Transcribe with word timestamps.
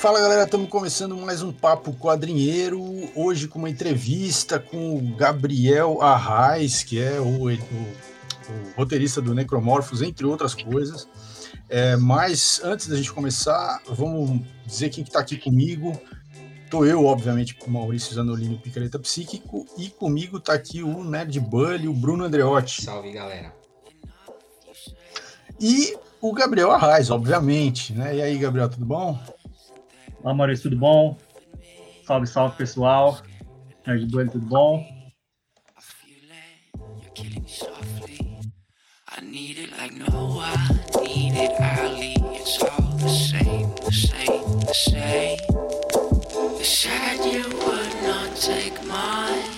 Fala 0.00 0.18
galera, 0.18 0.44
estamos 0.44 0.70
começando 0.70 1.14
mais 1.14 1.42
um 1.42 1.52
Papo 1.52 1.92
Quadrinheiro. 1.92 2.80
Hoje 3.14 3.46
com 3.46 3.58
uma 3.58 3.68
entrevista 3.68 4.58
com 4.58 4.96
o 4.96 5.14
Gabriel 5.14 6.00
Arraes, 6.00 6.82
que 6.82 6.98
é 6.98 7.20
o, 7.20 7.50
o, 7.50 7.52
o 7.52 8.72
roteirista 8.78 9.20
do 9.20 9.34
Necromorphos, 9.34 10.00
entre 10.00 10.24
outras 10.24 10.54
coisas. 10.54 11.06
É, 11.68 11.96
mas 11.96 12.62
antes 12.64 12.86
da 12.86 12.96
gente 12.96 13.12
começar, 13.12 13.82
vamos 13.90 14.40
dizer 14.64 14.88
quem 14.88 15.04
está 15.04 15.22
que 15.22 15.32
tá 15.32 15.36
aqui 15.36 15.44
comigo. 15.44 15.92
Tô 16.70 16.86
eu, 16.86 17.04
obviamente, 17.04 17.54
com 17.56 17.66
o 17.66 17.70
Maurício 17.70 18.14
Zanolini, 18.14 18.56
Picareta 18.56 18.98
Psíquico, 18.98 19.66
e 19.76 19.90
comigo 19.90 20.38
está 20.38 20.54
aqui 20.54 20.82
o 20.82 21.04
Nerd 21.04 21.38
Bully, 21.40 21.88
o 21.88 21.92
Bruno 21.92 22.24
Andreotti. 22.24 22.80
Salve, 22.84 23.12
galera. 23.12 23.52
E 25.60 25.94
o 26.22 26.32
Gabriel 26.32 26.70
Arraes, 26.70 27.10
obviamente, 27.10 27.92
né? 27.92 28.16
E 28.16 28.22
aí, 28.22 28.38
Gabriel, 28.38 28.70
tudo 28.70 28.86
bom? 28.86 29.20
Olá, 30.22 30.34
Maurício, 30.34 30.64
tudo 30.64 30.76
bom? 30.76 31.16
Salve, 32.04 32.26
salve, 32.26 32.56
pessoal. 32.56 33.22
Nerd 33.86 34.06
Bully, 34.10 34.28
tudo 34.28 34.46
bom? 34.46 34.84
Said 46.62 47.24
you 47.24 47.42
would 47.42 47.94
not 48.04 48.36
take 48.36 48.82
mine. 48.86 49.49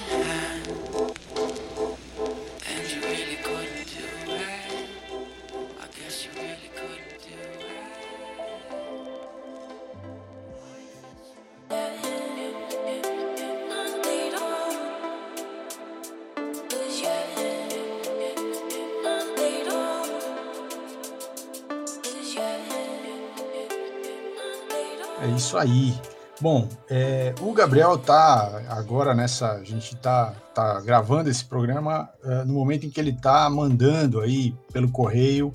Isso 25.53 25.59
aí. 25.59 25.95
Bom, 26.41 26.67
é, 26.89 27.35
o 27.41 27.53
Gabriel 27.53 27.99
tá 27.99 28.63
agora 28.69 29.15
nessa. 29.15 29.53
A 29.53 29.65
gente 29.65 29.95
tá, 29.97 30.35
tá 30.55 30.81
gravando 30.81 31.29
esse 31.29 31.45
programa 31.45 32.09
é, 32.25 32.45
no 32.45 32.55
momento 32.55 32.87
em 32.87 32.91
que 32.91 32.99
ele 32.99 33.13
tá 33.13 33.49
mandando 33.51 34.21
aí 34.21 34.55
pelo 34.73 34.91
correio 34.91 35.53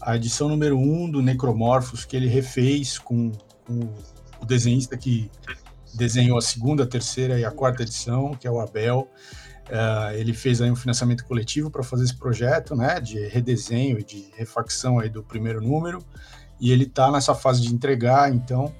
a 0.00 0.14
edição 0.14 0.48
número 0.48 0.78
1 0.78 0.80
um 0.80 1.10
do 1.10 1.22
Necromorphos 1.22 2.04
que 2.04 2.14
ele 2.14 2.28
refez 2.28 2.98
com, 2.98 3.32
com 3.66 3.80
o 4.40 4.46
desenhista 4.46 4.96
que 4.96 5.30
desenhou 5.94 6.38
a 6.38 6.42
segunda, 6.42 6.84
a 6.84 6.86
terceira 6.86 7.38
e 7.40 7.44
a 7.44 7.50
quarta 7.50 7.82
edição, 7.82 8.32
que 8.34 8.46
é 8.46 8.50
o 8.50 8.60
Abel. 8.60 9.08
Uh, 9.66 10.14
ele 10.14 10.32
fez 10.32 10.60
aí 10.62 10.70
um 10.70 10.76
financiamento 10.76 11.24
coletivo 11.24 11.70
para 11.70 11.82
fazer 11.82 12.04
esse 12.04 12.16
projeto, 12.16 12.76
né, 12.76 13.00
de 13.00 13.26
redesenho 13.26 13.98
e 13.98 14.04
de 14.04 14.30
refacção 14.36 14.98
aí 14.98 15.08
do 15.08 15.22
primeiro 15.22 15.60
número, 15.60 15.98
e 16.60 16.70
ele 16.70 16.84
está 16.84 17.10
nessa 17.10 17.34
fase 17.34 17.60
de 17.60 17.74
entregar, 17.74 18.32
então 18.32 18.72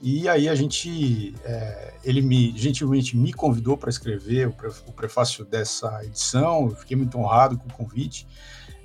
e 0.00 0.28
aí 0.28 0.48
a 0.48 0.54
gente, 0.54 1.34
é, 1.44 1.94
ele 2.04 2.22
me 2.22 2.56
gentilmente 2.56 3.16
me 3.16 3.32
convidou 3.32 3.76
para 3.76 3.90
escrever 3.90 4.48
o, 4.48 4.52
pre, 4.52 4.68
o, 4.86 4.92
prefácio 4.92 5.44
dessa 5.44 6.04
edição. 6.04 6.66
Eu 6.66 6.76
fiquei 6.76 6.96
muito 6.96 7.18
honrado 7.18 7.58
com 7.58 7.68
o 7.68 7.72
convite. 7.72 8.26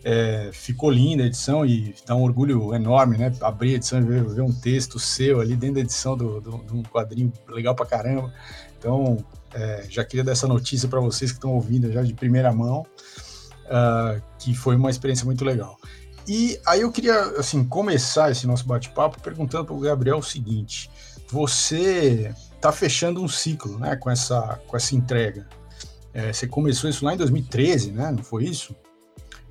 É, 0.04 0.50
ficou 0.52 0.90
linda 0.90 1.24
a 1.24 1.28
edição 1.28 1.66
e 1.66 1.96
dá 2.06 2.16
um 2.16 2.24
orgulho 2.24 2.74
enorme, 2.74 3.18
né? 3.18 3.32
Abrir 3.42 3.74
a 3.74 3.76
edição 3.76 4.00
e 4.00 4.04
ver, 4.04 4.24
ver 4.24 4.42
um 4.42 4.52
texto 4.52 5.00
seu 5.00 5.40
ali 5.40 5.56
dentro 5.56 5.76
da 5.76 5.82
edição 5.82 6.18
de 6.18 6.26
um 6.74 6.84
quadrinho 6.84 7.32
legal 7.48 7.76
para 7.76 7.86
caramba. 7.86 8.34
Então, 8.78 9.24
é, 9.54 9.86
já 9.90 10.04
queria 10.04 10.24
dar 10.24 10.32
essa 10.32 10.48
notícia 10.48 10.90
para 10.90 11.00
vocês 11.00 11.32
que 11.32 11.38
estão 11.38 11.52
ouvindo 11.52 11.92
já 11.92 12.02
de 12.02 12.14
primeira 12.14 12.52
mão, 12.52 12.86
uh, 13.66 14.22
que 14.40 14.54
foi 14.56 14.76
uma 14.76 14.90
experiência 14.90 15.26
muito 15.26 15.46
legal. 15.46 15.78
E 16.28 16.60
aí 16.66 16.82
eu 16.82 16.92
queria, 16.92 17.20
assim, 17.38 17.64
começar 17.64 18.32
esse 18.32 18.48
nosso 18.48 18.66
bate-papo 18.66 19.22
perguntando 19.22 19.66
para 19.66 19.76
o 19.76 19.80
Gabriel 19.80 20.18
o 20.18 20.24
seguinte: 20.24 20.90
você 21.34 22.32
está 22.56 22.72
fechando 22.72 23.22
um 23.24 23.28
ciclo, 23.28 23.80
né, 23.80 23.96
com 23.96 24.10
essa, 24.12 24.62
com 24.68 24.78
essa 24.78 24.96
entrega. 24.96 25.48
É, 26.14 26.32
você 26.32 26.48
começou 26.48 26.88
isso 26.88 27.04
lá 27.04 27.16
em 27.16 27.18
2013, 27.18 27.92
né? 27.92 28.12
Não 28.12 28.24
foi 28.24 28.44
isso? 28.44 28.76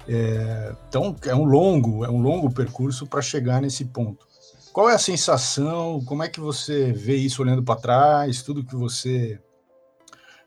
É, 0.07 0.75
então 0.89 1.17
é 1.25 1.35
um 1.35 1.45
longo, 1.45 2.05
é 2.05 2.11
um 2.11 2.23
longo 2.23 2.53
percurso 2.53 3.05
para 3.05 3.21
chegar 3.21 3.61
nesse 3.61 3.85
ponto. 3.85 4.25
Qual 4.73 4.89
é 4.89 4.95
a 4.95 4.99
sensação? 4.99 6.01
Como 6.05 6.23
é 6.23 6.29
que 6.29 6.39
você 6.39 6.93
vê 6.93 7.17
isso 7.17 7.43
olhando 7.43 7.65
para 7.65 7.81
trás? 7.81 8.43
Tudo 8.43 8.65
que 8.65 8.77
você 8.77 9.41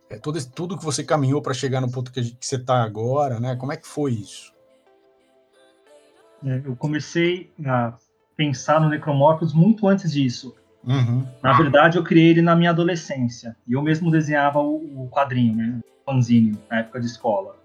é, 0.10 0.18
tudo, 0.18 0.40
tudo 0.52 0.78
que 0.78 0.86
você 0.86 1.04
caminhou 1.04 1.42
para 1.42 1.54
chegar 1.54 1.82
no 1.82 1.92
ponto 1.92 2.12
que, 2.12 2.22
que 2.32 2.46
você 2.46 2.56
está 2.56 2.82
agora, 2.82 3.40
né? 3.42 3.58
Como 3.58 3.74
é 3.74 3.78
que 3.78 3.88
foi 3.88 4.14
isso? 4.14 4.54
É, 6.46 6.62
eu 6.64 6.76
comecei 6.78 7.52
a 7.66 7.94
pensar 8.38 8.80
no 8.80 8.90
Necromorphos 8.90 9.54
muito 9.54 9.88
antes 9.88 10.14
disso. 10.14 10.56
Uhum. 10.86 11.26
Na 11.42 11.54
verdade, 11.54 11.98
eu 11.98 12.04
criei 12.04 12.30
ele 12.30 12.42
na 12.42 12.56
minha 12.56 12.70
adolescência. 12.70 13.56
E 13.68 13.74
eu 13.74 13.82
mesmo 13.82 14.12
desenhava 14.12 14.60
o, 14.60 15.04
o 15.04 15.10
quadrinho, 15.10 15.56
né? 15.56 15.80
O 16.02 16.12
fanzine, 16.12 16.58
na 16.70 16.80
época 16.80 17.00
de 17.00 17.08
escola. 17.08 17.56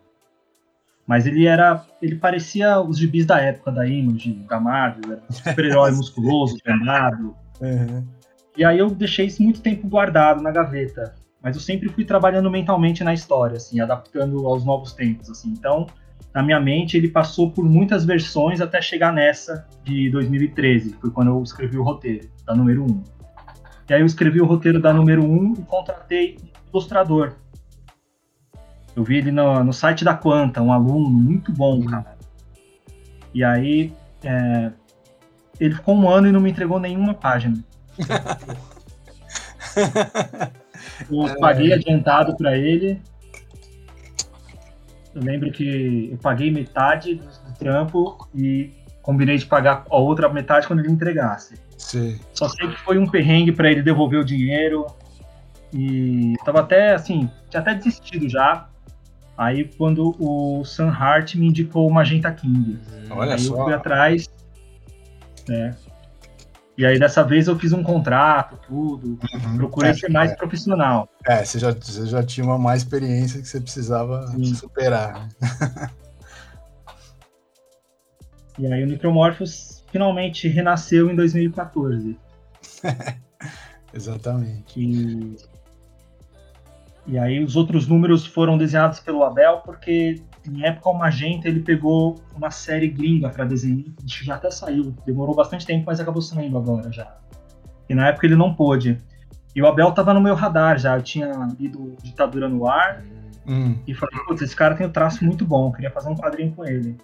Mas 1.06 1.26
ele 1.26 1.46
era. 1.46 1.84
Ele 2.00 2.16
parecia 2.16 2.80
os 2.80 2.98
gibis 2.98 3.26
da 3.26 3.40
época 3.40 3.72
da 3.72 3.86
Image, 3.86 4.32
da 4.48 4.60
Marvel, 4.60 5.12
era 5.12 5.22
um 5.28 5.32
super-herói 5.32 5.90
musculoso, 5.92 6.56
treinado. 6.58 7.34
Uhum. 7.60 8.06
E 8.56 8.64
aí 8.64 8.78
eu 8.78 8.90
deixei 8.90 9.26
isso 9.26 9.42
muito 9.42 9.60
tempo 9.60 9.88
guardado 9.88 10.42
na 10.42 10.50
gaveta. 10.50 11.14
Mas 11.42 11.56
eu 11.56 11.62
sempre 11.62 11.88
fui 11.88 12.04
trabalhando 12.04 12.50
mentalmente 12.50 13.02
na 13.02 13.14
história, 13.14 13.56
assim, 13.56 13.80
adaptando 13.80 14.46
aos 14.46 14.64
novos 14.64 14.92
tempos, 14.92 15.30
assim. 15.30 15.48
Então, 15.50 15.86
na 16.34 16.42
minha 16.42 16.60
mente, 16.60 16.96
ele 16.96 17.08
passou 17.08 17.50
por 17.50 17.64
muitas 17.64 18.04
versões 18.04 18.60
até 18.60 18.80
chegar 18.80 19.12
nessa 19.12 19.66
de 19.82 20.08
2013, 20.10 20.90
que 20.90 21.00
foi 21.00 21.10
quando 21.10 21.28
eu 21.28 21.42
escrevi 21.42 21.76
o 21.76 21.82
roteiro, 21.82 22.28
da 22.46 22.54
número 22.54 22.84
1. 22.84 23.04
E 23.88 23.94
aí 23.94 24.00
eu 24.00 24.06
escrevi 24.06 24.40
o 24.40 24.46
roteiro 24.46 24.80
da 24.80 24.92
número 24.92 25.24
1 25.24 25.54
e 25.54 25.62
contratei 25.62 26.38
um 26.40 26.70
ilustrador. 26.70 27.32
Eu 28.94 29.02
vi 29.02 29.16
ele 29.16 29.32
no, 29.32 29.64
no 29.64 29.72
site 29.72 30.04
da 30.04 30.14
Quanta, 30.14 30.62
um 30.62 30.72
aluno 30.72 31.10
muito 31.10 31.52
bom, 31.52 31.76
uhum. 31.76 31.86
cara. 31.86 32.16
E 33.34 33.42
aí, 33.42 33.92
é, 34.22 34.70
ele 35.58 35.74
ficou 35.74 35.96
um 35.96 36.08
ano 36.08 36.28
e 36.28 36.32
não 36.32 36.40
me 36.40 36.50
entregou 36.50 36.78
nenhuma 36.78 37.14
página. 37.14 37.58
eu 41.10 41.40
paguei 41.40 41.72
adiantado 41.72 42.36
para 42.36 42.56
ele 42.56 43.00
eu 45.14 45.22
lembro 45.22 45.50
que 45.50 46.10
eu 46.12 46.18
paguei 46.18 46.50
metade 46.50 47.14
do 47.14 47.58
trampo 47.58 48.28
e 48.34 48.70
combinei 49.02 49.36
de 49.36 49.46
pagar 49.46 49.84
a 49.88 49.96
outra 49.96 50.28
metade 50.28 50.66
quando 50.66 50.80
ele 50.80 50.90
entregasse. 50.90 51.54
Sim. 51.76 52.18
Só 52.32 52.48
sei 52.48 52.68
que 52.68 52.78
foi 52.80 52.98
um 52.98 53.06
perrengue 53.06 53.52
para 53.52 53.70
ele 53.70 53.82
devolver 53.82 54.20
o 54.20 54.24
dinheiro. 54.24 54.86
E 55.72 56.34
tava 56.44 56.60
até 56.60 56.94
assim, 56.94 57.30
tinha 57.48 57.60
até 57.60 57.74
desistido 57.74 58.28
já. 58.28 58.68
Aí 59.36 59.64
quando 59.78 60.14
o 60.18 60.64
Sam 60.64 60.90
Hart 60.90 61.34
me 61.34 61.46
indicou 61.46 61.88
o 61.88 61.92
Magenta 61.92 62.30
King. 62.30 62.78
Olha 63.10 63.32
aí 63.32 63.38
só. 63.40 63.56
eu 63.56 63.64
fui 63.64 63.72
atrás. 63.72 64.28
Né, 65.48 65.74
e 66.80 66.86
aí 66.86 66.98
dessa 66.98 67.22
vez 67.22 67.46
eu 67.46 67.58
fiz 67.58 67.74
um 67.74 67.82
contrato, 67.82 68.58
tudo. 68.66 69.18
Uhum. 69.34 69.56
Procurei 69.58 69.90
é, 69.90 69.94
ser 69.94 70.08
mais 70.08 70.30
é. 70.30 70.34
profissional. 70.34 71.06
É, 71.26 71.44
você 71.44 71.58
já, 71.58 71.72
você 71.72 72.06
já 72.06 72.22
tinha 72.22 72.46
uma 72.46 72.56
mais 72.56 72.80
experiência 72.80 73.38
que 73.38 73.46
você 73.46 73.60
precisava 73.60 74.26
Sim. 74.28 74.54
superar. 74.54 75.28
e 78.58 78.66
aí 78.66 78.82
o 78.82 78.86
Necromorphos 78.86 79.84
finalmente 79.92 80.48
renasceu 80.48 81.10
em 81.10 81.14
2014. 81.14 82.18
Exatamente. 83.92 84.80
E... 84.80 85.36
e 87.10 87.18
aí 87.18 87.42
os 87.42 87.56
outros 87.56 87.88
números 87.88 88.24
foram 88.24 88.56
desenhados 88.56 89.00
pelo 89.00 89.24
Abel, 89.24 89.62
porque 89.64 90.22
em 90.46 90.64
época 90.64 90.88
o 90.90 90.94
Magenta 90.94 91.48
ele 91.48 91.58
pegou 91.58 92.22
uma 92.36 92.52
série 92.52 92.86
gringa 92.86 93.28
para 93.28 93.44
desenhar, 93.44 93.92
já 94.04 94.36
até 94.36 94.48
saiu, 94.48 94.94
demorou 95.04 95.34
bastante 95.34 95.66
tempo, 95.66 95.84
mas 95.86 95.98
acabou 95.98 96.22
saindo 96.22 96.56
agora 96.56 96.90
já. 96.92 97.16
E 97.88 97.94
na 97.96 98.06
época 98.06 98.26
ele 98.26 98.36
não 98.36 98.54
pôde. 98.54 98.96
E 99.56 99.60
o 99.60 99.66
Abel 99.66 99.90
tava 99.90 100.14
no 100.14 100.20
meu 100.20 100.36
radar 100.36 100.78
já, 100.78 100.96
eu 100.96 101.02
tinha 101.02 101.32
lido 101.58 101.96
Ditadura 102.00 102.48
no 102.48 102.68
Ar 102.68 103.02
hum. 103.44 103.76
e 103.88 103.92
falei, 103.92 104.16
putz, 104.24 104.42
esse 104.42 104.54
cara 104.54 104.76
tem 104.76 104.86
um 104.86 104.92
traço 104.92 105.24
muito 105.24 105.44
bom, 105.44 105.72
queria 105.72 105.90
fazer 105.90 106.10
um 106.10 106.16
quadrinho 106.16 106.52
com 106.52 106.64
ele. 106.64 106.96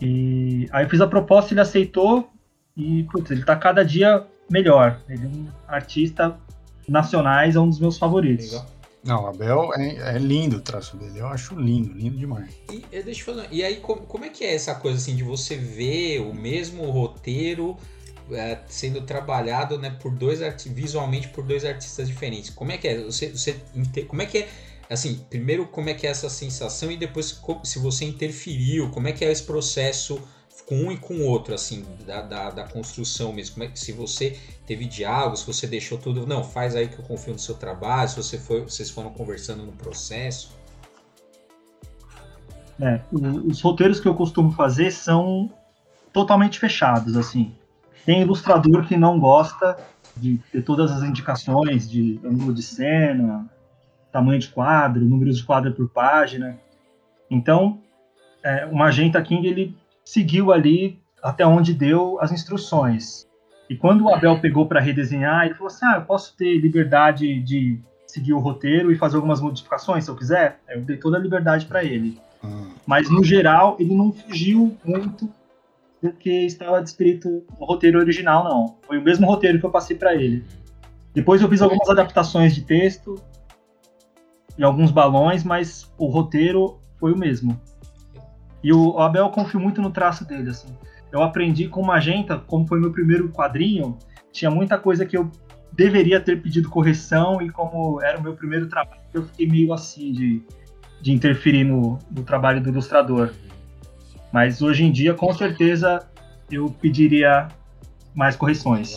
E 0.00 0.68
aí 0.70 0.84
eu 0.84 0.88
fiz 0.88 1.00
a 1.00 1.06
proposta, 1.08 1.52
ele 1.52 1.60
aceitou 1.60 2.30
e, 2.76 3.02
putz, 3.10 3.32
ele 3.32 3.44
tá 3.44 3.56
cada 3.56 3.84
dia 3.84 4.24
melhor. 4.48 5.00
Ele 5.08 5.24
é 5.24 5.26
um 5.26 5.48
artista 5.66 6.36
nacionais, 6.88 7.56
é 7.56 7.60
um 7.60 7.68
dos 7.68 7.80
meus 7.80 7.98
favoritos. 7.98 8.52
Legal. 8.52 8.73
Não, 9.04 9.26
Abel 9.26 9.72
é, 9.74 10.16
é, 10.16 10.18
lindo 10.18 10.56
o 10.56 10.60
traço 10.60 10.96
dele. 10.96 11.18
Eu 11.18 11.26
acho 11.26 11.54
lindo, 11.54 11.92
lindo 11.92 12.16
demais. 12.16 12.50
E, 12.72 13.02
deixa 13.02 13.20
eu 13.20 13.34
falar, 13.34 13.48
e 13.52 13.62
aí, 13.62 13.76
como, 13.76 14.02
como 14.02 14.24
é 14.24 14.30
que 14.30 14.44
é 14.44 14.54
essa 14.54 14.74
coisa 14.74 14.96
assim 14.96 15.14
de 15.14 15.22
você 15.22 15.56
ver 15.56 16.20
o 16.20 16.32
mesmo 16.32 16.90
roteiro 16.90 17.76
é, 18.32 18.58
sendo 18.68 19.02
trabalhado 19.02 19.78
né, 19.78 19.90
por 20.00 20.10
dois 20.10 20.40
visualmente 20.66 21.28
por 21.28 21.44
dois 21.44 21.64
artistas 21.64 22.08
diferentes. 22.08 22.50
Como 22.50 22.72
é 22.72 22.78
que 22.78 22.88
é? 22.88 23.02
Você, 23.02 23.28
você 23.28 23.52
como 24.06 24.22
é 24.22 24.26
que 24.26 24.38
é? 24.38 24.48
Assim, 24.88 25.24
primeiro 25.28 25.66
como 25.66 25.90
é 25.90 25.94
que 25.94 26.06
é 26.06 26.10
essa 26.10 26.28
sensação 26.28 26.90
e 26.90 26.96
depois 26.96 27.40
se 27.64 27.78
você 27.78 28.04
interferiu, 28.04 28.90
como 28.90 29.08
é 29.08 29.12
que 29.12 29.24
é 29.24 29.30
esse 29.30 29.42
processo 29.42 30.20
com 30.66 30.76
um 30.76 30.92
e 30.92 30.96
com 30.96 31.14
o 31.14 31.26
outro, 31.26 31.54
assim, 31.54 31.84
da, 32.06 32.22
da, 32.22 32.50
da, 32.50 32.64
construção 32.64 33.32
mesmo. 33.32 33.62
É 33.62 33.70
se 33.74 33.92
você 33.92 34.38
teve 34.66 34.86
diálogo, 34.86 35.36
se 35.36 35.46
você 35.46 35.66
deixou 35.66 35.98
tudo, 35.98 36.26
não, 36.26 36.42
faz 36.42 36.74
aí 36.74 36.88
que 36.88 36.98
eu 36.98 37.04
confio 37.04 37.34
no 37.34 37.38
seu 37.38 37.54
trabalho, 37.54 38.08
se 38.08 38.16
você 38.16 38.38
foi, 38.38 38.62
vocês 38.62 38.90
foram 38.90 39.10
conversando 39.10 39.64
no 39.64 39.72
processo. 39.72 40.56
É, 42.80 43.00
os 43.12 43.60
roteiros 43.60 44.00
que 44.00 44.08
eu 44.08 44.14
costumo 44.14 44.50
fazer 44.52 44.90
são 44.90 45.50
totalmente 46.12 46.58
fechados, 46.58 47.16
assim. 47.16 47.54
Tem 48.04 48.22
ilustrador 48.22 48.86
que 48.86 48.96
não 48.96 49.18
gosta 49.18 49.76
de 50.16 50.38
ter 50.50 50.62
todas 50.62 50.90
as 50.90 51.02
indicações 51.02 51.88
de 51.88 52.20
ângulo 52.24 52.52
de 52.52 52.62
cena, 52.62 53.48
tamanho 54.10 54.38
de 54.38 54.48
quadro, 54.48 55.04
números 55.04 55.38
de 55.38 55.44
quadro 55.44 55.72
por 55.72 55.88
página. 55.88 56.58
Então, 57.30 57.80
é, 58.42 58.66
o 58.66 58.74
Magenta 58.74 59.20
King 59.22 59.46
ele 59.46 59.76
seguiu 60.04 60.52
ali 60.52 60.98
até 61.22 61.46
onde 61.46 61.72
deu 61.72 62.18
as 62.20 62.30
instruções. 62.32 63.26
E 63.68 63.76
quando 63.76 64.04
o 64.04 64.14
Abel 64.14 64.40
pegou 64.40 64.66
para 64.66 64.80
redesenhar, 64.80 65.46
ele 65.46 65.54
falou 65.54 65.68
assim: 65.68 65.86
ah, 65.86 65.96
eu 65.96 66.02
posso 66.02 66.36
ter 66.36 66.58
liberdade 66.58 67.40
de 67.40 67.80
seguir 68.06 68.32
o 68.32 68.38
roteiro 68.38 68.92
e 68.92 68.96
fazer 68.96 69.16
algumas 69.16 69.40
modificações 69.40 70.04
se 70.04 70.10
eu 70.10 70.16
quiser. 70.16 70.60
Eu 70.68 70.82
dei 70.82 70.96
toda 70.96 71.16
a 71.16 71.20
liberdade 71.20 71.66
para 71.66 71.82
ele. 71.82 72.18
Hum. 72.44 72.72
Mas 72.86 73.10
no 73.10 73.24
geral, 73.24 73.76
ele 73.80 73.94
não 73.94 74.12
fugiu 74.12 74.76
muito 74.84 75.28
do 76.02 76.12
que 76.12 76.44
estava 76.44 76.82
descrito 76.82 77.42
no 77.58 77.66
roteiro 77.66 77.98
original, 77.98 78.44
não. 78.44 78.76
Foi 78.86 78.98
o 78.98 79.02
mesmo 79.02 79.26
roteiro 79.26 79.58
que 79.58 79.64
eu 79.64 79.70
passei 79.70 79.96
para 79.96 80.14
ele. 80.14 80.44
Depois 81.14 81.40
eu 81.40 81.48
fiz 81.48 81.62
algumas 81.62 81.88
adaptações 81.88 82.54
de 82.54 82.62
texto 82.62 83.18
e 84.58 84.62
alguns 84.62 84.90
balões, 84.90 85.42
mas 85.42 85.90
o 85.96 86.06
roteiro 86.06 86.78
foi 86.98 87.12
o 87.12 87.16
mesmo. 87.16 87.58
E 88.64 88.72
o 88.72 88.98
Abel 88.98 89.28
confio 89.28 89.60
muito 89.60 89.82
no 89.82 89.90
traço 89.90 90.24
dele, 90.24 90.48
assim. 90.48 90.74
Eu 91.12 91.22
aprendi 91.22 91.68
com 91.68 91.82
Magenta, 91.82 92.38
como 92.38 92.66
foi 92.66 92.80
meu 92.80 92.90
primeiro 92.90 93.28
quadrinho, 93.28 93.98
tinha 94.32 94.50
muita 94.50 94.78
coisa 94.78 95.04
que 95.04 95.14
eu 95.14 95.30
deveria 95.70 96.18
ter 96.18 96.40
pedido 96.40 96.70
correção 96.70 97.42
e 97.42 97.50
como 97.50 98.02
era 98.02 98.18
o 98.18 98.22
meu 98.22 98.34
primeiro 98.34 98.66
trabalho, 98.66 99.02
eu 99.12 99.24
fiquei 99.26 99.46
meio 99.46 99.72
assim 99.72 100.12
de, 100.12 100.42
de 101.02 101.12
interferir 101.12 101.64
no, 101.64 101.98
no 102.10 102.22
trabalho 102.24 102.62
do 102.62 102.70
ilustrador. 102.70 103.34
Mas 104.32 104.62
hoje 104.62 104.84
em 104.84 104.90
dia, 104.90 105.12
com 105.12 105.32
certeza, 105.34 106.08
eu 106.50 106.70
pediria 106.80 107.48
mais 108.14 108.34
correções. 108.34 108.94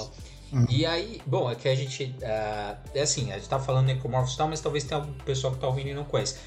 Uhum. 0.52 0.66
E 0.70 0.86
aí, 0.86 1.22
bom, 1.26 1.52
é 1.52 1.56
que 1.56 1.68
a 1.68 1.76
gente. 1.76 2.16
Uh, 2.22 2.78
é 2.96 3.02
assim, 3.02 3.32
a 3.32 3.36
gente 3.36 3.50
tá 3.50 3.60
falando 3.60 3.88
Necromorphos 3.88 4.34
e 4.34 4.38
tal, 4.38 4.48
mas 4.48 4.62
talvez 4.62 4.86
tenha 4.86 5.02
algum 5.02 5.12
pessoal 5.26 5.54
que 5.54 5.60
tá 5.60 5.68
ouvindo 5.68 5.90
e 5.90 5.94
não 5.94 6.06
conhece 6.06 6.40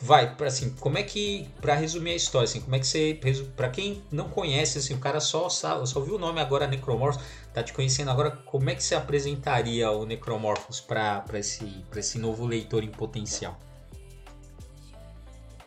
vai, 0.00 0.34
assim, 0.44 0.74
como 0.80 0.98
é 0.98 1.02
que, 1.02 1.48
para 1.60 1.74
resumir 1.74 2.10
a 2.10 2.16
história, 2.16 2.44
assim, 2.44 2.60
como 2.60 2.74
é 2.76 2.78
que 2.78 2.86
você, 2.86 3.18
para 3.56 3.68
quem 3.68 4.02
não 4.10 4.28
conhece, 4.28 4.78
assim, 4.78 4.94
o 4.94 4.98
cara 4.98 5.20
só 5.20 5.48
sabe, 5.48 5.88
só 5.88 6.00
viu 6.00 6.16
o 6.16 6.18
nome 6.18 6.40
agora 6.40 6.66
Necromorphos, 6.66 7.22
tá 7.52 7.62
te 7.62 7.72
conhecendo 7.72 8.10
agora, 8.10 8.30
como 8.30 8.68
é 8.68 8.74
que 8.74 8.82
você 8.82 8.94
apresentaria 8.94 9.90
o 9.90 10.04
Necromorphos 10.04 10.80
para 10.80 11.24
esse, 11.34 11.64
pra 11.90 12.00
esse 12.00 12.18
novo 12.18 12.46
leitor 12.46 12.82
em 12.82 12.90
potencial? 12.90 13.58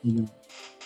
O 0.03 0.25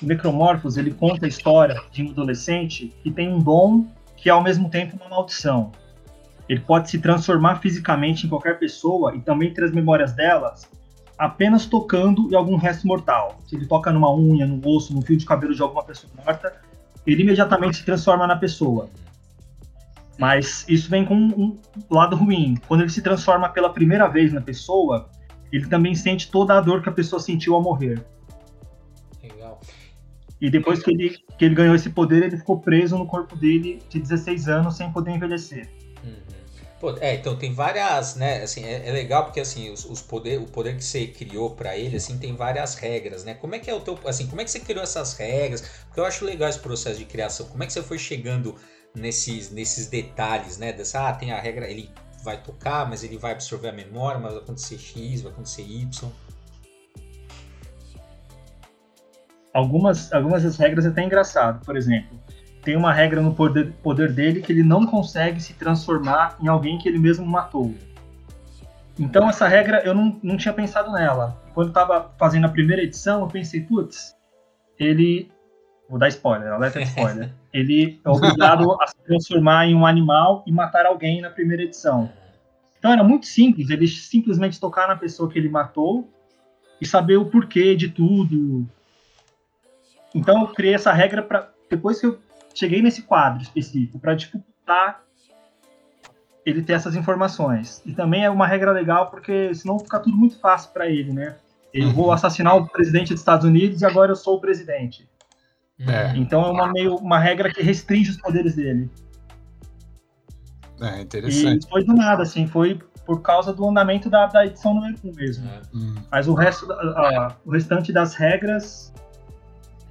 Necromorphos, 0.01 0.77
ele 0.77 0.93
conta 0.93 1.25
a 1.25 1.29
história 1.29 1.81
de 1.91 2.03
um 2.03 2.11
adolescente 2.11 2.93
que 3.03 3.11
tem 3.11 3.27
um 3.27 3.39
dom 3.39 3.85
que 4.15 4.29
é 4.29 4.31
ao 4.31 4.43
mesmo 4.43 4.69
tempo 4.69 4.95
uma 4.95 5.09
maldição. 5.09 5.71
Ele 6.47 6.59
pode 6.59 6.89
se 6.89 6.99
transformar 6.99 7.57
fisicamente 7.57 8.25
em 8.25 8.29
qualquer 8.29 8.59
pessoa 8.59 9.15
e 9.15 9.21
também 9.21 9.53
ter 9.53 9.63
as 9.63 9.71
memórias 9.71 10.13
delas 10.13 10.69
apenas 11.21 11.67
tocando 11.67 12.27
em 12.31 12.35
algum 12.35 12.55
resto 12.55 12.87
mortal. 12.87 13.39
Se 13.45 13.55
ele 13.55 13.67
toca 13.67 13.91
numa 13.91 14.11
unha, 14.11 14.47
no 14.47 14.59
osso, 14.67 14.91
no 14.91 15.03
fio 15.03 15.15
de 15.15 15.23
cabelo 15.23 15.53
de 15.53 15.61
alguma 15.61 15.83
pessoa 15.83 16.11
morta, 16.17 16.51
ele 17.05 17.21
imediatamente 17.21 17.77
se 17.77 17.85
transforma 17.85 18.25
na 18.25 18.35
pessoa. 18.35 18.89
Mas 20.17 20.65
isso 20.67 20.89
vem 20.89 21.05
com 21.05 21.13
um 21.13 21.59
lado 21.91 22.15
ruim. 22.15 22.57
Quando 22.67 22.81
ele 22.81 22.89
se 22.89 23.03
transforma 23.03 23.47
pela 23.49 23.71
primeira 23.71 24.07
vez 24.07 24.33
na 24.33 24.41
pessoa, 24.41 25.11
ele 25.51 25.67
também 25.67 25.93
sente 25.93 26.31
toda 26.31 26.57
a 26.57 26.61
dor 26.61 26.81
que 26.81 26.89
a 26.89 26.91
pessoa 26.91 27.19
sentiu 27.19 27.53
ao 27.53 27.61
morrer. 27.61 28.03
Legal. 29.21 29.61
E 30.39 30.49
depois 30.49 30.81
que 30.81 30.89
ele, 30.89 31.19
que 31.37 31.45
ele 31.45 31.53
ganhou 31.53 31.75
esse 31.75 31.91
poder, 31.91 32.23
ele 32.23 32.37
ficou 32.37 32.59
preso 32.59 32.97
no 32.97 33.05
corpo 33.05 33.35
dele 33.35 33.79
de 33.87 33.99
16 33.99 34.47
anos 34.47 34.75
sem 34.75 34.91
poder 34.91 35.11
envelhecer. 35.11 35.69
Pô, 36.81 36.97
é, 36.99 37.13
então 37.13 37.35
tem 37.35 37.53
várias, 37.53 38.15
né, 38.15 38.41
assim, 38.41 38.65
é, 38.65 38.89
é 38.89 38.91
legal 38.91 39.25
porque 39.25 39.39
assim, 39.39 39.69
os, 39.69 39.85
os, 39.85 40.01
poder, 40.01 40.39
o 40.39 40.47
poder 40.47 40.75
que 40.75 40.83
você 40.83 41.05
criou 41.05 41.51
para 41.51 41.77
ele, 41.77 41.95
assim, 41.95 42.17
tem 42.17 42.35
várias 42.35 42.73
regras, 42.73 43.23
né? 43.23 43.35
Como 43.35 43.53
é 43.53 43.59
que 43.59 43.69
é 43.69 43.73
o 43.75 43.79
teu, 43.79 43.99
assim, 44.03 44.25
como 44.25 44.41
é 44.41 44.43
que 44.43 44.49
você 44.49 44.59
criou 44.59 44.81
essas 44.81 45.13
regras? 45.13 45.61
Porque 45.85 45.99
eu 45.99 46.05
acho 46.05 46.25
legal 46.25 46.49
esse 46.49 46.57
processo 46.57 46.97
de 46.97 47.05
criação. 47.05 47.45
Como 47.45 47.61
é 47.61 47.67
que 47.67 47.73
você 47.73 47.83
foi 47.83 47.99
chegando 47.99 48.55
nesses, 48.95 49.51
nesses 49.51 49.85
detalhes, 49.85 50.57
né? 50.57 50.73
Dessa, 50.73 51.07
ah, 51.07 51.13
tem 51.13 51.31
a 51.31 51.39
regra, 51.39 51.69
ele 51.69 51.91
vai 52.23 52.41
tocar, 52.41 52.89
mas 52.89 53.03
ele 53.03 53.15
vai 53.15 53.33
absorver 53.33 53.69
a 53.69 53.73
memória, 53.73 54.19
mas 54.19 54.33
vai 54.33 54.41
acontecer 54.41 54.79
X, 54.79 55.21
vai 55.21 55.31
acontecer 55.31 55.61
Y. 55.61 56.11
Algumas, 59.53 60.11
algumas 60.11 60.41
das 60.41 60.57
regras 60.57 60.87
é 60.87 60.89
até 60.89 61.03
engraçado. 61.03 61.63
Por 61.63 61.77
exemplo, 61.77 62.19
tem 62.63 62.75
uma 62.75 62.93
regra 62.93 63.21
no 63.21 63.33
poder, 63.33 63.73
poder 63.83 64.11
dele 64.13 64.41
que 64.41 64.51
ele 64.51 64.63
não 64.63 64.85
consegue 64.85 65.41
se 65.41 65.53
transformar 65.53 66.37
em 66.41 66.47
alguém 66.47 66.77
que 66.77 66.87
ele 66.87 66.99
mesmo 66.99 67.25
matou. 67.25 67.73
Então 68.99 69.27
essa 69.29 69.47
regra 69.47 69.81
eu 69.83 69.93
não, 69.93 70.19
não 70.21 70.37
tinha 70.37 70.53
pensado 70.53 70.91
nela. 70.91 71.41
Quando 71.53 71.67
eu 71.67 71.73
tava 71.73 72.11
fazendo 72.17 72.45
a 72.45 72.49
primeira 72.49 72.83
edição, 72.83 73.21
eu 73.21 73.27
pensei, 73.27 73.61
putz, 73.61 74.15
ele. 74.77 75.31
Vou 75.89 75.99
dar 75.99 76.07
spoiler, 76.07 76.53
alerta 76.53 76.79
de 76.79 76.85
spoiler. 76.85 77.31
ele 77.51 77.99
é 78.03 78.09
obrigado 78.09 78.71
a 78.81 78.87
se 78.87 78.95
transformar 79.03 79.67
em 79.67 79.75
um 79.75 79.85
animal 79.85 80.43
e 80.47 80.51
matar 80.51 80.85
alguém 80.85 81.19
na 81.19 81.29
primeira 81.29 81.63
edição. 81.63 82.09
Então 82.79 82.91
era 82.91 83.03
muito 83.03 83.25
simples, 83.25 83.69
ele 83.69 83.87
simplesmente 83.87 84.59
tocar 84.59 84.87
na 84.87 84.95
pessoa 84.95 85.29
que 85.29 85.37
ele 85.37 85.49
matou 85.49 86.09
e 86.79 86.85
saber 86.85 87.17
o 87.17 87.25
porquê 87.25 87.75
de 87.75 87.89
tudo. 87.89 88.67
Então 90.15 90.41
eu 90.41 90.47
criei 90.47 90.73
essa 90.73 90.91
regra 90.93 91.21
para 91.21 91.49
depois 91.69 91.99
que 91.99 92.07
eu 92.07 92.19
cheguei 92.53 92.81
nesse 92.81 93.03
quadro 93.03 93.41
específico 93.41 93.99
para 93.99 94.15
dificultar 94.15 95.01
ele 96.45 96.61
ter 96.61 96.73
essas 96.73 96.95
informações. 96.95 97.81
E 97.85 97.93
também 97.93 98.23
é 98.23 98.29
uma 98.29 98.47
regra 98.47 98.71
legal 98.71 99.09
porque 99.09 99.53
senão 99.53 99.79
fica 99.79 99.99
tudo 99.99 100.15
muito 100.15 100.39
fácil 100.39 100.71
para 100.71 100.89
ele, 100.89 101.13
né? 101.13 101.35
Eu 101.73 101.87
uhum. 101.87 101.93
vou 101.93 102.11
assassinar 102.11 102.55
o 102.57 102.67
presidente 102.67 103.11
dos 103.11 103.21
Estados 103.21 103.45
Unidos 103.45 103.81
e 103.81 103.85
agora 103.85 104.11
eu 104.11 104.15
sou 104.15 104.37
o 104.37 104.41
presidente. 104.41 105.09
É. 105.79 106.15
Então 106.15 106.43
é 106.45 106.51
uma 106.51 106.71
meio 106.71 106.95
uma 106.95 107.17
regra 107.17 107.51
que 107.51 107.61
restringe 107.61 108.11
os 108.11 108.17
poderes 108.17 108.55
dele. 108.55 108.89
É 110.79 111.01
interessante. 111.01 111.65
E 111.65 111.69
foi 111.69 111.83
do 111.83 111.93
nada, 111.93 112.23
assim, 112.23 112.47
foi 112.47 112.79
por 113.05 113.21
causa 113.21 113.53
do 113.53 113.67
andamento 113.67 114.09
da, 114.09 114.25
da 114.27 114.45
edição 114.45 114.73
número 114.73 114.95
1 115.03 115.15
mesmo. 115.15 115.47
É. 115.47 115.61
Mas 116.11 116.27
o 116.27 116.33
resto, 116.33 116.71
a, 116.71 117.35
o 117.45 117.51
restante 117.51 117.91
das 117.91 118.15
regras 118.15 118.93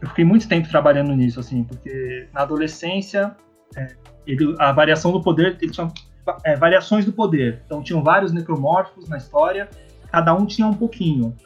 eu 0.00 0.08
fiquei 0.08 0.24
muito 0.24 0.48
tempo 0.48 0.68
trabalhando 0.68 1.14
nisso, 1.14 1.40
assim, 1.40 1.64
porque 1.64 2.28
na 2.32 2.42
adolescência, 2.42 3.36
é, 3.76 3.88
ele, 4.26 4.54
a 4.58 4.72
variação 4.72 5.12
do 5.12 5.20
poder, 5.20 5.58
ele 5.60 5.70
tinha 5.70 5.88
é, 6.44 6.56
variações 6.56 7.04
do 7.04 7.12
poder. 7.12 7.62
Então, 7.66 7.82
tinham 7.82 8.02
vários 8.02 8.32
necromorfos 8.32 9.08
na 9.08 9.18
história, 9.18 9.68
cada 10.10 10.34
um 10.34 10.46
tinha 10.46 10.66
um 10.66 10.74
pouquinho. 10.74 11.36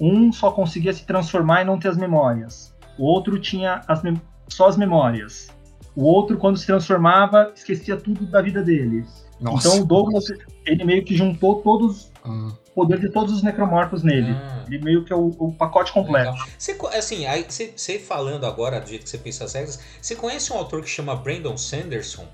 Um 0.00 0.32
só 0.32 0.50
conseguia 0.50 0.92
se 0.92 1.06
transformar 1.06 1.62
e 1.62 1.64
não 1.64 1.78
ter 1.78 1.88
as 1.88 1.96
memórias. 1.96 2.74
O 2.98 3.04
outro 3.04 3.38
tinha 3.38 3.82
as 3.86 4.02
só 4.48 4.66
as 4.66 4.76
memórias. 4.76 5.48
O 5.94 6.04
outro, 6.04 6.36
quando 6.38 6.56
se 6.56 6.66
transformava, 6.66 7.52
esquecia 7.54 7.96
tudo 7.96 8.26
da 8.26 8.40
vida 8.42 8.62
dele. 8.62 9.04
Nossa. 9.40 9.68
Então, 9.68 9.82
o 9.82 9.86
Douglas, 9.86 10.24
ele 10.72 10.84
meio 10.84 11.04
que 11.04 11.16
juntou 11.16 11.62
todos 11.62 12.10
hum 12.24 12.52
poder 12.74 12.98
de 12.98 13.10
todos 13.10 13.34
os 13.34 13.42
necromorfos 13.42 14.02
nele. 14.02 14.30
Ah. 14.30 14.64
Ele 14.66 14.82
meio 14.82 15.04
que 15.04 15.12
é 15.12 15.16
o, 15.16 15.28
o 15.38 15.52
pacote 15.52 15.92
completo. 15.92 16.32
Você, 16.58 16.76
assim, 16.94 17.26
aí, 17.26 17.44
você, 17.46 17.72
você, 17.76 17.98
falando 17.98 18.46
agora 18.46 18.80
do 18.80 18.88
jeito 18.88 19.04
que 19.04 19.10
você 19.10 19.18
pensa 19.18 19.44
as 19.44 19.52
regras, 19.52 19.80
você 20.00 20.16
conhece 20.16 20.52
um 20.52 20.56
autor 20.56 20.82
que 20.82 20.88
chama 20.88 21.14
Brandon 21.14 21.56
Sanderson? 21.56 22.26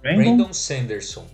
Brandon, 0.00 0.22
Brandon 0.22 0.52
Sanderson. 0.52 1.26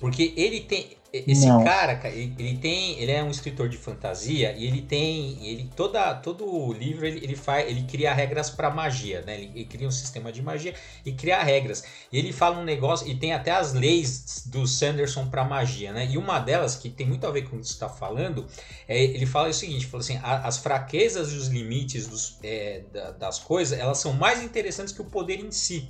Porque 0.00 0.32
ele 0.36 0.60
tem. 0.60 0.95
Esse 1.12 1.46
Não. 1.46 1.64
cara, 1.64 2.00
ele 2.08 2.58
tem, 2.58 2.98
ele 2.98 3.12
é 3.12 3.22
um 3.22 3.30
escritor 3.30 3.68
de 3.68 3.76
fantasia 3.76 4.52
e 4.52 4.66
ele 4.66 4.82
tem, 4.82 5.46
ele 5.46 5.70
toda 5.74 6.14
todo 6.14 6.44
o 6.44 6.72
livro 6.72 7.06
ele, 7.06 7.24
ele 7.24 7.36
faz, 7.36 7.68
ele 7.68 7.82
cria 7.84 8.12
regras 8.12 8.50
para 8.50 8.70
magia, 8.70 9.22
né? 9.22 9.34
Ele, 9.34 9.52
ele, 9.54 9.64
cria 9.64 9.86
um 9.86 9.90
sistema 9.90 10.32
de 10.32 10.42
magia 10.42 10.74
e 11.04 11.12
cria 11.12 11.42
regras. 11.42 11.84
E 12.12 12.18
ele 12.18 12.32
fala 12.32 12.58
um 12.58 12.64
negócio 12.64 13.08
e 13.08 13.14
tem 13.14 13.32
até 13.32 13.52
as 13.52 13.72
leis 13.72 14.46
do 14.46 14.66
Sanderson 14.66 15.28
para 15.28 15.44
magia, 15.44 15.92
né? 15.92 16.06
E 16.10 16.18
uma 16.18 16.38
delas 16.38 16.76
que 16.76 16.90
tem 16.90 17.06
muito 17.06 17.26
a 17.26 17.30
ver 17.30 17.42
com 17.42 17.56
o 17.56 17.60
que 17.60 17.66
você 17.66 17.72
está 17.72 17.88
falando, 17.88 18.46
é, 18.88 19.02
ele 19.02 19.26
fala 19.26 19.48
o 19.48 19.54
seguinte, 19.54 19.86
fala 19.86 20.02
assim, 20.02 20.18
a, 20.22 20.46
as 20.46 20.58
fraquezas 20.58 21.32
e 21.32 21.36
os 21.36 21.48
limites 21.48 22.06
dos, 22.08 22.38
é, 22.42 22.82
da, 22.92 23.12
das 23.12 23.38
coisas, 23.38 23.78
elas 23.78 23.98
são 23.98 24.12
mais 24.12 24.42
interessantes 24.42 24.92
que 24.92 25.00
o 25.00 25.04
poder 25.04 25.38
em 25.38 25.50
si. 25.50 25.88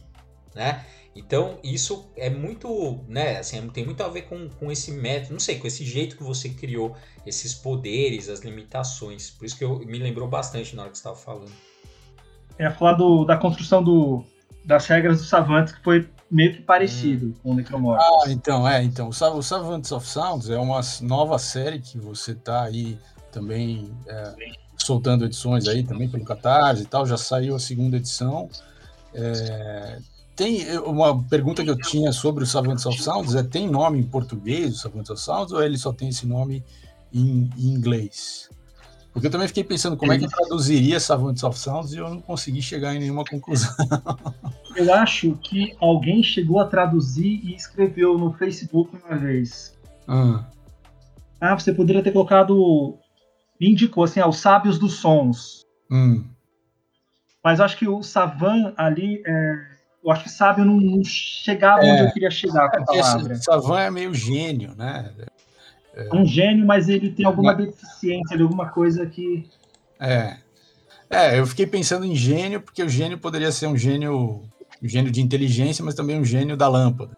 né? 0.54 0.85
Então, 1.16 1.58
isso 1.64 2.11
é 2.14 2.28
muito, 2.28 3.00
né, 3.08 3.38
assim, 3.38 3.66
tem 3.70 3.87
muito 3.87 4.02
a 4.02 4.08
ver 4.08 4.23
com, 4.23 4.50
com 4.50 4.70
esse 4.70 4.92
método, 4.92 5.32
não 5.32 5.40
sei, 5.40 5.58
com 5.58 5.66
esse 5.66 5.85
jeito 5.85 6.16
que 6.16 6.23
você 6.23 6.50
criou 6.50 6.94
esses 7.25 7.54
poderes, 7.54 8.28
as 8.28 8.40
limitações. 8.40 9.30
Por 9.30 9.46
isso 9.46 9.56
que 9.56 9.64
eu, 9.64 9.78
me 9.78 9.99
lembrou 9.99 10.28
bastante 10.28 10.76
na 10.76 10.82
hora 10.82 10.90
que 10.90 10.99
você 10.99 11.00
estava 11.00 11.16
falando. 11.16 11.52
É 12.58 12.70
falar 12.70 12.92
do, 12.92 13.25
da 13.25 13.37
construção 13.37 13.82
do, 13.82 14.23
das 14.64 14.87
regras 14.87 15.18
do 15.18 15.25
Savantes, 15.25 15.73
que 15.73 15.82
foi 15.82 16.06
meio 16.30 16.54
que 16.54 16.62
parecido 16.62 17.28
hum. 17.28 17.35
com 17.42 17.50
o 17.52 17.54
Necromorphos. 17.54 18.04
Ah, 18.04 18.30
então, 18.30 18.68
é, 18.68 18.82
então, 18.82 19.08
o 19.08 19.42
Savantes 19.42 19.90
of 19.92 20.06
Sounds 20.06 20.50
é 20.50 20.58
uma 20.58 20.80
nova 21.00 21.38
série 21.38 21.80
que 21.80 21.99
você 21.99 22.32
está 22.32 22.64
aí 22.64 22.99
também 23.32 23.90
é, 24.06 24.35
soltando 24.76 25.25
edições 25.25 25.66
aí 25.66 25.82
também 25.82 26.08
pelo 26.08 26.25
Catarse 26.25 26.82
e 26.82 26.87
tal, 26.87 27.06
já 27.06 27.16
saiu 27.16 27.54
a 27.56 27.58
segunda 27.58 27.96
edição. 27.96 28.49
É, 29.14 29.99
tem 30.37 30.78
uma 30.81 31.25
pergunta 31.25 31.64
que 31.64 31.71
eu 31.71 31.78
tinha 31.78 32.12
sobre 32.12 32.45
o 32.45 32.47
Savants 32.47 32.85
of 32.85 33.02
Sounds, 33.02 33.35
é 33.35 33.43
tem 33.43 33.66
nome 33.66 33.99
em 33.99 34.02
português 34.02 34.75
o 34.75 34.78
Savants 34.78 35.09
of 35.09 35.21
Sounds 35.21 35.50
ou 35.50 35.62
ele 35.62 35.78
só 35.78 35.93
tem 35.93 36.11
esse 36.11 36.26
nome 36.26 36.62
em, 37.12 37.50
em 37.57 37.73
inglês? 37.73 38.50
Porque 39.12 39.28
eu 39.28 39.31
também 39.31 39.49
fiquei 39.49 39.64
pensando 39.64 39.97
como 39.97 40.12
é 40.12 40.19
que 40.19 40.28
traduziria 40.28 41.00
Savants 41.00 41.43
of 41.43 41.59
Sounds 41.59 41.95
e 41.95 41.97
eu 41.97 42.11
não 42.11 42.21
consegui 42.21 42.61
chegar 42.61 42.95
em 42.95 42.99
nenhuma 42.99 43.25
conclusão. 43.25 43.75
Eu 44.76 44.93
acho 44.93 45.35
que 45.37 45.75
alguém 45.81 46.23
chegou 46.23 46.61
a 46.61 46.66
traduzir 46.66 47.40
e 47.43 47.55
escreveu 47.55 48.19
no 48.19 48.35
Facebook 48.35 48.95
uma 49.02 49.16
vez. 49.16 49.75
Ah, 50.07 50.45
ah 51.40 51.59
você 51.59 51.73
poderia 51.73 52.02
ter 52.02 52.12
colocado. 52.12 52.99
Indicou 53.59 54.05
assim, 54.05 54.21
ah, 54.21 54.28
os 54.28 54.37
sábios 54.37 54.78
dos 54.78 54.97
sons. 54.97 55.64
Hum. 55.90 56.26
Mas 57.43 57.59
acho 57.59 57.78
que 57.78 57.88
o 57.88 58.02
Savan 58.02 58.75
ali 58.76 59.23
é 59.26 59.75
eu 60.07 60.13
acho 60.13 60.23
que 60.23 60.31
sábio 60.31 60.65
não, 60.65 60.81
não 60.81 61.03
chegava 61.03 61.85
é, 61.85 61.93
onde 61.93 62.03
eu 62.05 62.13
queria 62.13 62.31
chegar 62.31 62.71
com 62.71 62.81
a 62.81 62.85
palavra. 62.85 63.35
Savan 63.35 63.81
é 63.81 63.91
meio 63.91 64.15
gênio, 64.15 64.73
né? 64.77 65.11
É 65.97 66.15
um 66.15 66.25
gênio, 66.25 66.65
mas 66.65 66.89
ele 66.89 67.11
tem 67.11 67.27
alguma 67.27 67.53
deficiência, 67.53 68.41
alguma 68.41 68.69
coisa 68.69 69.05
que. 69.05 69.51
É. 69.99 70.37
É, 71.11 71.39
eu 71.39 71.47
fiquei 71.47 71.67
pensando 71.67 72.05
em 72.05 72.15
gênio, 72.15 72.61
porque 72.61 72.85
o 72.85 72.89
gênio 72.89 73.19
poderia 73.19 73.51
ser 73.51 73.67
um 73.67 73.77
gênio, 73.77 74.43
um 74.81 74.89
gênio 74.89 75.11
de 75.11 75.21
inteligência, 75.21 75.85
mas 75.85 75.95
também 75.95 76.21
um 76.21 76.25
gênio 76.25 76.57
da 76.57 76.69
lâmpada. 76.69 77.17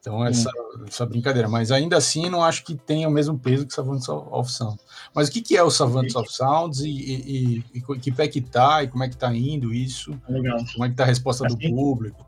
Então, 0.00 0.24
essa, 0.24 0.50
essa 0.88 1.04
brincadeira. 1.04 1.46
Mas 1.46 1.70
ainda 1.70 1.96
assim, 1.96 2.30
não 2.30 2.42
acho 2.42 2.64
que 2.64 2.74
tenha 2.74 3.06
o 3.06 3.12
mesmo 3.12 3.38
peso 3.38 3.66
que 3.66 3.74
Savants 3.74 4.08
of 4.08 4.50
Sound. 4.50 4.78
Mas 5.14 5.28
o 5.28 5.32
que, 5.32 5.42
que 5.42 5.56
é 5.56 5.62
o 5.62 5.70
Savants 5.70 6.16
of 6.16 6.32
Sounds 6.32 6.80
e, 6.80 6.88
e, 6.88 7.58
e, 7.58 7.64
e, 7.74 7.98
que 7.98 8.10
pé 8.10 8.26
que 8.26 8.40
tá, 8.40 8.82
e 8.82 8.88
como 8.88 9.04
é 9.04 9.08
que 9.08 9.16
tá 9.16 9.34
indo 9.34 9.74
isso? 9.74 10.18
Legal. 10.26 10.58
Como 10.72 10.86
é 10.86 10.88
que 10.88 10.94
tá 10.94 11.02
a 11.02 11.06
resposta 11.06 11.46
assim, 11.46 11.56
do 11.56 11.76
público? 11.76 12.26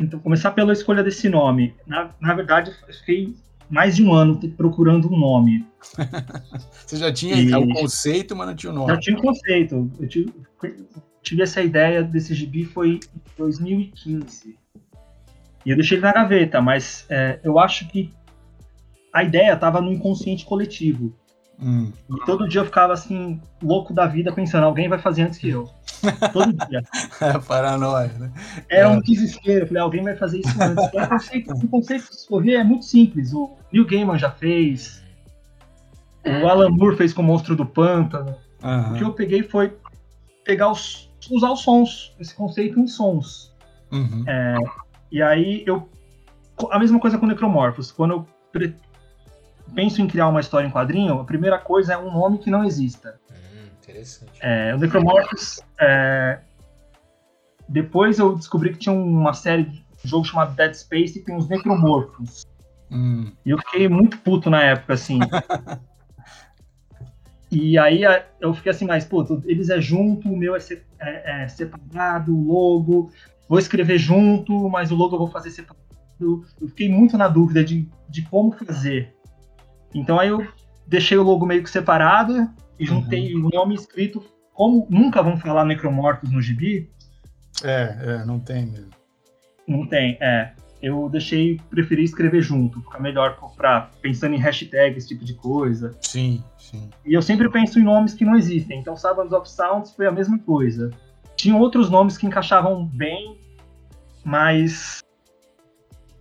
Então, 0.00 0.18
começar 0.18 0.50
pela 0.50 0.72
escolha 0.72 1.04
desse 1.04 1.28
nome. 1.28 1.72
Na, 1.86 2.10
na 2.20 2.34
verdade, 2.34 2.72
eu 2.88 2.94
fiquei 2.94 3.36
mais 3.70 3.94
de 3.94 4.02
um 4.02 4.12
ano 4.12 4.40
procurando 4.50 5.08
um 5.08 5.16
nome. 5.16 5.64
Você 6.84 6.96
já 6.96 7.12
tinha 7.12 7.58
o 7.60 7.68
conceito, 7.68 8.34
mas 8.34 8.48
não 8.48 8.56
tinha 8.56 8.72
o 8.72 8.74
nome. 8.74 8.92
Já 8.92 8.98
tinha 8.98 9.16
o 9.16 9.22
conceito. 9.22 9.90
Eu 10.00 10.08
tive, 10.08 10.34
tive 11.22 11.42
essa 11.42 11.62
ideia 11.62 12.02
desse 12.02 12.34
gibi 12.34 12.64
foi 12.64 12.94
em 12.94 13.00
2015. 13.38 14.61
E 15.64 15.70
eu 15.70 15.76
deixei 15.76 15.98
ele 15.98 16.06
na 16.06 16.12
gaveta, 16.12 16.60
mas 16.60 17.06
é, 17.08 17.38
eu 17.42 17.58
acho 17.58 17.88
que 17.88 18.12
a 19.12 19.22
ideia 19.22 19.52
estava 19.52 19.80
no 19.80 19.92
inconsciente 19.92 20.44
coletivo. 20.44 21.14
Hum. 21.60 21.92
E 22.10 22.24
todo 22.24 22.48
dia 22.48 22.60
eu 22.60 22.64
ficava 22.64 22.92
assim, 22.92 23.40
louco 23.62 23.92
da 23.92 24.06
vida, 24.06 24.32
pensando, 24.32 24.64
alguém 24.64 24.88
vai 24.88 24.98
fazer 24.98 25.22
antes 25.22 25.38
que 25.38 25.48
eu. 25.48 25.68
Todo 26.32 26.52
dia. 26.66 26.82
É 27.20 27.38
paranoia, 27.38 28.12
né? 28.18 28.32
Era 28.68 28.88
é. 28.88 28.88
um 28.88 29.00
desespero. 29.00 29.60
Eu 29.60 29.66
falei, 29.68 29.82
alguém 29.82 30.02
vai 30.02 30.16
fazer 30.16 30.40
isso 30.40 30.60
antes. 30.60 30.84
o 30.86 31.08
conceito, 31.08 31.52
o 31.52 31.68
conceito 31.68 32.08
de 32.08 32.16
escorrer 32.16 32.60
é 32.60 32.64
muito 32.64 32.84
simples. 32.84 33.32
O 33.32 33.56
Neil 33.72 33.86
Gaiman 33.86 34.18
já 34.18 34.30
fez. 34.30 35.02
O 36.24 36.48
Alan 36.48 36.70
Moore 36.70 36.96
fez 36.96 37.12
com 37.12 37.22
o 37.22 37.24
Monstro 37.24 37.54
do 37.54 37.64
Pântano. 37.64 38.34
Uhum. 38.62 38.92
O 38.92 38.94
que 38.94 39.04
eu 39.04 39.12
peguei 39.12 39.42
foi 39.42 39.76
pegar 40.44 40.70
os, 40.70 41.10
usar 41.30 41.52
os 41.52 41.60
sons, 41.60 42.14
esse 42.18 42.34
conceito 42.34 42.78
em 42.80 42.86
sons. 42.86 43.52
Uhum. 43.92 44.24
É, 44.26 44.56
e 45.12 45.20
aí 45.20 45.62
eu. 45.66 45.88
A 46.70 46.78
mesma 46.78 46.98
coisa 46.98 47.18
com 47.18 47.26
Necromorphos. 47.26 47.92
Quando 47.92 48.12
eu 48.12 48.26
penso 49.74 50.00
em 50.00 50.08
criar 50.08 50.28
uma 50.28 50.40
história 50.40 50.66
em 50.66 50.70
quadrinho, 50.70 51.20
a 51.20 51.24
primeira 51.24 51.58
coisa 51.58 51.92
é 51.92 51.98
um 51.98 52.10
nome 52.10 52.38
que 52.38 52.50
não 52.50 52.64
exista. 52.64 53.20
Hum, 53.30 53.68
interessante. 53.82 54.32
É, 54.40 54.74
o 54.74 54.78
Necromorphos. 54.78 55.60
É, 55.78 56.40
depois 57.68 58.18
eu 58.18 58.34
descobri 58.34 58.72
que 58.72 58.78
tinha 58.78 58.94
uma 58.94 59.34
série 59.34 59.64
de 59.64 59.84
jogo 60.02 60.24
chamado 60.24 60.56
Dead 60.56 60.72
Space 60.72 61.18
e 61.18 61.22
tem 61.22 61.36
os 61.36 61.46
Necromorphos. 61.46 62.46
Hum. 62.90 63.32
E 63.44 63.50
eu 63.50 63.58
fiquei 63.58 63.88
muito 63.88 64.16
puto 64.18 64.48
na 64.48 64.62
época, 64.62 64.94
assim. 64.94 65.18
e 67.50 67.76
aí 67.76 68.02
eu 68.40 68.54
fiquei 68.54 68.72
assim, 68.72 68.86
mas, 68.86 69.04
pô, 69.04 69.26
eles 69.44 69.68
é 69.68 69.80
junto, 69.80 70.30
o 70.30 70.36
meu 70.36 70.56
é, 70.56 70.60
é, 71.00 71.42
é 71.42 71.48
separado, 71.48 72.34
o 72.34 72.46
logo 72.46 73.10
vou 73.48 73.58
escrever 73.58 73.98
junto, 73.98 74.68
mas 74.68 74.90
o 74.90 74.94
logo 74.94 75.14
eu 75.14 75.20
vou 75.20 75.30
fazer 75.30 75.50
separado. 75.50 75.82
Eu 76.20 76.68
fiquei 76.68 76.88
muito 76.88 77.18
na 77.18 77.28
dúvida 77.28 77.64
de, 77.64 77.88
de 78.08 78.22
como 78.22 78.52
fazer. 78.52 79.14
Então 79.94 80.18
aí 80.18 80.28
eu 80.28 80.46
deixei 80.86 81.18
o 81.18 81.22
logo 81.22 81.44
meio 81.44 81.62
que 81.62 81.70
separado 81.70 82.48
e 82.78 82.86
juntei 82.86 83.34
uhum. 83.34 83.46
o 83.46 83.50
nome 83.50 83.74
escrito. 83.74 84.24
Como 84.54 84.86
nunca 84.90 85.22
vão 85.22 85.36
falar 85.36 85.64
necromorfos 85.64 86.30
no 86.30 86.40
gibi. 86.40 86.90
É, 87.64 87.96
é, 88.00 88.24
não 88.24 88.38
tem 88.38 88.66
mesmo. 88.66 88.90
Não 89.66 89.86
tem, 89.86 90.18
é. 90.20 90.52
Eu 90.82 91.08
deixei, 91.08 91.60
preferi 91.70 92.02
escrever 92.02 92.42
junto, 92.42 92.82
fica 92.82 92.98
melhor 92.98 93.38
para 93.56 93.90
pensando 94.00 94.34
em 94.34 94.38
hashtag, 94.38 94.96
esse 94.96 95.08
tipo 95.08 95.24
de 95.24 95.34
coisa. 95.34 95.96
Sim, 96.00 96.42
sim. 96.58 96.90
E 97.06 97.14
eu 97.14 97.22
sempre 97.22 97.48
penso 97.48 97.78
em 97.78 97.84
nomes 97.84 98.14
que 98.14 98.24
não 98.24 98.34
existem. 98.34 98.80
Então, 98.80 98.96
Savants 98.96 99.32
of 99.32 99.48
Sounds 99.48 99.92
foi 99.94 100.06
a 100.06 100.12
mesma 100.12 100.40
coisa. 100.40 100.90
Tinham 101.36 101.60
outros 101.60 101.90
nomes 101.90 102.16
que 102.16 102.26
encaixavam 102.26 102.86
bem, 102.86 103.38
mas 104.24 105.02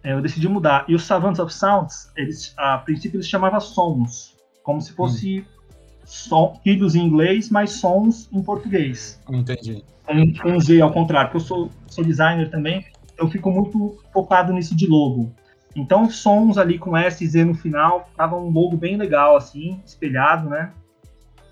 é, 0.03 0.13
eu 0.13 0.22
decidi 0.22 0.48
mudar. 0.48 0.86
E 0.88 0.96
os 0.96 1.03
Savants 1.03 1.39
of 1.39 1.53
Sounds, 1.53 2.12
eles, 2.15 2.53
a 2.58 2.77
princípio 2.80 3.18
eles 3.18 3.27
chamavam 3.27 3.60
sons, 3.60 4.36
como 4.63 4.82
se 4.82 4.94
fosse 4.94 5.41
hum. 5.41 5.46
som, 6.06 6.60
filhos 6.63 6.96
em 6.96 7.06
inglês, 7.06 7.50
mas 7.50 7.74
sons 7.74 8.30
em 8.32 8.41
português. 8.41 9.20
Entendi. 9.30 9.84
Com, 10.06 10.34
com 10.34 10.60
Z 10.60 10.82
ao 10.82 10.91
contrário, 10.91 11.32
porque 11.32 11.44
eu 11.44 11.48
sou, 11.48 11.70
sou 11.88 12.03
designer 12.03 12.50
também, 12.50 12.86
eu 13.18 13.30
fico 13.30 13.51
muito 13.51 14.00
focado 14.12 14.51
nisso 14.51 14.75
de 14.75 14.88
logo. 14.88 15.32
Então, 15.75 16.10
sons 16.10 16.58
ali 16.58 16.77
com 16.77 16.98
S 16.98 17.24
e 17.24 17.27
Z 17.27 17.46
no 17.46 17.53
final, 17.53 18.06
ficava 18.10 18.36
um 18.36 18.50
logo 18.50 18.75
bem 18.75 18.98
legal, 18.98 19.38
assim, 19.38 19.80
espelhado, 19.86 20.50
né? 20.50 20.74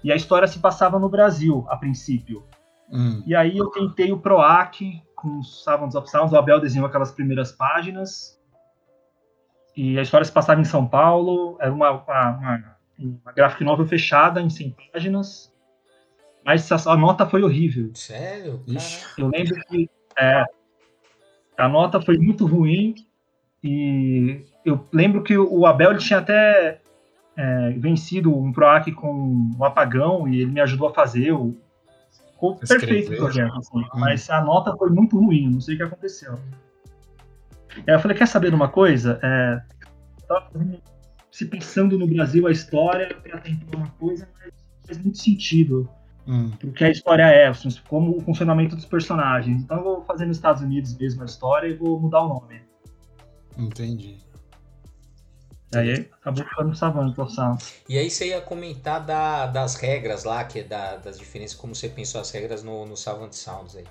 E 0.03 0.11
a 0.11 0.15
história 0.15 0.47
se 0.47 0.59
passava 0.59 0.97
no 0.99 1.07
Brasil, 1.07 1.65
a 1.69 1.77
princípio. 1.77 2.43
Hum. 2.91 3.23
E 3.25 3.35
aí 3.35 3.57
eu 3.57 3.67
tentei 3.67 4.11
o 4.11 4.19
PROAC, 4.19 5.01
com 5.15 5.39
os 5.39 5.63
Savants 5.63 5.95
of 5.95 6.09
Sounds, 6.09 6.31
o 6.31 6.37
Abel 6.37 6.59
desenhou 6.59 6.87
aquelas 6.87 7.11
primeiras 7.11 7.51
páginas. 7.51 8.39
E 9.75 9.97
a 9.97 10.01
história 10.01 10.25
se 10.25 10.31
passava 10.31 10.59
em 10.59 10.65
São 10.65 10.87
Paulo, 10.87 11.57
era 11.59 11.71
uma, 11.71 11.91
uma, 11.91 12.29
uma, 12.29 12.75
uma 12.97 13.31
graphic 13.31 13.63
novel 13.63 13.87
fechada 13.87 14.41
em 14.41 14.49
100 14.49 14.75
páginas. 14.91 15.53
Mas 16.43 16.71
a, 16.71 16.91
a 16.91 16.97
nota 16.97 17.25
foi 17.25 17.43
horrível. 17.43 17.91
Sério? 17.93 18.63
Eu 19.17 19.27
lembro 19.27 19.55
que 19.67 19.89
é, 20.17 20.45
a 21.57 21.67
nota 21.67 22.01
foi 22.01 22.17
muito 22.17 22.45
ruim. 22.45 22.95
E 23.63 24.45
eu 24.65 24.87
lembro 24.91 25.21
que 25.21 25.37
o 25.37 25.65
Abel 25.65 25.91
ele 25.91 25.99
tinha 25.99 26.19
até 26.19 26.79
é, 27.35 27.71
vencido 27.71 28.35
um 28.35 28.51
PROAC 28.51 28.91
com 28.93 29.53
um 29.57 29.63
apagão 29.63 30.27
e 30.27 30.41
ele 30.41 30.51
me 30.51 30.61
ajudou 30.61 30.87
a 30.87 30.93
fazer. 30.93 31.33
O, 31.33 31.57
Ficou 32.39 32.55
perfeito 32.55 33.11
o 33.11 33.17
projeto, 33.17 33.53
assim, 33.57 33.79
hum. 33.79 33.87
mas 33.95 34.29
a 34.29 34.41
nota 34.41 34.75
foi 34.77 34.89
muito 34.89 35.19
ruim, 35.19 35.49
não 35.49 35.59
sei 35.59 35.75
o 35.75 35.77
que 35.77 35.83
aconteceu. 35.83 36.39
Aí 37.75 37.93
eu 37.93 37.99
falei, 37.99 38.15
quer 38.15 38.27
saber 38.27 38.49
de 38.49 38.55
uma 38.55 38.69
coisa? 38.69 39.19
É, 39.21 39.61
se 41.29 41.45
pensando 41.45 41.97
no 41.97 42.07
Brasil 42.07 42.47
a 42.47 42.51
história 42.51 43.13
para 43.15 43.39
tentar 43.39 43.77
uma 43.77 43.89
coisa, 43.91 44.29
mas 44.39 44.53
faz 44.85 44.97
muito 44.99 45.17
sentido. 45.17 45.89
Hum. 46.25 46.51
Porque 46.59 46.85
a 46.85 46.89
história 46.89 47.23
é, 47.23 47.47
assim, 47.47 47.67
como 47.89 48.15
o 48.15 48.21
funcionamento 48.21 48.75
dos 48.75 48.85
personagens. 48.85 49.61
Então 49.61 49.77
eu 49.77 49.83
vou 49.83 50.03
fazer 50.05 50.25
nos 50.25 50.37
Estados 50.37 50.61
Unidos 50.61 50.97
mesmo 50.97 51.23
a 51.23 51.25
história 51.25 51.67
e 51.67 51.73
vou 51.73 51.99
mudar 51.99 52.21
o 52.21 52.29
nome. 52.29 52.61
Entendi. 53.57 54.17
Aí 55.75 56.09
acabou 56.19 56.43
ficando 56.43 56.75
savando 56.75 57.21
o 57.21 57.29
Sound. 57.29 57.63
E 57.87 57.97
aí 57.97 58.09
você 58.09 58.29
ia 58.29 58.41
comentar 58.41 59.05
da, 59.05 59.45
das 59.45 59.75
regras 59.75 60.23
lá, 60.23 60.43
que 60.43 60.59
é 60.59 60.63
da, 60.63 60.97
das 60.97 61.19
diferenças, 61.19 61.55
como 61.55 61.75
você 61.75 61.87
pensou 61.87 62.19
as 62.19 62.31
regras 62.31 62.63
no, 62.63 62.85
no 62.87 62.97
Savant 62.97 63.31
Sounds 63.33 63.75
aí. 63.75 63.85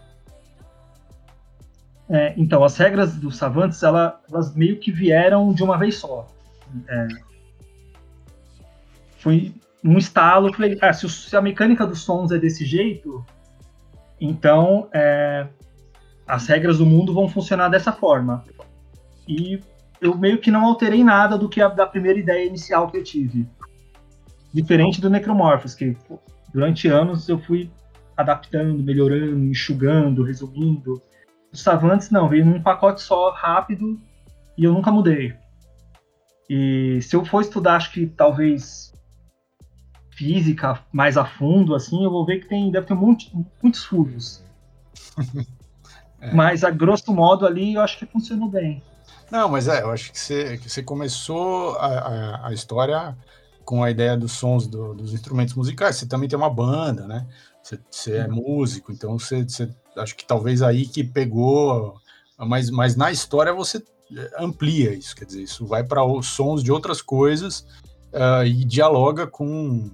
É, 2.11 2.35
então, 2.37 2.65
as 2.65 2.77
regras 2.77 3.15
dos 3.17 3.37
Savantes, 3.37 3.83
ela, 3.83 4.21
elas 4.31 4.55
meio 4.55 4.79
que 4.79 4.91
vieram 4.91 5.53
de 5.53 5.63
uma 5.63 5.79
vez 5.79 5.97
só. 5.97 6.27
É, 6.89 7.09
foi 9.19 9.55
um 9.85 9.99
estalo, 9.99 10.53
falei, 10.53 10.79
ah, 10.81 10.93
se, 10.93 11.09
se, 11.09 11.37
a 11.37 11.41
mecânica 11.41 11.87
dos 11.87 12.01
sons 12.01 12.33
é 12.33 12.39
desse 12.39 12.65
jeito, 12.65 13.25
então 14.21 14.89
é, 14.93 15.47
as 16.27 16.47
regras 16.47 16.79
do 16.79 16.87
mundo 16.87 17.15
vão 17.15 17.29
funcionar 17.29 17.69
dessa 17.69 17.93
forma. 17.93 18.45
E 19.27 19.61
eu 20.01 20.17
meio 20.17 20.39
que 20.39 20.51
não 20.51 20.65
alterei 20.65 21.03
nada 21.03 21.37
do 21.37 21.49
que 21.49 21.61
a 21.61 21.69
da 21.69 21.87
primeira 21.87 22.19
ideia 22.19 22.47
inicial 22.47 22.91
que 22.91 22.97
eu 22.97 23.05
tive. 23.05 23.49
Diferente 24.53 25.01
do 25.01 25.11
Necromorphos, 25.11 25.75
que 25.75 25.97
durante 26.53 26.89
anos 26.89 27.29
eu 27.29 27.39
fui 27.39 27.71
adaptando, 28.17 28.83
melhorando, 28.83 29.45
enxugando, 29.45 30.23
resumindo. 30.23 31.01
Os 31.53 31.63
Savantes 31.63 32.11
não, 32.11 32.29
veio 32.29 32.45
num 32.45 32.63
pacote 32.63 33.01
só, 33.01 33.31
rápido, 33.31 34.01
e 34.57 34.65
eu 34.65 34.73
nunca 34.73 34.91
mudei. 34.91 35.35
E 36.49 37.01
se 37.03 37.15
eu 37.15 37.25
for 37.25 37.43
estudar, 37.43 37.77
acho 37.77 37.93
que 37.93 38.07
talvez 38.07 38.93
física 40.11 40.81
mais 40.93 41.17
a 41.17 41.25
fundo, 41.25 41.75
assim, 41.75 42.03
eu 42.03 42.11
vou 42.11 42.27
ver 42.27 42.41
que 42.41 42.49
tem, 42.49 42.73
deve 42.73 42.87
ter 42.87 42.95
muito, 42.95 43.27
muitos 43.63 43.85
furos. 43.85 44.45
é. 46.21 46.33
Mas 46.35 46.65
a 46.65 46.71
grosso 46.71 47.15
modo 47.15 47.47
ali 47.47 47.75
eu 47.75 47.81
acho 47.81 47.99
que 47.99 48.07
funcionou 48.07 48.49
bem. 48.49 48.83
Não, 49.31 49.49
mas 49.49 49.69
é, 49.69 49.83
eu 49.83 49.91
acho 49.91 50.11
que 50.13 50.19
você, 50.19 50.59
que 50.59 50.71
você 50.71 50.83
começou 50.83 51.77
a, 51.77 51.87
a, 51.87 52.49
a 52.49 52.53
história 52.53 53.17
com 53.65 53.85
a 53.85 53.91
ideia 53.91 54.17
dos 54.17 54.33
sons 54.33 54.67
do, 54.67 54.95
dos 54.95 55.13
instrumentos 55.13 55.55
musicais. 55.55 55.97
Você 55.97 56.07
também 56.07 56.29
tem 56.29 56.39
uma 56.39 56.49
banda, 56.49 57.07
né? 57.07 57.27
Você, 57.63 57.79
você 57.91 58.17
é 58.17 58.27
músico, 58.27 58.91
então 58.91 59.19
você, 59.19 59.43
você, 59.43 59.69
acho 59.97 60.17
que 60.17 60.27
talvez 60.27 60.63
aí 60.63 60.87
que 60.87 61.05
pegou, 61.05 62.01
mas, 62.39 62.71
mas 62.71 62.97
na 62.97 63.13
história 63.13 63.53
você 63.53 63.85
amplia 64.39 64.95
isso, 64.95 65.15
quer 65.15 65.27
dizer, 65.27 65.43
isso 65.43 65.67
vai 65.67 65.85
para 65.85 66.03
os 66.03 66.29
sons 66.29 66.63
de 66.63 66.73
outras 66.73 67.03
coisas 67.03 67.67
uh, 68.13 68.45
e 68.47 68.65
dialoga 68.65 69.27
com, 69.27 69.91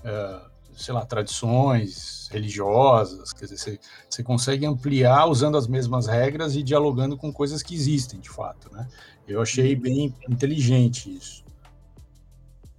uh, 0.00 0.50
sei 0.76 0.94
lá, 0.94 1.04
tradições 1.04 2.28
religiosas, 2.32 3.32
quer 3.32 3.44
dizer, 3.44 3.56
você, 3.56 3.80
você 4.08 4.22
consegue 4.22 4.66
ampliar 4.66 5.26
usando 5.26 5.56
as 5.56 5.66
mesmas 5.66 6.06
regras 6.06 6.56
e 6.56 6.62
dialogando 6.62 7.16
com 7.16 7.32
coisas 7.32 7.62
que 7.62 7.74
existem, 7.74 8.20
de 8.20 8.30
fato, 8.30 8.72
né? 8.72 8.88
Eu 9.26 9.40
achei 9.40 9.74
uhum. 9.74 9.80
bem 9.80 10.14
inteligente 10.28 11.14
isso. 11.14 11.44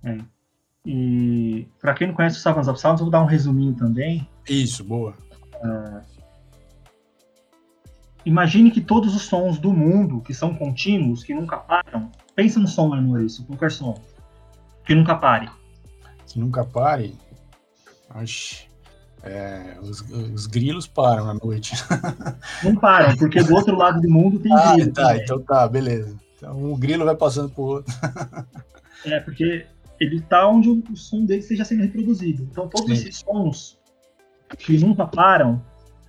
É. 0.04 0.18
E 0.86 1.68
para 1.82 1.96
quem 1.96 2.08
não 2.08 2.14
conhece 2.14 2.38
o 2.38 2.42
Savans 2.42 2.68
of 2.68 2.80
Sounds, 2.80 3.00
eu 3.00 3.06
vou 3.06 3.12
dar 3.12 3.22
um 3.22 3.26
resuminho 3.26 3.74
também. 3.74 4.28
Isso, 4.48 4.84
boa. 4.84 5.16
Uh, 5.56 6.02
imagine 8.24 8.70
que 8.70 8.82
todos 8.82 9.16
os 9.16 9.24
sons 9.24 9.58
do 9.58 9.74
mundo, 9.74 10.22
que 10.22 10.34
são 10.34 10.54
contínuos, 10.54 11.24
que 11.24 11.34
nunca 11.34 11.58
param, 11.58 12.12
pensa 12.36 12.60
no 12.60 12.68
som, 12.68 12.90
Maurício, 12.90 13.44
qualquer 13.46 13.72
som, 13.72 14.00
que 14.86 14.94
nunca 14.94 15.16
pare. 15.16 15.50
Que 16.28 16.40
nunca 16.40 16.64
pare? 16.64 17.16
Oxi. 18.14 18.68
É, 19.24 19.78
os, 19.82 20.02
os, 20.02 20.46
grilos 20.46 20.86
param 20.86 21.30
à 21.30 21.34
noite. 21.34 21.74
Não 22.64 22.76
param, 22.76 23.18
porque 23.18 23.42
do 23.42 23.56
outro 23.56 23.76
lado 23.76 24.00
do 24.00 24.08
mundo 24.08 24.40
tem 24.40 24.54
ah, 24.54 24.74
grilo. 24.74 24.94
Tá, 24.94 25.18
então 25.18 25.42
tá, 25.42 25.68
beleza. 25.68 26.16
Então 26.38 26.56
um 26.56 26.78
grilo 26.78 27.06
vai 27.06 27.16
passando 27.16 27.50
pro 27.50 27.64
outro. 27.64 27.94
É, 29.04 29.20
porque 29.20 29.68
ele 30.00 30.16
está 30.16 30.48
onde 30.48 30.68
o 30.68 30.96
som 30.96 31.26
dele 31.26 31.42
esteja 31.42 31.64
sendo 31.64 31.84
reproduzido. 31.84 32.48
Então 32.52 32.68
todos 32.68 32.88
Sim. 32.88 32.94
esses 32.94 33.18
sons 33.20 33.78
que 34.58 34.80
nunca 34.80 35.06
param, 35.06 35.62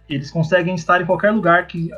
eles 0.08 0.30
conseguem 0.30 0.74
estar 0.74 1.02
em 1.02 1.04
qualquer 1.04 1.30
lugar 1.30 1.66
que 1.66 1.90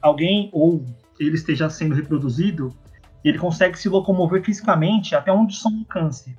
alguém 0.00 0.48
ou 0.54 0.82
ele 1.20 1.34
esteja 1.34 1.68
sendo 1.68 1.94
reproduzido, 1.94 2.74
ele 3.22 3.38
consegue 3.38 3.78
se 3.78 3.88
locomover 3.88 4.42
fisicamente 4.42 5.14
até 5.14 5.32
onde 5.32 5.54
o 5.54 5.56
som 5.56 5.78
alcance. 5.80 6.36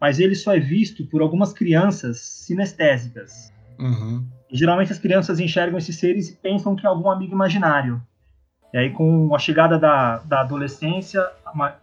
Mas 0.00 0.18
ele 0.18 0.34
só 0.34 0.54
é 0.54 0.60
visto 0.60 1.04
por 1.06 1.22
algumas 1.22 1.52
crianças 1.52 2.20
sinestésicas. 2.20 3.52
Uhum. 3.78 4.24
Geralmente 4.50 4.92
as 4.92 4.98
crianças 4.98 5.40
enxergam 5.40 5.78
esses 5.78 5.96
seres 5.96 6.30
e 6.30 6.36
pensam 6.36 6.74
que 6.76 6.86
é 6.86 6.88
algum 6.88 7.10
amigo 7.10 7.32
imaginário. 7.32 8.00
E 8.72 8.78
aí, 8.78 8.90
com 8.90 9.34
a 9.34 9.38
chegada 9.38 9.78
da, 9.78 10.18
da 10.18 10.40
adolescência, 10.40 11.26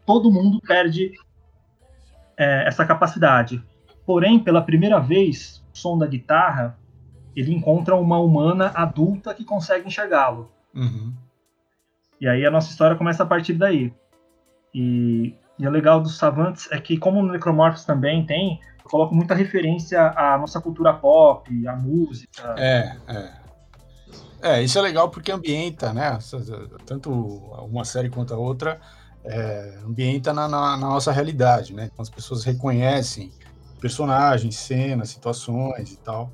todo 0.05 0.31
mundo 0.31 0.61
perde 0.61 1.11
é, 2.37 2.67
essa 2.67 2.85
capacidade. 2.85 3.63
Porém, 4.05 4.39
pela 4.39 4.61
primeira 4.61 4.99
vez, 4.99 5.63
o 5.73 5.77
som 5.77 5.97
da 5.97 6.05
guitarra 6.05 6.77
ele 7.35 7.53
encontra 7.53 7.95
uma 7.95 8.17
humana 8.17 8.71
adulta 8.73 9.33
que 9.33 9.43
consegue 9.43 9.87
enxergá-lo. 9.87 10.49
Uhum. 10.73 11.13
E 12.19 12.27
aí 12.27 12.45
a 12.45 12.51
nossa 12.51 12.69
história 12.69 12.95
começa 12.95 13.23
a 13.23 13.25
partir 13.25 13.53
daí. 13.53 13.93
E, 14.73 15.33
e 15.57 15.67
o 15.67 15.71
legal 15.71 16.01
dos 16.01 16.17
Savantes 16.17 16.69
é 16.71 16.79
que, 16.79 16.97
como 16.97 17.21
no 17.21 17.31
Necromorphos 17.31 17.85
também 17.85 18.25
tem, 18.25 18.59
eu 18.83 18.89
coloco 18.89 19.15
muita 19.15 19.33
referência 19.33 20.11
à 20.11 20.37
nossa 20.37 20.59
cultura 20.59 20.93
pop, 20.93 21.67
à 21.67 21.75
música. 21.75 22.55
É, 22.57 22.95
é. 23.07 23.45
É, 24.41 24.61
isso 24.61 24.77
é 24.77 24.81
legal 24.81 25.09
porque 25.09 25.31
ambienta, 25.31 25.91
né? 25.91 26.19
Tanto 26.85 27.11
uma 27.11 27.83
série 27.83 28.09
quanto 28.09 28.33
a 28.33 28.37
outra 28.37 28.79
é, 29.23 29.79
ambienta 29.83 30.31
na, 30.33 30.47
na, 30.47 30.77
na, 30.77 30.87
nossa 30.87 31.11
realidade, 31.11 31.73
né? 31.73 31.89
Então 31.91 32.03
as 32.03 32.09
pessoas 32.09 32.43
reconhecem 32.43 33.31
personagens, 33.81 34.55
cenas, 34.55 35.09
situações 35.09 35.93
e 35.93 35.97
tal. 35.97 36.31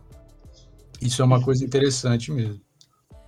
Isso 1.02 1.22
é 1.22 1.26
uma 1.26 1.42
coisa 1.42 1.64
interessante 1.64 2.32
mesmo. 2.32 2.60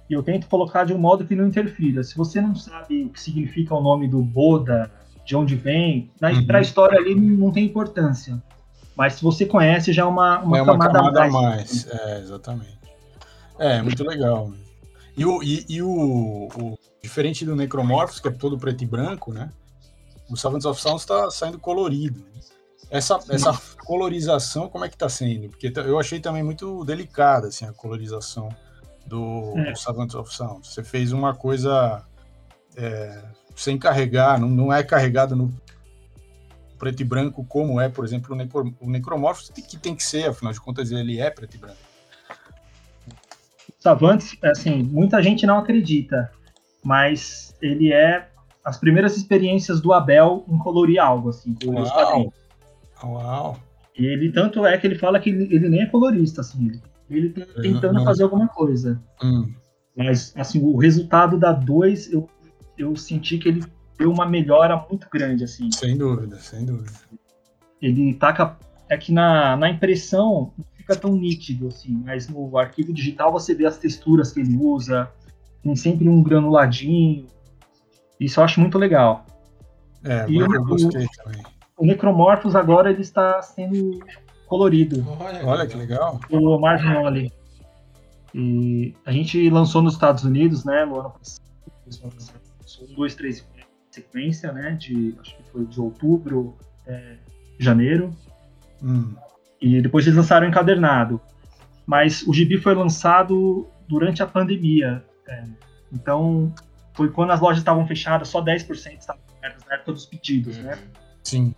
E 0.10 0.14
eu 0.14 0.22
tento 0.22 0.48
colocar 0.48 0.84
de 0.84 0.94
um 0.94 0.98
modo 0.98 1.26
que 1.26 1.36
não 1.36 1.48
interfira. 1.48 2.04
Se 2.04 2.18
você 2.18 2.42
não 2.42 2.54
sabe 2.54 3.06
o 3.06 3.10
que 3.10 3.22
significa 3.22 3.74
o 3.74 3.82
nome 3.82 4.08
do 4.08 4.22
Boda, 4.22 4.92
de 5.26 5.36
onde 5.36 5.56
vem, 5.56 6.12
uhum. 6.22 6.46
para 6.46 6.60
a 6.60 6.62
história 6.62 7.00
ali 7.00 7.16
não 7.16 7.52
tem 7.52 7.66
importância. 7.66 8.42
Mas 8.96 9.14
se 9.14 9.24
você 9.24 9.46
conhece, 9.46 9.92
já 9.92 10.04
é 10.04 10.06
uma, 10.06 10.40
uma, 10.40 10.58
é 10.58 10.62
uma 10.62 10.74
camada, 10.74 10.94
camada 10.94 11.24
a 11.24 11.30
mais. 11.30 11.86
mais. 11.86 11.88
É, 11.88 12.20
exatamente. 12.20 12.80
É, 13.58 13.82
muito 13.82 14.04
legal. 14.04 14.52
E 15.16 15.26
o, 15.26 15.42
e, 15.44 15.66
e 15.70 15.82
o, 15.82 16.48
o 16.56 16.78
Diferente 17.02 17.46
do 17.46 17.56
Necromorphos, 17.56 18.20
que 18.20 18.28
é 18.28 18.32
todo 18.32 18.58
preto 18.58 18.84
e 18.84 18.88
branco, 18.88 19.34
né? 19.34 19.50
O 20.30 20.38
Savants 20.38 20.66
of 20.66 20.80
Sound 20.82 21.00
está 21.00 21.30
saindo 21.30 21.60
colorido. 21.60 22.20
Né? 22.20 22.42
Essa, 22.90 23.20
essa 23.30 23.60
colorização, 23.86 24.70
como 24.70 24.86
é 24.86 24.90
que 24.90 24.96
está 24.96 25.10
sendo? 25.10 25.50
Porque 25.50 25.72
eu 25.76 26.00
achei 26.00 26.20
também 26.20 26.44
muito 26.44 26.84
delicada 26.86 27.48
assim, 27.48 27.66
a 27.66 27.74
colorização 27.74 28.50
do, 29.06 29.54
é. 29.58 29.72
do 29.72 29.78
Savants 29.78 30.16
of 30.16 30.34
Sound. 30.34 30.68
Você 30.68 30.84
fez 30.84 31.12
uma 31.12 31.36
coisa 31.36 32.04
é, 32.76 33.24
sem 33.56 33.78
carregar, 33.78 34.40
não, 34.40 34.50
não 34.50 34.74
é 34.74 34.84
carregado 34.84 35.36
no 35.36 35.54
preto 36.78 37.02
e 37.02 37.06
branco 37.06 37.46
como 37.46 37.80
é, 37.80 37.88
por 37.88 38.04
exemplo, 38.04 38.34
o, 38.34 38.38
Necro, 38.38 38.76
o 38.82 38.90
Necromorphos, 38.90 39.50
que 39.50 39.78
tem 39.78 39.96
que 39.96 40.04
ser, 40.04 40.30
afinal 40.30 40.52
de 40.52 40.60
contas, 40.60 40.92
ele 40.92 41.20
é 41.20 41.30
preto 41.30 41.56
e 41.56 41.58
branco. 41.58 41.78
Savantes, 43.80 44.38
assim, 44.44 44.84
muita 44.84 45.22
gente 45.22 45.46
não 45.46 45.58
acredita, 45.58 46.32
mas 46.84 47.56
ele 47.62 47.92
é 47.92 48.28
as 48.64 48.78
primeiras 48.78 49.18
experiências 49.18 49.82
do 49.82 49.94
Abel 49.94 50.46
em 50.48 50.58
colorir 50.58 51.02
algo, 51.02 51.30
assim, 51.30 51.54
colorir 51.54 51.92
Uau. 51.92 52.34
Uau! 53.04 53.60
E 53.98 54.06
ele, 54.06 54.32
tanto 54.32 54.66
é 54.66 54.78
que 54.78 54.88
ele 54.88 54.96
fala 54.96 55.20
que 55.20 55.30
ele, 55.30 55.54
ele 55.54 55.70
nem 55.70 55.82
é 55.82 55.86
colorista, 55.86 56.42
assim, 56.42 56.68
ele, 56.68 56.82
ele 57.10 57.30
tá 57.30 57.62
tentando 57.62 58.00
uhum. 58.00 58.06
fazer 58.06 58.24
alguma 58.24 58.48
coisa. 58.48 59.02
Uhum. 59.22 59.54
Mas, 59.96 60.34
assim, 60.36 60.62
o 60.64 60.78
resultado 60.78 61.38
da 61.38 61.52
2, 61.52 62.12
eu, 62.12 62.30
eu 62.78 62.96
senti 62.96 63.38
que 63.38 63.50
ele 63.50 63.64
deu 63.98 64.12
uma 64.12 64.26
melhora 64.26 64.86
muito 64.90 65.08
grande, 65.12 65.44
assim. 65.44 65.72
Sem 65.72 65.98
dúvida, 65.98 66.38
sem 66.38 66.66
dúvida. 66.66 66.92
Ele 67.82 68.14
taca... 68.14 68.58
É 68.90 68.98
que 68.98 69.12
na, 69.12 69.56
na 69.56 69.70
impressão 69.70 70.54
não 70.58 70.66
fica 70.76 70.96
tão 70.96 71.16
nítido, 71.16 71.68
assim, 71.68 72.04
mas 72.06 72.28
no 72.28 72.58
arquivo 72.58 72.94
digital 72.94 73.32
você 73.32 73.56
vê 73.56 73.66
as 73.66 73.78
texturas 73.78 74.32
que 74.32 74.42
ele 74.42 74.56
usa, 74.58 75.10
tem 75.64 75.76
sempre 75.76 76.08
um 76.08 76.22
granuladinho. 76.22 77.26
Isso 78.20 78.40
eu 78.40 78.44
acho 78.44 78.60
muito 78.60 78.78
legal. 78.78 79.26
É, 80.04 80.30
e 80.30 80.38
eu, 80.38 80.48
gostei 80.66 81.08
também. 81.24 81.42
O 81.78 81.86
Necromorphos 81.86 82.56
agora 82.56 82.92
ele 82.92 83.02
está 83.02 83.42
sendo 83.42 84.00
colorido. 84.46 85.04
Olha, 85.20 85.46
Olha 85.46 85.66
que 85.66 85.78
legal. 85.78 86.20
O 86.30 86.60
Marginoli. 86.60 87.32
E 88.36 88.94
a 89.06 89.12
gente 89.12 89.50
lançou 89.50 89.82
nos 89.82 89.94
Estados 89.94 90.24
Unidos, 90.24 90.66
né, 90.66 90.86
no 90.86 91.00
ano 91.00 91.12
passado. 91.12 91.42
Um, 92.82 92.94
dois, 92.94 93.16
três 93.16 93.46
sequência, 93.92 94.52
né, 94.52 94.72
de 94.72 95.16
acho 95.20 95.38
que 95.38 95.44
foi 95.52 95.66
de 95.66 95.80
outubro, 95.80 96.58
é, 96.88 97.18
janeiro. 97.60 98.12
Hum. 98.82 99.14
E 99.62 99.82
depois 99.82 100.06
eles 100.06 100.18
lançaram 100.18 100.48
encadernado. 100.48 101.22
Mas 101.86 102.24
o 102.24 102.34
gibi 102.34 102.58
foi 102.58 102.74
lançado 102.74 103.68
durante 103.88 104.24
a 104.24 104.28
pandemia. 104.28 105.04
É, 105.28 105.44
então, 105.92 106.54
foi 106.94 107.10
quando 107.10 107.32
as 107.32 107.40
lojas 107.40 107.60
estavam 107.60 107.86
fechadas, 107.86 108.28
só 108.30 108.44
10% 108.44 108.98
estavam 108.98 109.22
abertas 109.38 109.64
na 109.68 109.76
época 109.76 109.94
dos 109.94 110.06
pedidos, 110.06 110.58
né? 110.58 110.78
Sim. 111.24 111.54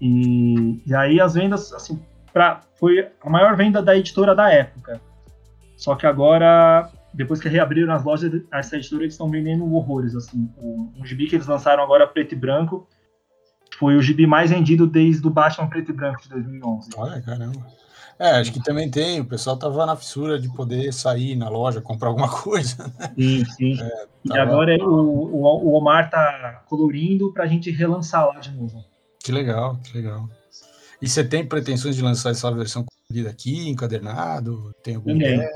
E, 0.00 0.82
e 0.86 0.94
aí 0.94 1.20
as 1.20 1.34
vendas, 1.34 1.72
assim, 1.72 2.00
pra, 2.32 2.60
foi 2.78 3.10
a 3.20 3.30
maior 3.30 3.56
venda 3.56 3.82
da 3.82 3.96
editora 3.96 4.34
da 4.34 4.50
época. 4.52 5.00
Só 5.76 5.94
que 5.94 6.06
agora, 6.06 6.90
depois 7.16 7.40
que 7.40 7.48
reabriram 7.48 7.92
as 7.94 8.04
lojas, 8.04 8.42
essa 8.52 8.76
editora 8.76 9.02
eles 9.02 9.14
estão 9.14 9.30
vendendo 9.30 9.64
horrores, 9.72 10.14
assim. 10.14 10.48
O, 10.58 10.92
um 10.96 11.04
gibi 11.04 11.26
que 11.26 11.34
eles 11.34 11.46
lançaram 11.46 11.82
agora 11.82 12.06
preto 12.06 12.34
e 12.34 12.38
branco 12.38 12.86
foi 13.78 13.96
o 13.96 14.02
gibi 14.02 14.26
mais 14.26 14.50
vendido 14.50 14.86
desde 14.86 15.26
o 15.26 15.30
Batman 15.30 15.68
preto 15.68 15.90
e 15.90 15.94
branco 15.94 16.22
de 16.22 16.28
2011. 16.28 16.90
Olha, 16.96 17.20
caramba. 17.22 17.66
É, 18.18 18.30
acho 18.32 18.52
que 18.52 18.62
também 18.62 18.90
tem. 18.90 19.20
O 19.20 19.24
pessoal 19.24 19.56
tava 19.56 19.84
na 19.84 19.96
fissura 19.96 20.38
de 20.38 20.48
poder 20.52 20.92
sair 20.92 21.36
na 21.36 21.48
loja, 21.48 21.80
comprar 21.80 22.08
alguma 22.08 22.28
coisa. 22.42 22.86
Né? 22.98 23.12
Sim, 23.18 23.44
sim. 23.44 23.80
É, 23.80 24.06
tava... 24.28 24.38
E 24.38 24.38
agora 24.38 24.76
o, 24.84 25.36
o, 25.36 25.68
o 25.68 25.74
Omar 25.74 26.10
tá 26.10 26.64
colorindo 26.66 27.32
para 27.32 27.44
a 27.44 27.46
gente 27.46 27.70
relançar 27.70 28.26
lá 28.26 28.38
de 28.38 28.50
novo. 28.52 28.84
Que 29.22 29.32
legal, 29.32 29.76
que 29.82 29.96
legal. 29.96 30.28
E 31.00 31.08
você 31.08 31.24
tem 31.24 31.46
pretensões 31.46 31.96
de 31.96 32.02
lançar 32.02 32.30
essa 32.30 32.50
versão 32.52 32.84
colorida 32.84 33.30
aqui, 33.30 33.68
encadernado? 33.68 34.74
Tem 34.82 34.96
algum 34.96 35.20
é, 35.20 35.50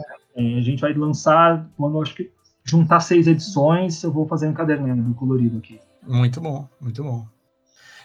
A 0.58 0.60
gente 0.60 0.80
vai 0.80 0.92
lançar, 0.94 1.68
quando 1.76 2.00
acho 2.00 2.14
que 2.14 2.30
juntar 2.64 3.00
seis 3.00 3.26
edições, 3.26 4.02
eu 4.02 4.12
vou 4.12 4.26
fazer 4.26 4.46
um 4.46 4.50
encadernado 4.50 5.14
colorido 5.14 5.58
aqui. 5.58 5.80
Muito 6.06 6.40
bom, 6.40 6.68
muito 6.80 7.02
bom. 7.02 7.26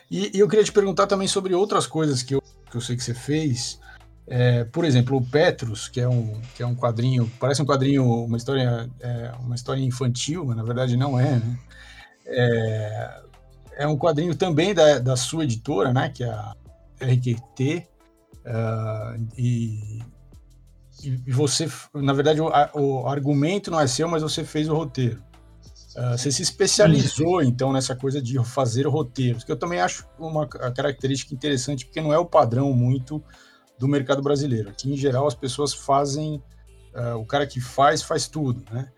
E, 0.09 0.35
e, 0.35 0.39
eu 0.39 0.47
queria 0.47 0.63
te 0.63 0.71
perguntar 0.71 1.07
também 1.07 1.27
sobre 1.27 1.53
outras 1.53 1.87
coisas 1.87 2.21
que 2.21 2.35
eu, 2.35 2.41
que 2.69 2.77
eu 2.77 2.81
sei 2.81 2.95
que 2.95 3.03
você 3.03 3.13
fez. 3.13 3.79
É, 4.27 4.63
por 4.65 4.85
exemplo, 4.85 5.17
o 5.17 5.25
Petrus, 5.25 5.87
que 5.87 5.99
é 6.01 6.07
um, 6.07 6.39
que 6.55 6.63
é 6.63 6.65
um 6.65 6.75
quadrinho, 6.75 7.31
parece 7.39 7.61
um 7.61 7.65
quadrinho, 7.65 8.03
uma 8.03 8.37
história, 8.37 8.89
é, 8.99 9.31
uma 9.39 9.55
história 9.55 9.81
infantil, 9.81 10.45
mas 10.45 10.57
na 10.57 10.63
verdade 10.63 10.97
não 10.97 11.19
é, 11.19 11.31
né? 11.37 11.59
É, 12.27 13.21
é 13.77 13.87
um 13.87 13.97
quadrinho 13.97 14.35
também 14.35 14.73
da, 14.73 14.99
da 14.99 15.15
sua 15.15 15.43
editora, 15.43 15.93
né? 15.93 16.09
Que 16.09 16.23
é 16.23 16.29
a 16.29 16.55
RQT. 17.01 17.87
Uh, 18.45 18.47
ah, 18.47 19.15
e, 19.37 19.99
e 21.03 21.31
você, 21.31 21.69
na 21.93 22.13
verdade, 22.13 22.41
o, 22.41 22.49
o, 22.73 23.07
argumento 23.07 23.69
não 23.69 23.79
é 23.79 23.87
seu, 23.87 24.07
mas 24.07 24.23
você 24.23 24.43
fez 24.43 24.69
o 24.69 24.75
roteiro. 24.75 25.21
Uh, 25.95 26.17
você 26.17 26.31
se 26.31 26.41
especializou, 26.41 27.41
então, 27.41 27.71
nessa 27.71 27.95
coisa 27.95 28.21
de 28.21 28.43
fazer 28.43 28.87
roteiros, 28.87 29.43
que 29.43 29.51
eu 29.51 29.57
também 29.57 29.79
acho 29.79 30.07
uma 30.19 30.47
característica 30.47 31.33
interessante, 31.33 31.85
porque 31.85 32.01
não 32.01 32.13
é 32.13 32.17
o 32.17 32.25
padrão 32.25 32.73
muito 32.73 33.23
do 33.77 33.87
mercado 33.87 34.21
brasileiro. 34.21 34.69
Aqui, 34.69 34.91
em 34.91 34.97
geral, 34.97 35.27
as 35.27 35.35
pessoas 35.35 35.73
fazem. 35.73 36.41
Uh, 36.93 37.17
o 37.17 37.25
cara 37.25 37.45
que 37.45 37.59
faz, 37.59 38.01
faz 38.01 38.25
tudo, 38.25 38.63
né? 38.71 38.89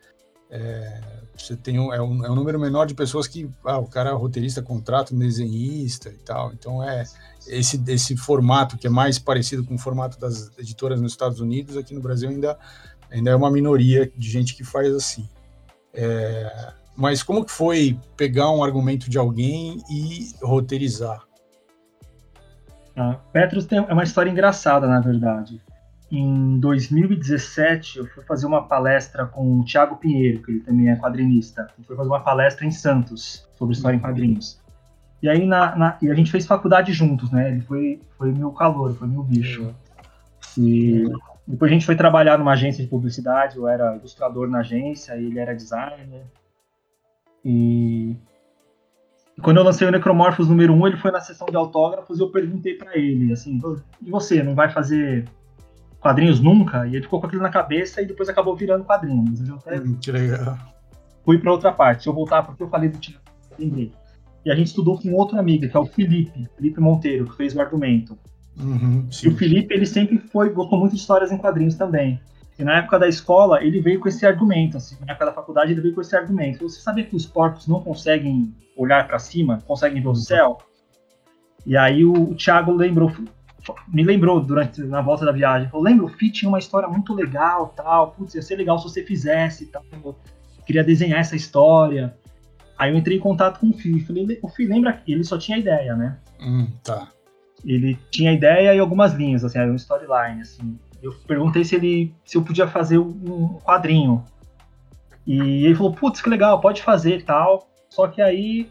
É, 0.49 1.01
você 1.35 1.55
tem 1.55 1.79
um, 1.79 1.93
é, 1.93 2.01
um, 2.01 2.25
é 2.25 2.31
um 2.31 2.35
número 2.35 2.59
menor 2.59 2.85
de 2.85 2.95
pessoas 2.95 3.27
que 3.27 3.49
ah, 3.65 3.77
o 3.77 3.87
cara 3.87 4.09
é 4.09 4.13
roteirista, 4.13 4.61
contrata 4.61 5.13
um 5.13 5.19
desenhista 5.19 6.09
e 6.09 6.17
tal. 6.17 6.51
Então 6.53 6.83
é 6.83 7.03
esse, 7.47 7.81
esse 7.87 8.17
formato 8.17 8.77
que 8.77 8.87
é 8.87 8.89
mais 8.89 9.19
parecido 9.19 9.63
com 9.63 9.75
o 9.75 9.79
formato 9.79 10.19
das 10.19 10.51
editoras 10.57 10.99
nos 11.01 11.11
Estados 11.11 11.39
Unidos, 11.39 11.77
aqui 11.77 11.93
no 11.93 12.01
Brasil 12.01 12.29
ainda, 12.29 12.57
ainda 13.11 13.29
é 13.29 13.35
uma 13.35 13.51
minoria 13.51 14.11
de 14.15 14.29
gente 14.29 14.55
que 14.55 14.63
faz 14.63 14.93
assim. 14.93 15.29
É, 15.93 16.73
mas 16.95 17.21
como 17.21 17.45
que 17.45 17.51
foi 17.51 17.99
pegar 18.15 18.51
um 18.51 18.63
argumento 18.63 19.09
de 19.09 19.17
alguém 19.17 19.81
e 19.89 20.31
roteirizar? 20.41 21.23
Ah, 22.95 23.19
Petrus 23.31 23.67
tem, 23.67 23.77
é 23.77 23.93
uma 23.93 24.03
história 24.03 24.31
engraçada, 24.31 24.87
na 24.87 24.99
verdade. 24.99 25.61
Em 26.09 26.57
2017, 26.59 27.99
eu 27.99 28.05
fui 28.07 28.23
fazer 28.23 28.45
uma 28.45 28.65
palestra 28.65 29.25
com 29.25 29.59
o 29.59 29.65
Thiago 29.65 29.97
Pinheiro, 29.97 30.41
que 30.41 30.51
ele 30.51 30.59
também 30.61 30.89
é 30.89 30.95
quadrinista. 30.95 31.67
Ele 31.77 31.85
foi 31.85 31.95
fazer 31.97 32.09
uma 32.09 32.21
palestra 32.21 32.65
em 32.65 32.71
Santos 32.71 33.47
sobre 33.57 33.75
história 33.75 33.97
em 33.97 33.99
quadrinhos. 33.99 34.61
E 35.21 35.27
aí 35.27 35.45
na, 35.45 35.75
na, 35.75 35.97
e 36.01 36.09
a 36.09 36.13
gente 36.13 36.31
fez 36.31 36.45
faculdade 36.45 36.93
juntos, 36.93 37.31
né? 37.31 37.49
Ele 37.49 37.61
foi, 37.61 37.99
foi 38.17 38.31
meu 38.31 38.51
calor, 38.51 38.93
foi 38.95 39.07
meu 39.07 39.23
bicho. 39.23 39.73
E 40.57 41.03
depois 41.45 41.71
a 41.71 41.73
gente 41.73 41.85
foi 41.85 41.95
trabalhar 41.95 42.37
numa 42.37 42.53
agência 42.53 42.83
de 42.83 42.89
publicidade, 42.89 43.57
eu 43.57 43.67
era 43.67 43.95
ilustrador 43.95 44.47
na 44.47 44.59
agência, 44.59 45.17
ele 45.17 45.39
era 45.39 45.55
designer. 45.55 46.25
E 47.43 48.15
quando 49.41 49.57
eu 49.57 49.63
lancei 49.63 49.87
o 49.87 49.91
Necromorphos 49.91 50.49
número 50.49 50.73
1, 50.73 50.87
ele 50.87 50.97
foi 50.97 51.11
na 51.11 51.19
sessão 51.19 51.47
de 51.47 51.55
autógrafos 51.55 52.19
e 52.19 52.21
eu 52.21 52.31
perguntei 52.31 52.75
para 52.75 52.97
ele, 52.97 53.31
assim, 53.31 53.59
e 54.01 54.09
você, 54.09 54.43
não 54.43 54.55
vai 54.55 54.69
fazer 54.69 55.27
quadrinhos 55.99 56.39
nunca? 56.39 56.87
E 56.87 56.95
ele 56.95 57.03
ficou 57.03 57.19
com 57.19 57.27
aquilo 57.27 57.41
na 57.41 57.49
cabeça 57.49 58.01
e 58.01 58.05
depois 58.05 58.29
acabou 58.29 58.55
virando 58.55 58.83
quadrinhos. 58.83 59.47
Eu 59.47 59.55
até 59.55 59.79
hum, 59.79 59.97
que 60.01 60.11
legal. 60.11 60.57
Fui 61.23 61.37
para 61.37 61.51
outra 61.51 61.71
parte. 61.71 62.03
Se 62.03 62.09
eu 62.09 62.13
voltar 62.13 62.43
porque 62.43 62.63
eu 62.63 62.69
falei 62.69 62.89
do 62.89 62.97
Tiago, 62.97 63.21
lembrei. 63.59 63.91
E 64.45 64.51
a 64.51 64.55
gente 64.55 64.67
estudou 64.67 64.99
com 64.99 65.13
outro 65.13 65.37
amigo, 65.37 65.67
que 65.67 65.75
é 65.75 65.79
o 65.79 65.85
Felipe, 65.85 66.47
Felipe 66.55 66.79
Monteiro, 66.79 67.25
que 67.25 67.35
fez 67.35 67.53
o 67.55 67.59
argumento. 67.59 68.17
Uhum, 68.57 69.07
e 69.23 69.27
o 69.27 69.35
Felipe, 69.35 69.73
ele 69.73 69.85
sempre 69.85 70.17
foi, 70.17 70.49
gostou 70.49 70.79
muito 70.79 70.93
de 70.93 70.99
histórias 70.99 71.31
em 71.31 71.37
quadrinhos 71.37 71.75
também. 71.75 72.19
E 72.57 72.63
na 72.63 72.77
época 72.77 72.97
da 72.97 73.07
escola, 73.07 73.63
ele 73.63 73.79
veio 73.81 73.99
com 73.99 74.07
esse 74.07 74.25
argumento, 74.25 74.77
assim, 74.77 74.95
na 75.05 75.11
época 75.11 75.27
da 75.27 75.33
faculdade, 75.33 75.73
ele 75.73 75.81
veio 75.81 75.93
com 75.93 76.01
esse 76.01 76.15
argumento. 76.15 76.67
Você 76.67 76.79
sabia 76.79 77.03
que 77.03 77.15
os 77.15 77.25
porcos 77.25 77.67
não 77.67 77.81
conseguem 77.81 78.55
olhar 78.75 79.05
para 79.05 79.19
cima, 79.19 79.61
conseguem 79.67 80.01
ver 80.01 80.07
o 80.07 80.15
céu? 80.15 80.57
E 81.65 81.77
aí 81.77 82.03
o, 82.03 82.31
o 82.31 82.35
Thiago 82.35 82.71
lembrou, 82.71 83.11
me 83.87 84.03
lembrou 84.03 84.39
durante 84.39 84.81
na 84.83 85.01
volta 85.01 85.25
da 85.25 85.31
viagem. 85.31 85.69
Falou, 85.69 85.85
lembra, 85.85 86.05
o 86.05 86.09
Fi 86.09 86.31
tinha 86.31 86.49
uma 86.49 86.59
história 86.59 86.87
muito 86.87 87.13
legal, 87.13 87.73
tal. 87.75 88.11
Putz, 88.11 88.35
ia 88.35 88.41
ser 88.41 88.55
legal 88.55 88.77
se 88.77 88.85
você 88.85 89.03
fizesse, 89.03 89.67
tal. 89.67 89.83
Eu 90.03 90.15
queria 90.65 90.83
desenhar 90.83 91.19
essa 91.19 91.35
história. 91.35 92.15
Aí 92.77 92.91
eu 92.91 92.97
entrei 92.97 93.17
em 93.17 93.21
contato 93.21 93.59
com 93.59 93.69
o 93.69 93.73
Fi. 93.73 93.99
Falei, 94.01 94.39
o 94.41 94.49
Fi 94.49 94.65
lembra? 94.65 95.01
Ele 95.07 95.23
só 95.23 95.37
tinha 95.37 95.57
ideia, 95.57 95.95
né? 95.95 96.17
Hum, 96.39 96.67
tá. 96.83 97.09
Ele 97.65 97.97
tinha 98.11 98.31
ideia 98.31 98.75
e 98.75 98.79
algumas 98.79 99.13
linhas, 99.13 99.43
assim, 99.43 99.57
era 99.57 99.71
um 99.71 99.75
storyline, 99.75 100.41
assim. 100.41 100.77
Eu 101.01 101.13
perguntei 101.27 101.63
se 101.63 101.75
ele 101.75 102.13
se 102.23 102.37
eu 102.37 102.41
podia 102.41 102.67
fazer 102.67 102.97
um 102.97 103.59
quadrinho. 103.63 104.23
E 105.25 105.65
ele 105.65 105.75
falou, 105.75 105.93
putz, 105.93 106.21
que 106.21 106.29
legal, 106.29 106.61
pode 106.61 106.81
fazer 106.81 107.23
tal. 107.23 107.67
Só 107.89 108.07
que 108.07 108.21
aí, 108.21 108.69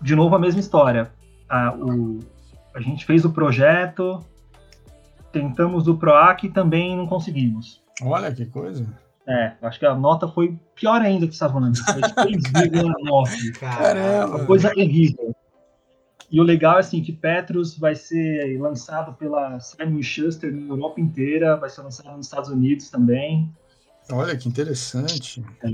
de 0.00 0.14
novo, 0.14 0.34
a 0.34 0.38
mesma 0.38 0.60
história. 0.60 1.10
A, 1.48 1.74
o, 1.74 2.18
a 2.78 2.82
gente 2.82 3.04
fez 3.04 3.24
o 3.24 3.30
projeto, 3.30 4.24
tentamos 5.32 5.88
o 5.88 5.96
PROAC 5.96 6.44
e 6.44 6.48
também 6.48 6.96
não 6.96 7.06
conseguimos. 7.06 7.82
Olha 8.02 8.32
que 8.32 8.46
coisa. 8.46 8.86
É, 9.26 9.52
acho 9.60 9.78
que 9.78 9.84
a 9.84 9.94
nota 9.94 10.26
foi 10.26 10.56
pior 10.74 11.02
ainda 11.02 11.26
que 11.26 11.34
estava 11.34 11.54
falando. 11.54 11.76
Foi 11.76 12.00
3,9. 12.32 13.58
Caramba! 13.58 14.36
Uma 14.36 14.46
coisa 14.46 14.72
terrível. 14.72 15.34
E 16.30 16.40
o 16.40 16.44
legal 16.44 16.76
é 16.76 16.80
assim, 16.80 17.02
que 17.02 17.12
Petrus 17.12 17.76
vai 17.76 17.94
ser 17.94 18.58
lançado 18.60 19.14
pela 19.14 19.58
Simon 19.60 20.02
Schuster 20.02 20.54
na 20.54 20.74
Europa 20.74 21.00
inteira, 21.00 21.56
vai 21.56 21.70
ser 21.70 21.82
lançado 21.82 22.16
nos 22.16 22.26
Estados 22.26 22.50
Unidos 22.50 22.90
também. 22.90 23.50
Olha 24.12 24.36
que 24.36 24.48
interessante. 24.48 25.44
É. 25.62 25.70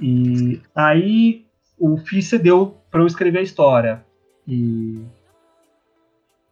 E 0.00 0.60
aí 0.74 1.46
o 1.78 1.96
FI 1.96 2.22
cedeu 2.22 2.76
para 2.90 3.00
eu 3.00 3.06
escrever 3.06 3.38
a 3.38 3.42
história. 3.42 4.04
E, 4.46 5.02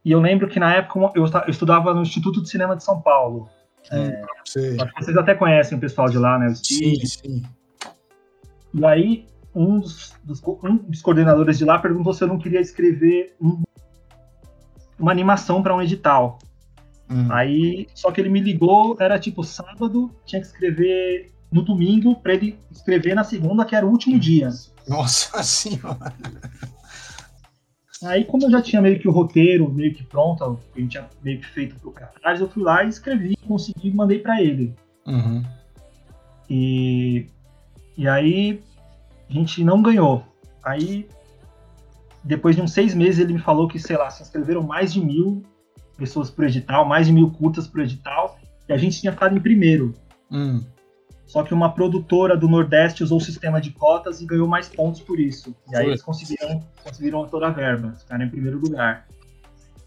e 0.09 0.13
eu 0.13 0.21
lembro 0.21 0.49
que 0.49 0.59
na 0.59 0.75
época 0.75 1.13
eu, 1.15 1.27
estudava 1.49 1.93
no 1.93 2.01
Instituto 2.01 2.41
de 2.41 2.49
Cinema 2.49 2.75
de 2.75 2.83
São 2.83 2.99
Paulo. 2.99 3.47
É, 3.93 4.23
vocês 4.99 5.19
até 5.19 5.35
conhecem 5.35 5.77
o 5.77 5.81
pessoal 5.81 6.09
de 6.09 6.17
lá, 6.17 6.39
né? 6.39 6.55
Sim, 6.55 6.95
sim. 7.05 7.43
E 8.73 8.87
aí 8.87 9.27
um 9.55 9.79
dos, 9.81 10.15
dos, 10.25 10.43
um 10.65 10.77
dos 10.79 11.03
coordenadores 11.03 11.59
de 11.59 11.67
lá 11.67 11.79
perguntou 11.79 12.15
se 12.15 12.25
eu 12.25 12.29
não 12.29 12.39
queria 12.39 12.59
escrever 12.59 13.37
um, 13.39 13.63
uma 14.99 15.13
animação 15.13 15.63
para 15.63 15.77
um 15.77 15.83
edital. 15.83 16.39
Uhum. 17.11 17.31
Aí, 17.31 17.87
só 17.95 18.11
que 18.11 18.19
ele 18.19 18.31
me 18.31 18.41
ligou, 18.41 18.97
era 18.99 19.19
tipo 19.19 19.45
sábado, 19.45 20.11
tinha 20.25 20.41
que 20.41 20.47
escrever 20.47 21.31
no 21.53 21.61
domingo 21.61 22.17
para 22.17 22.33
ele 22.33 22.59
escrever 22.71 23.15
na 23.15 23.25
segunda, 23.25 23.63
que 23.63 23.77
era 23.77 23.85
o 23.85 23.91
último 23.91 24.19
dia. 24.19 24.49
Nossa 24.89 25.43
senhora! 25.45 26.15
Aí, 28.05 28.25
como 28.25 28.45
eu 28.45 28.51
já 28.51 28.63
tinha 28.63 28.81
meio 28.81 28.99
que 28.99 29.09
o 29.09 29.13
roteiro 29.13 29.71
meio 29.73 29.93
que 29.93 30.05
pronto, 30.05 30.45
a 30.45 30.81
gente 30.81 30.91
tinha 30.91 31.09
meio 31.23 31.41
que 31.41 31.47
feito 31.47 31.75
pro 31.77 31.91
cartaz, 31.91 32.41
eu 32.41 32.49
fui 32.49 32.63
lá 32.63 32.85
e 32.85 32.89
escrevi, 32.89 33.37
consegui 33.47 33.89
e 33.89 33.95
mandei 33.95 34.21
para 34.21 34.41
ele. 34.41 34.75
Uhum. 35.07 35.43
E, 36.49 37.27
e 37.97 38.07
aí 38.07 38.61
a 39.29 39.33
gente 39.33 39.65
não 39.65 39.83
ganhou. 39.83 40.25
Aí, 40.63 41.09
depois 42.23 42.55
de 42.55 42.63
uns 42.63 42.73
seis 42.73 42.95
meses, 42.95 43.21
ele 43.21 43.35
me 43.35 43.41
falou 43.41 43.67
que, 43.69 43.79
sei 43.79 43.97
lá, 43.97 44.11
se 44.11 44.23
inscreveram 44.23 44.63
mais 44.63 44.93
de 44.93 45.01
mil 45.01 45.43
pessoas 45.97 46.31
pro 46.31 46.47
edital, 46.47 46.85
mais 46.85 47.09
de 47.09 47.13
mil 47.13 47.31
curtas 47.31 47.67
pro 47.67 47.83
edital, 47.83 48.39
e 48.69 48.73
a 48.73 48.77
gente 48.77 49.01
tinha 49.01 49.13
ficado 49.13 49.37
em 49.37 49.41
primeiro. 49.41 49.95
Hum. 50.31 50.61
Só 51.29 51.43
que 51.43 51.53
uma 51.53 51.71
produtora 51.71 52.35
do 52.35 52.49
Nordeste 52.49 53.05
usou 53.05 53.19
o 53.19 53.21
sistema 53.21 53.61
de 53.61 53.71
cotas 53.71 54.23
e 54.23 54.27
ganhou 54.27 54.49
mais 54.49 54.67
pontos 54.69 55.03
por 55.03 55.21
isso. 55.21 55.55
E 55.71 55.77
aí 55.77 55.87
eles 55.87 56.03
conseguiram, 56.03 56.67
conseguiram 56.83 57.29
toda 57.29 57.49
a 57.49 57.51
verba, 57.51 57.93
ficaram 57.93 58.25
em 58.25 58.31
primeiro 58.31 58.59
lugar. 58.59 59.07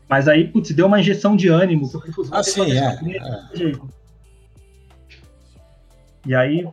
Mas 0.08 0.28
aí, 0.28 0.48
putz, 0.48 0.72
deu 0.72 0.86
uma 0.86 1.00
injeção 1.00 1.36
de 1.36 1.48
ânimo, 1.48 1.90
que 1.90 1.96
eu 1.96 2.02
falei, 2.14 2.30
ah, 2.32 2.44
sim, 2.44 2.72
é, 2.72 2.86
é. 2.86 3.72
E 6.28 6.36
aí, 6.36 6.70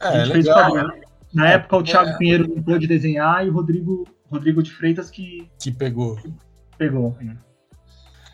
é, 0.00 0.06
a 0.06 0.24
gente 0.24 0.36
legal, 0.36 0.72
fez 0.72 0.84
o 0.84 1.10
na 1.32 1.50
é, 1.50 1.54
época, 1.54 1.76
o 1.76 1.82
Thiago 1.82 2.10
é... 2.10 2.16
Pinheiro 2.16 2.48
não 2.48 2.62
pôde 2.62 2.86
desenhar 2.86 3.44
e 3.44 3.48
o 3.48 3.52
Rodrigo, 3.52 4.06
Rodrigo 4.30 4.62
de 4.62 4.70
Freitas 4.72 5.10
que. 5.10 5.48
Que 5.60 5.72
pegou. 5.72 6.16
Que 6.16 6.32
pegou. 6.78 7.16
É, 7.20 7.49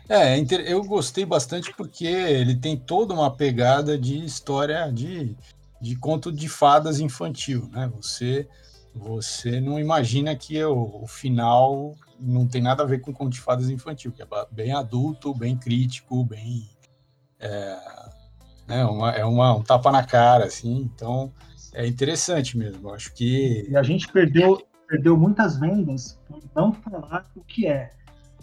é 0.09 0.37
eu 0.71 0.83
gostei 0.83 1.25
bastante 1.25 1.73
porque 1.75 2.05
ele 2.05 2.55
tem 2.55 2.77
toda 2.77 3.13
uma 3.13 3.35
pegada 3.35 3.97
de 3.97 4.23
história 4.23 4.91
de, 4.91 5.35
de 5.81 5.95
conto 5.95 6.31
de 6.31 6.47
fadas 6.47 6.99
infantil, 6.99 7.69
né? 7.71 7.91
Você 7.95 8.47
você 8.93 9.61
não 9.61 9.79
imagina 9.79 10.35
que 10.35 10.63
o, 10.63 11.03
o 11.03 11.07
final 11.07 11.95
não 12.19 12.47
tem 12.47 12.61
nada 12.61 12.81
a 12.81 12.85
ver 12.85 12.99
com 12.99 13.13
conto 13.13 13.33
de 13.33 13.39
fadas 13.39 13.69
infantil, 13.69 14.11
que 14.11 14.23
é 14.23 14.27
bem 14.51 14.73
adulto, 14.73 15.35
bem 15.35 15.55
crítico, 15.55 16.23
bem 16.23 16.67
é, 17.39 17.77
né, 18.67 18.85
uma, 18.85 19.11
é 19.11 19.23
uma, 19.23 19.55
um 19.55 19.63
tapa 19.63 19.91
na 19.91 20.03
cara, 20.03 20.45
assim, 20.45 20.77
então 20.77 21.31
é 21.73 21.85
interessante 21.85 22.57
mesmo. 22.57 22.91
Acho 22.91 23.13
que. 23.13 23.67
E 23.69 23.77
a 23.77 23.83
gente 23.83 24.07
perdeu, 24.11 24.61
perdeu 24.87 25.17
muitas 25.17 25.57
vendas 25.59 26.19
por 26.27 26.41
não 26.55 26.73
falar 26.73 27.25
o 27.35 27.41
que 27.41 27.67
é. 27.67 27.93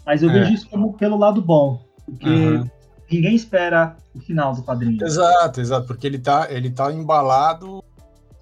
Mas 0.05 0.21
eu 0.21 0.29
é. 0.29 0.33
vejo 0.33 0.53
isso 0.53 0.69
como 0.69 0.93
pelo 0.93 1.17
lado 1.17 1.41
bom, 1.41 1.83
porque 2.05 2.29
uhum. 2.29 2.69
ninguém 3.11 3.35
espera 3.35 3.97
o 4.13 4.19
final 4.19 4.53
do 4.53 4.63
quadrinho. 4.63 5.03
Exato, 5.03 5.59
exato, 5.59 5.87
porque 5.87 6.05
ele 6.05 6.19
tá, 6.19 6.47
ele 6.49 6.69
tá 6.69 6.91
embalado 6.91 7.83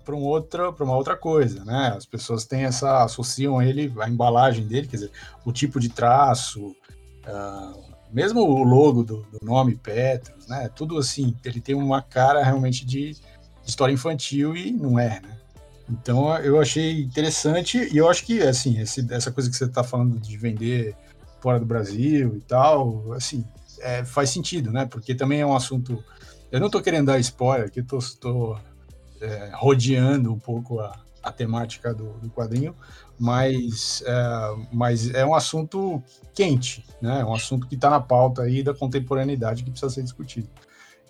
para 0.03 0.15
um 0.15 0.23
outra, 0.23 0.71
para 0.71 0.83
uma 0.83 0.95
outra 0.95 1.15
coisa, 1.15 1.63
né? 1.63 1.93
As 1.95 2.05
pessoas 2.05 2.45
têm 2.45 2.65
essa 2.65 3.03
associam 3.03 3.61
ele 3.61 3.91
a 3.99 4.09
embalagem 4.09 4.67
dele, 4.67 4.87
quer 4.87 4.97
dizer, 4.97 5.11
o 5.45 5.51
tipo 5.51 5.79
de 5.79 5.89
traço, 5.89 6.75
uh, 7.25 7.93
mesmo 8.11 8.41
o 8.41 8.63
logo 8.63 9.03
do, 9.03 9.25
do, 9.31 9.39
nome 9.41 9.75
Petros, 9.75 10.47
né? 10.47 10.69
Tudo 10.75 10.97
assim, 10.97 11.35
ele 11.43 11.61
tem 11.61 11.73
uma 11.73 12.01
cara 12.01 12.43
realmente 12.43 12.85
de, 12.85 13.13
de 13.13 13.21
história 13.65 13.93
infantil 13.93 14.55
e 14.55 14.71
não 14.71 14.99
é, 14.99 15.21
né? 15.21 15.37
Então 15.89 16.35
eu 16.37 16.59
achei 16.59 17.01
interessante 17.01 17.89
e 17.91 17.97
eu 17.97 18.09
acho 18.09 18.25
que 18.25 18.41
assim 18.41 18.79
esse, 18.79 19.05
essa 19.13 19.31
coisa 19.31 19.49
que 19.49 19.55
você 19.55 19.65
está 19.65 19.83
falando 19.83 20.17
de 20.19 20.37
vender 20.37 20.95
fora 21.43 21.59
do 21.59 21.65
Brasil 21.65 22.37
e 22.37 22.41
tal, 22.41 23.11
assim 23.11 23.43
é, 23.81 24.05
faz 24.05 24.29
sentido, 24.29 24.71
né? 24.71 24.85
Porque 24.85 25.13
também 25.13 25.41
é 25.41 25.45
um 25.45 25.53
assunto. 25.53 26.01
Eu 26.49 26.59
não 26.61 26.67
estou 26.67 26.81
querendo 26.81 27.07
dar 27.07 27.19
spoiler, 27.19 27.69
que 27.69 27.81
estou 27.81 28.57
é, 29.19 29.51
rodeando 29.53 30.31
um 30.31 30.39
pouco 30.39 30.79
a, 30.79 30.97
a 31.21 31.31
temática 31.33 31.93
do, 31.93 32.13
do 32.13 32.29
quadrinho, 32.29 32.73
mas 33.19 34.01
é, 34.05 34.13
mas 34.71 35.13
é 35.13 35.25
um 35.25 35.35
assunto 35.35 36.01
quente, 36.33 36.85
né? 37.01 37.19
É 37.19 37.25
um 37.25 37.33
assunto 37.33 37.67
que 37.67 37.75
está 37.75 37.89
na 37.89 37.99
pauta 37.99 38.43
aí 38.43 38.63
da 38.63 38.73
contemporaneidade 38.73 39.63
que 39.63 39.69
precisa 39.69 39.91
ser 39.93 40.03
discutido. 40.03 40.47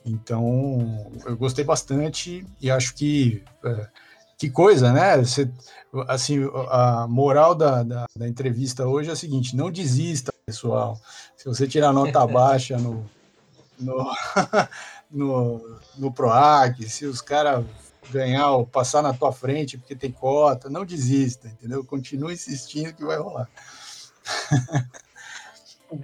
Então, 0.03 1.11
eu 1.25 1.37
gostei 1.37 1.63
bastante 1.63 2.45
e 2.59 2.71
acho 2.71 2.95
que 2.95 3.43
é, 3.63 3.87
que 4.43 4.49
coisa, 4.49 4.91
né? 4.91 5.17
Você, 5.19 5.49
assim, 6.09 6.39
a 6.69 7.07
moral 7.07 7.55
da, 7.55 7.81
da, 7.81 8.05
da, 8.13 8.27
entrevista 8.27 8.85
hoje 8.85 9.09
é 9.09 9.13
a 9.13 9.15
seguinte: 9.15 9.55
não 9.55 9.71
desista, 9.71 10.33
pessoal. 10.45 10.99
Se 11.37 11.45
você 11.45 11.65
tirar 11.65 11.93
nota 11.93 12.27
baixa 12.27 12.77
no, 12.77 13.05
no, 13.79 14.11
no, 15.09 15.79
no 15.97 16.11
PROAC, 16.11 16.83
se 16.89 17.05
os 17.05 17.21
caras 17.21 17.63
ganhar 18.11 18.51
ou 18.51 18.67
passar 18.67 19.01
na 19.01 19.13
tua 19.13 19.31
frente 19.31 19.77
porque 19.77 19.95
tem 19.95 20.11
cota, 20.11 20.69
não 20.69 20.83
desista, 20.83 21.47
entendeu? 21.47 21.85
Continue 21.85 22.33
insistindo 22.33 22.93
que 22.93 23.05
vai 23.05 23.17
rolar. 23.17 23.47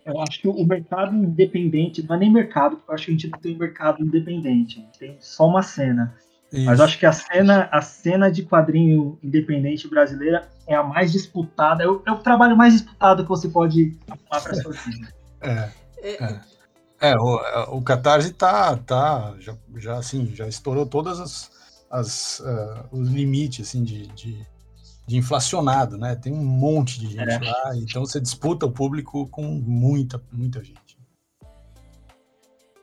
Eu 0.06 0.22
acho 0.22 0.40
que 0.40 0.48
o 0.48 0.66
mercado 0.66 1.14
independente, 1.14 2.08
não 2.08 2.16
é 2.16 2.20
nem 2.20 2.32
mercado, 2.32 2.82
eu 2.88 2.94
acho 2.94 3.06
que 3.06 3.12
a 3.12 3.14
gente 3.16 3.30
não 3.30 3.40
tem 3.40 3.58
mercado 3.58 4.02
independente, 4.02 4.88
tem 4.98 5.18
só 5.20 5.46
uma 5.46 5.62
cena. 5.62 6.16
Isso. 6.52 6.66
Mas 6.66 6.80
eu 6.80 6.86
acho 6.86 6.98
que 6.98 7.06
a 7.06 7.12
cena, 7.12 7.70
a 7.72 7.82
cena 7.82 8.32
de 8.32 8.44
quadrinho 8.44 9.20
independente 9.24 9.88
brasileira 9.88 10.50
é 10.66 10.76
a 10.76 10.84
mais 10.84 11.12
disputada, 11.12 11.84
é 11.84 11.88
o, 11.88 12.02
é 12.06 12.12
o 12.12 12.18
trabalho 12.18 12.58
mais 12.58 12.74
disputado 12.74 13.24
que 13.24 13.30
você 13.30 13.48
pode 13.48 13.98
arrumar 14.08 14.42
para 14.42 14.56
sua 14.56 14.72
vida. 14.72 15.14
É, 15.42 15.70
é. 16.02 16.22
é. 16.22 16.42
É, 17.02 17.16
o, 17.16 17.78
o 17.78 17.82
Catarse 17.82 18.34
tá, 18.34 18.76
tá 18.76 19.34
já, 19.40 19.56
já, 19.78 19.98
assim, 19.98 20.36
já 20.36 20.46
estourou 20.48 20.86
todas 20.86 21.18
as, 21.22 21.52
as, 21.90 22.40
uh, 22.42 22.86
os 22.92 23.08
limites 23.08 23.70
assim, 23.70 23.84
de, 23.84 24.08
de, 24.08 24.46
de, 25.08 25.18
inflacionado, 25.18 25.98
né? 25.98 26.16
Tem 26.16 26.34
um 26.34 26.44
monte 26.44 27.00
de 27.00 27.08
gente 27.08 27.22
é. 27.22 27.40
lá, 27.40 27.72
então 27.76 28.06
você 28.06 28.20
disputa 28.20 28.66
o 28.66 28.72
público 28.72 29.28
com 29.30 29.44
muita, 29.44 30.22
muita 30.30 30.62
gente. 30.62 31.00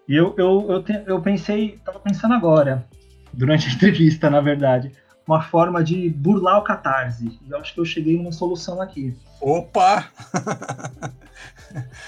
E 0.08 0.14
eu, 0.16 0.34
eu, 0.38 0.66
eu, 0.70 0.82
te, 0.82 0.92
eu 1.06 1.20
pensei, 1.20 1.74
estava 1.74 2.00
pensando 2.00 2.32
agora, 2.32 2.88
durante 3.36 3.68
a 3.68 3.72
entrevista, 3.74 4.30
na 4.30 4.40
verdade, 4.40 4.90
uma 5.26 5.42
forma 5.42 5.82
de 5.82 6.08
burlar 6.10 6.58
o 6.58 6.64
catarse. 6.64 7.38
E 7.46 7.50
eu 7.50 7.58
acho 7.58 7.74
que 7.74 7.80
eu 7.80 7.84
cheguei 7.84 8.16
numa 8.16 8.32
solução 8.32 8.80
aqui. 8.80 9.14
Opa! 9.40 10.10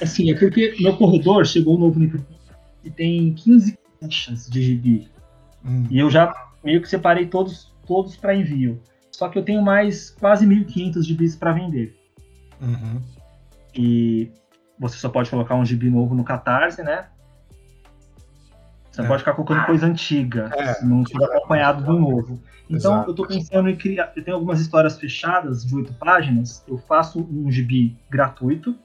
assim, 0.00 0.30
é 0.30 0.34
porque 0.34 0.76
meu 0.80 0.96
corredor 0.96 1.44
chegou 1.44 1.76
um 1.76 1.80
novo 1.80 1.98
nível 1.98 2.20
e 2.84 2.90
tem 2.90 3.34
15 3.34 3.78
caixas 4.00 4.48
de 4.48 4.62
gibi. 4.62 5.08
Hum. 5.64 5.86
E 5.90 5.98
eu 5.98 6.10
já 6.10 6.32
meio 6.64 6.80
que 6.80 6.88
separei 6.88 7.26
todos, 7.26 7.72
todos 7.86 8.16
para 8.16 8.34
envio. 8.34 8.80
Só 9.10 9.28
que 9.28 9.36
eu 9.38 9.42
tenho 9.42 9.60
mais 9.60 10.10
quase 10.10 10.46
1.500 10.46 11.02
gibis 11.02 11.34
para 11.34 11.52
vender. 11.52 11.96
Uhum. 12.60 13.02
E 13.74 14.30
você 14.78 14.96
só 14.96 15.08
pode 15.08 15.28
colocar 15.28 15.56
um 15.56 15.64
gibi 15.64 15.90
novo 15.90 16.14
no 16.14 16.22
Catarse, 16.22 16.82
né? 16.82 17.06
Você 19.02 19.08
pode 19.08 19.20
ficar 19.20 19.34
colocando 19.34 19.66
coisa 19.66 19.86
antiga, 19.86 20.50
é. 20.54 20.84
não 20.84 21.04
fica 21.04 21.24
acompanhado 21.24 21.84
do 21.84 21.98
novo. 21.98 22.40
Então, 22.68 22.94
Exato. 22.94 23.08
eu 23.08 23.10
estou 23.12 23.26
pensando 23.26 23.68
em 23.68 23.76
criar. 23.76 24.12
Eu 24.14 24.24
tenho 24.24 24.36
algumas 24.36 24.60
histórias 24.60 24.98
fechadas 24.98 25.64
de 25.64 25.74
oito 25.74 25.92
páginas. 25.94 26.62
Eu 26.68 26.78
faço 26.78 27.20
um 27.20 27.50
gibi 27.50 27.96
gratuito. 28.10 28.76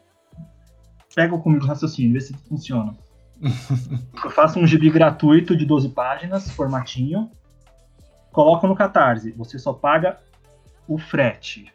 Pega 1.13 1.37
comigo 1.37 1.65
o 1.65 1.67
raciocínio, 1.67 2.13
vê 2.13 2.21
se 2.21 2.33
funciona. 2.47 2.95
eu 4.23 4.29
faço 4.31 4.59
um 4.59 4.65
gibi 4.65 4.89
gratuito 4.89 5.55
de 5.55 5.65
12 5.65 5.89
páginas, 5.89 6.49
formatinho 6.51 7.29
coloca 8.33 8.67
no 8.67 8.75
Catarse, 8.75 9.31
você 9.31 9.57
só 9.57 9.71
paga 9.71 10.17
o 10.87 10.97
frete. 10.97 11.71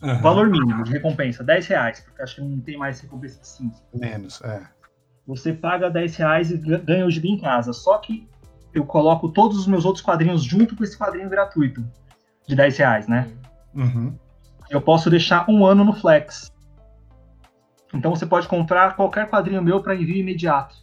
Uhum. 0.00 0.20
Valor 0.20 0.48
mínimo 0.48 0.84
de 0.84 0.92
recompensa, 0.92 1.42
10 1.42 1.66
reais, 1.66 2.00
porque 2.00 2.22
acho 2.22 2.36
que 2.36 2.40
não 2.42 2.60
tem 2.60 2.78
mais 2.78 3.00
recompensa 3.00 3.40
de 3.40 3.48
5. 3.48 3.82
Menos, 3.94 4.40
é. 4.42 4.62
Você 5.26 5.52
paga 5.52 5.90
10 5.90 6.16
reais 6.16 6.50
e 6.50 6.56
ganha 6.56 7.04
o 7.04 7.10
gibi 7.10 7.30
em 7.30 7.40
casa. 7.40 7.72
Só 7.72 7.98
que 7.98 8.28
eu 8.72 8.84
coloco 8.84 9.28
todos 9.28 9.58
os 9.58 9.66
meus 9.66 9.84
outros 9.84 10.04
quadrinhos 10.04 10.44
junto 10.44 10.76
com 10.76 10.84
esse 10.84 10.96
quadrinho 10.96 11.28
gratuito 11.28 11.84
de 12.46 12.54
10 12.54 12.76
reais, 12.78 13.08
né? 13.08 13.28
Uhum. 13.74 14.14
Eu 14.70 14.80
posso 14.80 15.10
deixar 15.10 15.48
um 15.48 15.64
ano 15.64 15.84
no 15.84 15.92
Flex. 15.92 16.52
Então 17.92 18.14
você 18.14 18.26
pode 18.26 18.46
comprar 18.46 18.94
qualquer 18.94 19.28
quadrinho 19.28 19.62
meu 19.62 19.82
para 19.82 19.94
envio 19.94 20.16
imediato. 20.16 20.76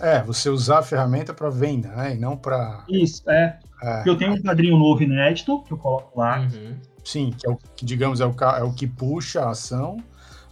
É, 0.00 0.22
você 0.22 0.48
usar 0.48 0.78
a 0.78 0.82
ferramenta 0.82 1.32
para 1.32 1.50
venda, 1.50 1.88
né? 1.88 2.14
E 2.14 2.18
não 2.18 2.36
para. 2.36 2.84
Isso, 2.88 3.28
é. 3.30 3.58
é. 3.82 4.02
Eu 4.06 4.16
tenho 4.16 4.32
um 4.32 4.42
quadrinho 4.42 4.76
novo 4.76 5.02
inédito 5.02 5.62
que 5.62 5.72
eu 5.72 5.78
coloco 5.78 6.18
lá. 6.18 6.40
Uhum. 6.40 6.76
Sim, 7.04 7.34
que 7.36 7.46
é 7.46 7.50
o 7.50 7.56
que, 7.56 7.84
digamos, 7.84 8.20
é 8.20 8.26
o, 8.26 8.34
é 8.56 8.62
o 8.62 8.72
que 8.72 8.86
puxa 8.86 9.42
a 9.42 9.50
ação, 9.50 9.98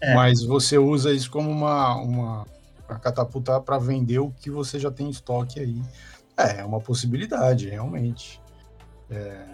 é. 0.03 0.15
mas 0.15 0.43
você 0.43 0.77
usa 0.77 1.13
isso 1.13 1.31
como 1.31 1.51
uma, 1.51 1.95
uma 1.97 2.47
catapultar 3.01 3.61
para 3.61 3.79
vender 3.79 4.19
o 4.19 4.31
que 4.31 4.51
você 4.51 4.79
já 4.79 4.91
tem 4.91 5.07
em 5.07 5.11
estoque 5.11 5.61
aí. 5.61 5.81
É, 6.37 6.61
é 6.61 6.65
uma 6.65 6.81
possibilidade, 6.81 7.69
realmente. 7.69 8.41
É, 9.11 9.45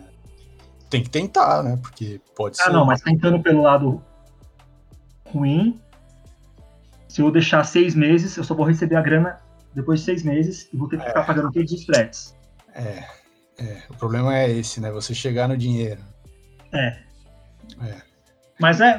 tem 0.88 1.02
que 1.02 1.10
tentar, 1.10 1.62
né? 1.62 1.78
Porque 1.80 2.20
pode 2.34 2.56
ah, 2.60 2.64
ser. 2.64 2.70
Ah, 2.70 2.72
não, 2.72 2.84
mas 2.84 3.00
tentando 3.00 3.40
pelo 3.40 3.62
lado 3.62 4.02
ruim, 5.26 5.78
se 7.06 7.20
eu 7.20 7.30
deixar 7.30 7.62
seis 7.64 7.94
meses, 7.94 8.36
eu 8.36 8.44
só 8.44 8.54
vou 8.54 8.64
receber 8.64 8.96
a 8.96 9.02
grana 9.02 9.38
depois 9.74 10.00
de 10.00 10.06
seis 10.06 10.22
meses 10.22 10.68
e 10.72 10.76
vou 10.76 10.88
ter 10.88 10.98
que 10.98 11.06
ficar 11.06 11.20
é. 11.20 11.24
pagando 11.24 11.52
todos 11.52 11.70
os 11.72 11.84
fretes. 11.84 12.34
É, 12.74 13.04
é, 13.58 13.82
o 13.90 13.94
problema 13.94 14.36
é 14.36 14.50
esse, 14.50 14.80
né? 14.80 14.90
Você 14.92 15.14
chegar 15.14 15.48
no 15.48 15.56
dinheiro. 15.56 16.00
É. 16.72 16.96
é. 17.82 18.02
Mas 18.58 18.80
é, 18.80 18.98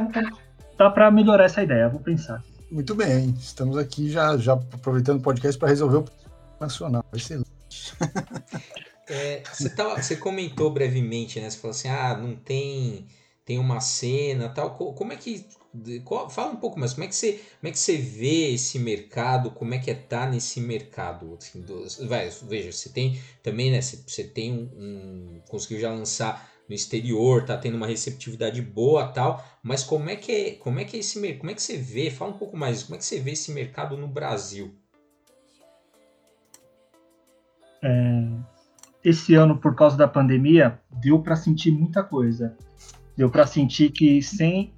dá 0.79 0.89
para 0.89 1.11
melhorar 1.11 1.43
essa 1.43 1.61
ideia, 1.61 1.89
vou 1.89 1.99
pensar. 1.99 2.41
Muito 2.71 2.95
bem, 2.95 3.35
estamos 3.37 3.77
aqui 3.77 4.09
já, 4.09 4.37
já 4.37 4.53
aproveitando 4.53 5.19
o 5.19 5.21
podcast 5.21 5.59
para 5.59 5.67
resolver 5.67 5.97
o 5.97 6.05
nacional. 6.59 7.05
Excelente. 7.13 7.49
É, 9.11 9.41
você, 9.51 9.71
tava, 9.71 9.99
você 9.99 10.15
comentou 10.15 10.69
brevemente, 10.69 11.39
né? 11.39 11.49
Você 11.49 11.57
falou 11.57 11.71
assim, 11.71 11.87
ah, 11.87 12.15
não 12.15 12.35
tem, 12.35 13.07
tem 13.43 13.57
uma 13.57 13.79
cena 13.79 14.49
tal. 14.49 14.75
Como 14.75 15.11
é 15.11 15.15
que 15.15 15.47
Fala 16.29 16.51
um 16.51 16.57
pouco 16.57 16.79
mais, 16.79 16.93
como 16.93 17.05
é 17.05 17.07
que 17.07 17.15
você, 17.15 17.33
como 17.33 17.69
é 17.69 17.71
que 17.71 17.79
você 17.79 17.97
vê 17.97 18.53
esse 18.53 18.77
mercado, 18.77 19.49
como 19.49 19.73
é 19.73 19.79
que 19.79 19.89
é 19.89 19.95
tá 19.95 20.27
nesse 20.27 20.61
mercado? 20.61 21.35
Assim, 21.39 21.61
do, 21.61 21.87
vai, 22.07 22.29
veja, 22.43 22.71
você 22.71 22.89
tem 22.89 23.19
também, 23.41 23.71
né? 23.71 23.81
Você, 23.81 23.97
você 23.97 24.23
tem 24.23 24.51
um, 24.51 24.69
um, 24.77 25.41
conseguiu 25.47 25.79
já 25.79 25.91
lançar 25.91 26.51
no 26.69 26.75
exterior, 26.75 27.43
tá 27.43 27.57
tendo 27.57 27.75
uma 27.75 27.87
receptividade 27.87 28.61
boa 28.61 29.07
tal, 29.07 29.43
mas 29.63 29.83
como 29.83 30.07
é 30.07 30.15
que 30.15 30.31
é, 30.31 30.51
como 30.51 30.79
é 30.79 30.85
que 30.85 30.95
é 30.95 30.99
esse 30.99 31.33
como 31.33 31.49
é 31.49 31.53
que 31.55 31.63
você 31.63 31.75
vê? 31.75 32.11
Fala 32.11 32.31
um 32.31 32.37
pouco 32.37 32.55
mais, 32.55 32.83
como 32.83 32.95
é 32.95 32.99
que 32.99 33.05
você 33.05 33.19
vê 33.19 33.31
esse 33.31 33.51
mercado 33.51 33.97
no 33.97 34.07
Brasil? 34.07 34.75
É, 37.81 38.27
esse 39.03 39.33
ano, 39.33 39.57
por 39.57 39.75
causa 39.75 39.97
da 39.97 40.07
pandemia, 40.07 40.79
deu 41.01 41.19
para 41.19 41.35
sentir 41.35 41.71
muita 41.71 42.03
coisa. 42.03 42.55
Deu 43.17 43.31
para 43.31 43.47
sentir 43.47 43.91
que 43.91 44.21
sem 44.21 44.71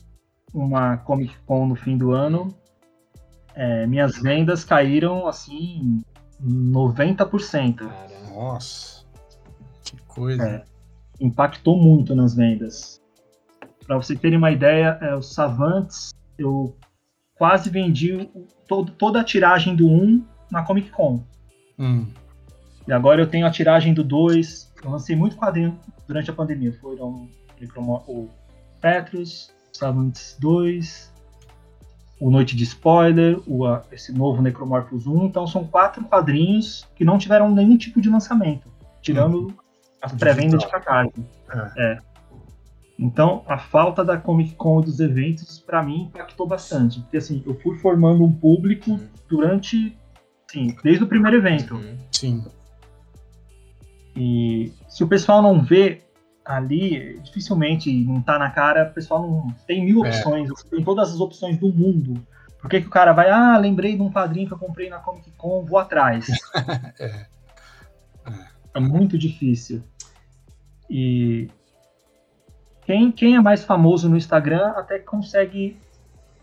uma 0.54 0.98
Comic 0.98 1.38
Con 1.46 1.68
no 1.68 1.76
fim 1.76 1.98
do 1.98 2.12
ano, 2.12 2.56
é, 3.54 3.86
minhas 3.86 4.18
vendas 4.18 4.64
caíram 4.64 5.28
assim 5.28 6.02
90%. 6.42 7.82
Nossa, 8.34 9.06
que 9.84 9.98
coisa. 10.04 10.48
É, 10.48 10.71
impactou 11.22 11.78
muito 11.78 12.16
nas 12.16 12.36
vendas. 12.36 13.00
Para 13.86 13.96
você 13.96 14.16
terem 14.16 14.38
uma 14.38 14.52
ideia, 14.52 14.98
é, 15.02 15.16
os 15.16 15.34
Savantes, 15.34 16.12
eu 16.38 16.76
quase 17.36 17.70
vendi 17.70 18.30
todo, 18.68 18.92
toda 18.92 19.22
a 19.22 19.24
tiragem 19.24 19.76
do 19.76 19.88
1 19.88 20.26
na 20.52 20.64
Comic 20.64 20.90
Con. 20.90 21.24
Hum. 21.78 22.08
E 22.88 22.92
agora 22.92 23.22
eu 23.22 23.28
tenho 23.28 23.46
a 23.46 23.52
tiragem 23.52 23.94
do 23.94 24.04
2. 24.04 24.74
Eu 24.84 24.90
lancei 24.90 25.16
muito 25.16 25.36
quadrinho 25.36 25.80
durante 26.08 26.30
a 26.30 26.34
pandemia. 26.34 26.74
Foram 26.74 27.30
o 28.08 28.28
Petrus, 28.80 29.54
Savantes 29.72 30.36
2, 30.40 31.14
o 32.20 32.30
Noite 32.32 32.56
de 32.56 32.64
Spoiler, 32.64 33.40
o, 33.48 33.66
esse 33.92 34.12
novo 34.12 34.42
Necromorphos 34.42 35.06
1. 35.06 35.26
Então 35.26 35.46
são 35.46 35.66
quatro 35.66 36.04
quadrinhos 36.06 36.88
que 36.96 37.06
não 37.06 37.18
tiveram 37.18 37.52
nenhum 37.52 37.78
tipo 37.78 38.02
de 38.02 38.10
lançamento, 38.10 38.72
tirando 39.02 39.48
hum. 39.48 39.54
As 40.02 40.14
pré-vendas 40.14 40.62
de 40.62 40.70
catarse. 40.70 41.26
É. 41.78 41.94
é. 41.94 42.00
Então, 42.98 43.44
a 43.48 43.58
falta 43.58 44.06
da 44.06 44.16
Comic 44.16 44.54
Con 44.54 44.82
e 44.82 44.86
dos 44.86 45.00
eventos, 45.00 45.60
para 45.60 45.82
mim, 45.82 46.04
impactou 46.04 46.48
bastante. 46.48 47.00
Porque, 47.00 47.18
assim, 47.18 47.42
eu 47.48 47.56
fui 47.60 47.78
formando 47.80 48.24
um 48.24 48.32
público 48.32 48.92
uhum. 48.92 49.10
durante, 49.28 49.98
sim, 50.48 50.76
desde 50.84 51.04
o 51.04 51.08
primeiro 51.08 51.38
evento. 51.38 51.76
Uhum. 51.76 51.98
Sim. 52.12 52.46
E 54.16 54.72
se 54.88 55.04
o 55.04 55.08
pessoal 55.08 55.42
não 55.42 55.64
vê 55.64 56.04
ali, 56.46 57.20
dificilmente 57.24 57.92
não 58.06 58.22
tá 58.22 58.38
na 58.38 58.52
cara, 58.52 58.90
o 58.90 58.94
pessoal 58.94 59.22
não 59.22 59.52
tem 59.66 59.84
mil 59.84 60.06
é. 60.06 60.10
opções, 60.10 60.50
é. 60.50 60.70
tem 60.70 60.84
todas 60.84 61.12
as 61.12 61.20
opções 61.20 61.58
do 61.58 61.74
mundo. 61.74 62.22
Por 62.60 62.70
que, 62.70 62.82
que 62.82 62.88
o 62.88 62.92
cara 62.92 63.14
vai, 63.14 63.32
ah, 63.32 63.58
lembrei 63.58 63.96
de 63.96 64.02
um 64.04 64.12
padrinho 64.12 64.48
que 64.48 64.54
eu 64.54 64.60
comprei 64.60 64.90
na 64.90 65.00
Comic 65.00 65.32
Con, 65.32 65.66
vou 65.66 65.80
atrás. 65.80 66.28
é. 67.00 67.06
é. 67.06 67.26
é 68.76 68.80
muito 68.80 69.18
difícil. 69.18 69.82
E 70.94 71.50
quem, 72.82 73.14
quem 73.14 73.38
é 73.38 73.40
mais 73.40 73.64
famoso 73.64 74.10
no 74.10 74.18
Instagram 74.18 74.72
até 74.72 75.00
consegue 75.00 75.80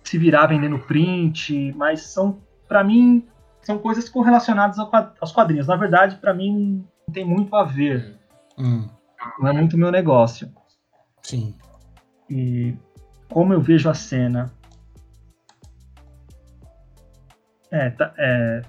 se 0.02 0.16
virar 0.16 0.46
vendendo 0.46 0.78
print, 0.78 1.74
mas 1.76 2.00
são, 2.00 2.38
para 2.66 2.82
mim, 2.82 3.28
são 3.60 3.78
coisas 3.78 4.08
correlacionadas 4.08 4.78
aos 5.20 5.32
quadrinhos. 5.32 5.66
Na 5.66 5.76
verdade, 5.76 6.16
para 6.16 6.32
mim, 6.32 6.82
não 7.06 7.12
tem 7.12 7.26
muito 7.26 7.54
a 7.54 7.62
ver. 7.62 8.16
Hum. 8.56 8.88
Não 9.38 9.48
é 9.48 9.52
muito 9.52 9.76
meu 9.76 9.90
negócio. 9.90 10.50
Sim. 11.22 11.54
E 12.30 12.74
como 13.28 13.52
eu 13.52 13.60
vejo 13.60 13.90
a 13.90 13.94
cena. 13.94 14.50
É, 17.70 17.90
tá, 17.90 18.14
é, 18.16 18.62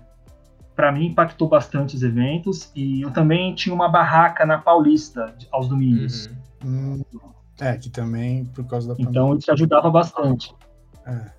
para 0.79 0.93
mim 0.93 1.07
impactou 1.07 1.49
bastante 1.49 1.97
os 1.97 2.03
eventos 2.03 2.71
e 2.73 3.01
eu 3.01 3.11
também 3.11 3.53
tinha 3.53 3.75
uma 3.75 3.89
barraca 3.89 4.45
na 4.45 4.57
Paulista 4.57 5.35
aos 5.51 5.67
domingos. 5.67 6.29
Uhum. 6.63 7.03
Hum. 7.13 7.19
É, 7.59 7.75
que 7.75 7.89
também 7.89 8.45
por 8.45 8.65
causa 8.65 8.87
da 8.87 8.93
pandemia. 8.93 9.11
Então 9.11 9.35
isso 9.35 9.51
ajudava 9.51 9.91
bastante. 9.91 10.55
É. 11.05 11.31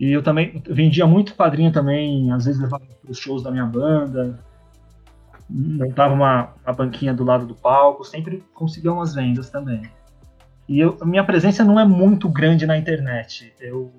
E 0.00 0.10
eu 0.10 0.24
também 0.24 0.60
vendia 0.68 1.06
muito 1.06 1.36
quadrinho 1.36 1.70
também, 1.70 2.32
às 2.32 2.46
vezes 2.46 2.60
levava 2.60 2.84
para 2.84 3.12
os 3.12 3.16
shows 3.16 3.44
da 3.44 3.52
minha 3.52 3.64
banda, 3.64 4.40
montava 5.48 6.12
uma, 6.12 6.52
uma 6.66 6.74
banquinha 6.74 7.14
do 7.14 7.22
lado 7.22 7.46
do 7.46 7.54
palco, 7.54 8.02
sempre 8.02 8.42
conseguia 8.54 8.92
umas 8.92 9.14
vendas 9.14 9.50
também. 9.50 9.82
E 10.68 10.80
eu, 10.80 10.98
a 11.00 11.04
minha 11.04 11.22
presença 11.22 11.62
não 11.64 11.78
é 11.78 11.84
muito 11.84 12.28
grande 12.28 12.66
na 12.66 12.76
internet. 12.76 13.54
Eu, 13.60 13.92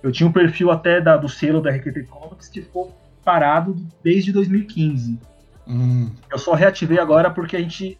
eu 0.00 0.12
tinha 0.12 0.28
um 0.28 0.32
perfil 0.32 0.70
até 0.70 1.00
da, 1.00 1.16
do 1.16 1.28
selo 1.28 1.60
da 1.60 1.70
RQT 1.72 2.04
Comics 2.04 2.46
que 2.48 2.62
ficou 2.62 3.02
parado 3.24 3.76
desde 4.02 4.32
2015. 4.32 5.18
Hum. 5.66 6.10
Eu 6.30 6.38
só 6.38 6.52
reativei 6.52 6.98
agora 6.98 7.30
porque 7.30 7.56
a 7.56 7.60
gente 7.60 7.98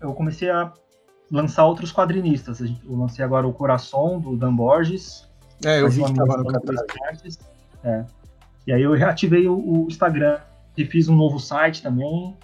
eu 0.00 0.12
comecei 0.12 0.50
a 0.50 0.72
lançar 1.30 1.64
outros 1.64 1.92
quadrinistas. 1.92 2.60
Eu 2.60 2.96
lancei 2.96 3.24
agora 3.24 3.46
o 3.46 3.52
Coração, 3.52 4.20
do 4.20 4.36
Dan 4.36 4.54
Borges. 4.54 5.26
É, 5.64 5.80
eu 5.80 5.88
vi 5.88 6.04
que 6.04 6.14
tava 6.14 6.36
no. 6.36 6.50
É. 7.82 8.04
E 8.66 8.72
aí 8.72 8.82
eu 8.82 8.92
reativei 8.92 9.48
o, 9.48 9.56
o, 9.56 9.86
Instagram 9.88 10.38
e 10.76 10.84
fiz 10.84 11.08
um 11.08 11.16
novo 11.16 11.38
site 11.38 11.82
também 11.82 12.36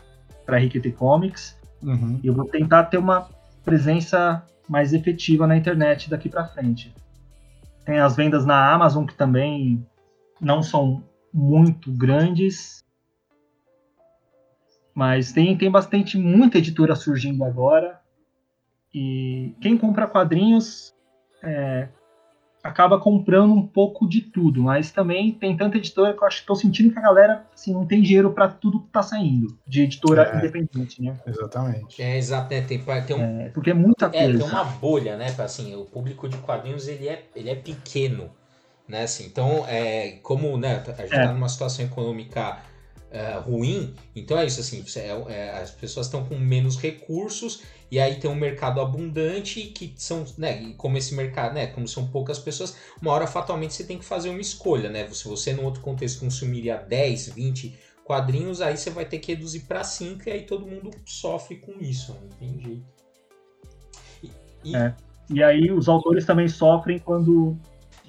para 0.47 0.59
RQT 0.59 0.93
Comics. 0.93 1.57
Uhum. 1.83 2.21
E 2.23 2.27
eu 2.27 2.35
vou 2.35 2.47
tentar 2.47 2.85
ter 2.85 2.99
uma 2.99 3.29
presença 3.65 4.43
mais 4.69 4.93
efetiva 4.93 5.47
na 5.47 5.57
internet 5.57 6.09
daqui 6.09 6.29
para 6.29 6.47
frente. 6.47 6.95
Tem 7.85 7.99
as 7.99 8.15
vendas 8.15 8.47
na 8.47 8.73
Amazon 8.73 9.05
que 9.05 9.15
também 9.15 9.85
não 10.41 10.63
são 10.63 11.03
muito 11.33 11.91
grandes, 11.93 12.85
mas 14.95 15.33
tem, 15.33 15.57
tem 15.57 15.71
bastante, 15.71 16.19
muita 16.19 16.59
editora 16.59 16.95
surgindo 16.95 17.45
agora. 17.45 18.01
E 18.95 19.55
quem 19.61 19.79
compra 19.79 20.07
quadrinhos 20.07 20.95
é, 21.43 21.89
acaba 22.63 23.01
comprando 23.01 23.53
um 23.53 23.67
pouco 23.67 24.07
de 24.07 24.21
tudo, 24.21 24.63
mas 24.63 24.93
também 24.93 25.33
tem 25.33 25.57
tanta 25.57 25.79
editora 25.79 26.13
que 26.13 26.23
eu 26.23 26.27
acho 26.27 26.37
que 26.37 26.43
estou 26.43 26.55
sentindo 26.55 26.93
que 26.93 26.99
a 26.99 27.03
galera 27.03 27.45
assim, 27.53 27.73
não 27.73 27.87
tem 27.87 28.01
dinheiro 28.01 28.33
para 28.33 28.49
tudo 28.49 28.81
que 28.81 28.87
está 28.87 29.03
saindo 29.03 29.59
de 29.67 29.83
editora 29.83 30.31
é, 30.33 30.39
independente, 30.39 31.03
né? 31.03 31.17
Exatamente. 31.27 32.01
É, 32.01 32.17
exato, 32.17 32.55
né? 32.55 32.61
Tem, 32.61 32.79
tem 32.79 33.17
um, 33.17 33.41
é, 33.41 33.49
porque 33.49 33.71
é 33.71 33.75
muita 33.75 34.09
coisa. 34.09 34.25
É, 34.25 34.39
tem 34.39 34.47
uma 34.47 34.65
bolha, 34.65 35.17
né? 35.17 35.35
Assim, 35.39 35.75
o 35.75 35.85
público 35.85 36.29
de 36.29 36.37
quadrinhos 36.39 36.87
ele 36.87 37.09
é, 37.09 37.27
ele 37.35 37.51
é 37.51 37.57
pequeno, 37.57 38.31
né? 38.93 39.05
Assim, 39.05 39.25
então, 39.25 39.67
é, 39.67 40.19
como 40.23 40.57
né, 40.59 40.85
a 40.87 40.91
gente 40.91 41.05
está 41.05 41.23
é. 41.23 41.33
numa 41.33 41.49
situação 41.49 41.83
econômica 41.83 42.61
uh, 43.11 43.41
ruim. 43.41 43.95
Então 44.15 44.39
é 44.39 44.45
isso, 44.45 44.61
assim, 44.61 44.85
é, 44.97 45.33
é, 45.33 45.51
as 45.63 45.71
pessoas 45.71 46.07
estão 46.07 46.27
com 46.27 46.37
menos 46.37 46.77
recursos 46.77 47.63
e 47.91 47.99
aí 47.99 48.17
tem 48.17 48.31
um 48.31 48.35
mercado 48.35 48.83
abundante 48.83 49.63
que 49.63 49.95
são, 49.97 50.27
né, 50.37 50.63
e 50.63 50.75
como 50.75 50.99
esse 50.99 51.15
mercado, 51.15 51.55
né, 51.55 51.69
como 51.69 51.89
são 51.89 52.07
poucas 52.07 52.39
pessoas, 52.39 52.77
uma 53.01 53.13
hora 53.13 53.27
fatalmente 53.27 53.73
você 53.73 53.85
tem 53.85 53.99
que 53.99 54.05
fazer 54.05 54.29
uma 54.29 54.41
escolha, 54.41 54.91
né? 54.91 55.09
Se 55.11 55.27
você 55.27 55.55
num 55.55 55.65
outro 55.65 55.81
contexto 55.81 56.21
consumiria 56.21 56.77
10, 56.77 57.31
20 57.31 57.79
quadrinhos, 58.05 58.61
aí 58.61 58.77
você 58.77 58.91
vai 58.91 59.07
ter 59.07 59.19
que 59.21 59.33
reduzir 59.33 59.61
para 59.61 59.83
5 59.83 60.23
e 60.27 60.33
aí 60.33 60.43
todo 60.43 60.67
mundo 60.67 60.91
sofre 61.07 61.57
com 61.57 61.73
isso, 61.81 62.15
não 62.21 62.29
tem 62.39 62.61
jeito. 62.61 62.85
E, 64.23 64.31
e... 64.65 64.77
É. 64.77 64.95
e 65.31 65.43
aí 65.43 65.71
os 65.71 65.89
autores 65.89 66.27
também 66.27 66.49
sofrem 66.49 66.99
quando 66.99 67.59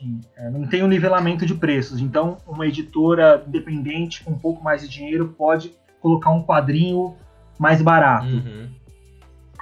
assim, 0.03 0.21
é, 0.35 0.49
não 0.49 0.67
tem 0.67 0.83
um 0.83 0.87
nivelamento 0.87 1.45
de 1.45 1.55
preços. 1.55 1.99
Então, 1.99 2.37
uma 2.45 2.67
editora 2.67 3.43
independente 3.47 4.23
com 4.23 4.31
um 4.31 4.37
pouco 4.37 4.63
mais 4.63 4.81
de 4.81 4.89
dinheiro 4.89 5.29
pode 5.37 5.73
colocar 6.01 6.31
um 6.31 6.43
quadrinho 6.43 7.15
mais 7.57 7.81
barato. 7.81 8.27
Uhum. 8.27 8.69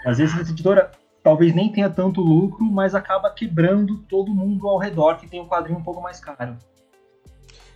Às 0.06 0.18
vezes, 0.18 0.38
essa 0.38 0.52
editora 0.52 0.92
talvez 1.24 1.54
nem 1.54 1.72
tenha 1.72 1.90
tanto 1.90 2.20
lucro, 2.22 2.66
mas 2.66 2.96
acaba 2.96 3.30
quebrando 3.30 4.00
todo 4.10 4.34
mundo 4.34 4.68
ao 4.68 4.80
redor 4.80 5.18
que 5.18 5.28
tem 5.28 5.40
um 5.40 5.48
quadrinho 5.48 5.78
um 5.78 5.84
pouco 5.84 6.02
mais 6.02 6.20
caro. 6.20 6.58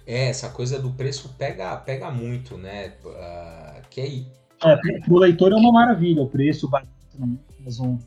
É, 0.07 0.29
essa 0.29 0.49
coisa 0.49 0.79
do 0.79 0.91
preço 0.91 1.35
pega, 1.37 1.75
pega 1.77 2.09
muito, 2.11 2.57
né? 2.57 2.93
Uh, 3.03 3.81
que 3.89 4.01
aí. 4.01 4.27
É, 4.63 4.79
o 5.07 5.17
leitor 5.17 5.51
é 5.51 5.55
uma 5.55 5.71
maravilha, 5.71 6.21
o 6.21 6.29
preço 6.29 6.67
barato 6.67 6.89
na 7.17 7.27
Amazon. 7.59 7.97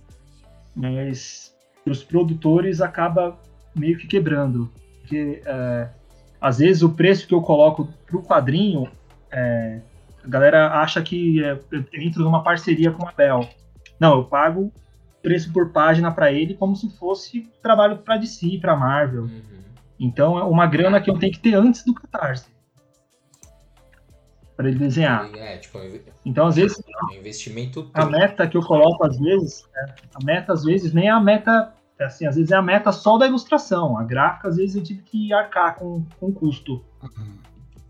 Mas 0.75 1.55
para 1.85 1.93
os 1.93 2.05
produtores 2.05 2.81
acaba 2.81 3.39
meio 3.75 3.97
que 3.97 4.07
quebrando. 4.07 4.71
Porque 5.01 5.43
é, 5.45 5.89
às 6.41 6.59
vezes 6.59 6.83
o 6.83 6.91
preço 6.91 7.27
que 7.27 7.35
eu 7.35 7.41
coloco 7.41 7.89
pro 8.07 8.23
quadrinho, 8.23 8.91
é, 9.31 9.81
a 10.25 10.29
galera 10.29 10.81
acha 10.81 11.03
que 11.03 11.43
é, 11.43 11.59
eu 11.71 11.85
entro 11.95 12.23
numa 12.23 12.43
parceria 12.43 12.91
com 12.91 13.07
a 13.07 13.13
Bell. 13.13 13.49
Não, 13.99 14.19
eu 14.19 14.25
pago 14.25 14.73
preço 15.23 15.53
por 15.53 15.71
página 15.71 16.13
para 16.13 16.33
ele 16.33 16.55
como 16.55 16.77
se 16.77 16.89
fosse 16.97 17.51
trabalho 17.63 17.99
para 17.99 18.17
DC, 18.17 18.59
para 18.61 18.77
Marvel. 18.77 19.25
Uhum. 19.25 19.59
Então 19.99 20.39
é 20.39 20.45
uma 20.45 20.67
grana 20.67 21.01
que 21.01 21.11
eu 21.11 21.19
tenho 21.19 21.33
que 21.33 21.41
ter 21.41 21.55
antes 21.55 21.85
do 21.85 21.93
Catarse 21.93 22.47
para 24.59 24.69
ele 24.69 24.79
desenhar. 24.81 25.31
É, 25.37 25.57
tipo, 25.57 25.79
então 26.25 26.49
às 26.49 26.57
vezes 26.57 26.83
investimento 27.17 27.89
a 27.95 28.05
meta 28.05 28.45
que 28.49 28.57
eu 28.57 28.63
coloco 28.63 29.05
às 29.05 29.17
vezes, 29.17 29.65
é, 29.73 29.95
a 30.15 30.25
meta 30.25 30.53
às 30.53 30.65
vezes 30.65 30.93
nem 30.93 31.07
é 31.07 31.11
a 31.11 31.21
meta 31.21 31.73
é 31.77 31.78
assim, 32.01 32.27
às 32.27 32.37
vezes 32.37 32.51
é 32.51 32.57
a 32.57 32.63
meta 32.63 32.93
só 32.93 33.19
da 33.19 33.27
ilustração. 33.27 33.99
A 33.99 34.05
gráfica, 34.05 34.49
às 34.49 34.57
vezes, 34.57 34.77
eu 34.77 34.83
tive 34.83 35.03
que 35.03 35.33
arcar 35.33 35.77
com, 35.77 36.05
com 36.19 36.33
custo. 36.33 36.85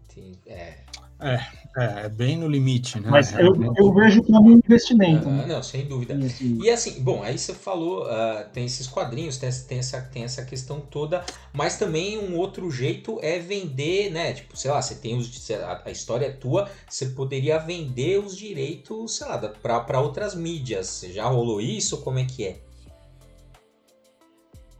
Sim, 0.09 0.33
é. 0.47 0.89
É, 1.21 1.35
é, 1.77 2.05
é, 2.05 2.09
bem 2.09 2.37
no 2.37 2.47
limite, 2.47 3.01
né? 3.01 3.11
Mas 3.11 3.37
eu, 3.37 3.53
eu 3.77 3.93
vejo 3.93 4.23
como 4.23 4.51
um 4.51 4.53
investimento. 4.53 5.29
né? 5.29 5.47
Não, 5.47 5.61
sem 5.65 5.85
dúvida. 5.85 6.17
E 6.41 6.71
assim, 6.71 7.03
bom, 7.03 7.25
aí 7.25 7.37
você 7.37 7.53
falou, 7.53 8.05
uh, 8.05 8.49
tem 8.53 8.65
esses 8.65 8.87
quadrinhos, 8.87 9.37
tem, 9.37 9.51
tem, 9.51 9.79
essa, 9.81 10.01
tem 10.01 10.23
essa 10.23 10.45
questão 10.45 10.81
toda, 10.81 11.25
mas 11.53 11.77
também 11.77 12.19
um 12.19 12.37
outro 12.37 12.71
jeito 12.71 13.19
é 13.21 13.41
vender, 13.41 14.13
né? 14.13 14.33
Tipo, 14.33 14.57
sei 14.57 14.71
lá, 14.71 14.81
você 14.81 14.95
tem 14.95 15.19
os. 15.19 15.51
A, 15.51 15.83
a 15.87 15.91
história 15.91 16.27
é 16.27 16.31
tua, 16.31 16.71
você 16.89 17.07
poderia 17.07 17.59
vender 17.59 18.25
os 18.25 18.37
direitos, 18.37 19.17
sei 19.17 19.27
lá, 19.27 19.39
para 19.39 20.01
outras 20.01 20.37
mídias. 20.37 21.05
Já 21.11 21.27
rolou 21.27 21.61
isso? 21.61 22.01
Como 22.03 22.21
é 22.21 22.25
que 22.25 22.47
é? 22.47 22.61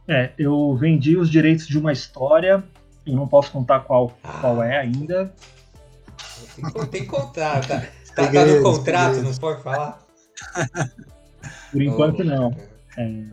É, 0.09 0.31
eu 0.39 0.75
vendi 0.75 1.15
os 1.15 1.29
direitos 1.29 1.67
de 1.67 1.77
uma 1.77 1.93
história, 1.93 2.63
eu 3.05 3.13
não 3.13 3.27
posso 3.27 3.51
contar 3.51 3.81
qual, 3.81 4.11
ah. 4.23 4.39
qual 4.41 4.63
é 4.63 4.75
ainda. 4.75 5.31
Tem 6.89 7.03
que 7.03 7.07
contar, 7.07 7.61
tá, 7.61 7.81
tá, 8.15 8.27
tá 8.27 8.45
no 8.47 8.63
contrato, 8.63 9.21
não 9.21 9.35
pode 9.35 9.61
falar? 9.61 10.03
Por 11.71 11.79
enquanto 11.79 12.23
não. 12.23 12.51
É, 12.97 13.23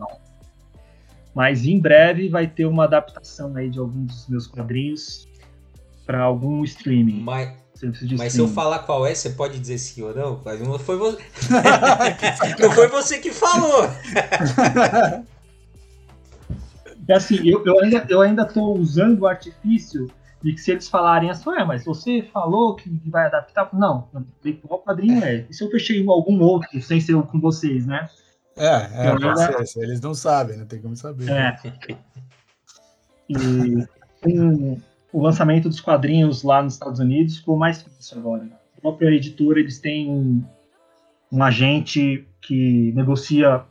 mas 1.35 1.64
em 1.64 1.81
breve 1.81 2.29
vai 2.29 2.47
ter 2.47 2.66
uma 2.66 2.85
adaptação 2.85 3.57
aí 3.57 3.70
de 3.70 3.79
alguns 3.79 4.07
dos 4.07 4.29
meus 4.29 4.47
quadrinhos 4.47 5.27
para 6.05 6.20
algum 6.20 6.62
streaming. 6.62 7.20
Mas, 7.20 7.55
Mas 8.18 8.35
se 8.35 8.39
eu 8.39 8.49
falar 8.49 8.81
qual 8.81 9.07
é, 9.07 9.14
você 9.14 9.31
pode 9.31 9.59
dizer 9.59 9.79
sim 9.79 10.03
ou 10.03 10.14
não? 10.14 10.43
Mas 10.45 10.61
não 10.61 10.79
foi 10.79 10.99
você, 10.99 11.22
não 12.61 12.70
foi 12.70 12.89
você 12.89 13.18
que 13.18 13.33
falou. 13.33 13.89
É 17.09 17.15
assim, 17.15 17.37
eu, 17.49 17.65
eu, 17.65 17.83
ainda, 17.83 18.07
eu 18.09 18.21
ainda 18.21 18.45
tô 18.45 18.73
usando 18.73 19.21
o 19.21 19.27
artifício 19.27 20.09
de 20.43 20.53
que 20.53 20.61
se 20.61 20.73
eles 20.73 20.89
falarem 20.89 21.31
assim, 21.31 21.51
é, 21.51 21.65
mas 21.65 21.85
você 21.85 22.23
falou 22.33 22.75
que 22.77 22.91
vai 23.07 23.27
adaptar. 23.27 23.69
Não, 23.73 24.09
qual 24.67 24.83
quadrinho 24.83 25.25
é? 25.25 25.47
E 25.49 25.55
se 25.55 25.65
eu 25.65 25.71
fechei 25.71 26.05
algum 26.07 26.41
outro 26.41 26.81
sem 26.83 27.01
ser 27.01 27.21
com 27.23 27.41
vocês, 27.41 27.87
né? 27.87 28.09
É, 28.57 28.67
é, 28.67 29.11
ainda... 29.11 29.67
ser, 29.67 29.83
eles 29.83 30.01
não 30.01 30.15
sabem, 30.15 30.57
não 30.57 30.67
tem 30.67 30.81
como 30.81 30.97
saber. 30.97 31.31
É. 31.31 31.57
E 33.29 33.87
o 35.13 35.23
lançamento 35.23 35.69
dos 35.69 35.81
quadrinhos 35.81 36.43
lá 36.43 36.63
nos 36.63 36.75
Estados 36.75 37.01
Unidos 37.01 37.39
ficou 37.39 37.57
mais 37.57 37.83
difícil 37.83 38.19
agora. 38.19 38.49
A 38.77 38.81
própria 38.81 39.09
editora, 39.09 39.59
eles 39.59 39.79
têm 39.79 40.11
um, 40.11 40.45
um 41.31 41.43
agente 41.43 42.27
que 42.41 42.93
negocia 42.95 43.63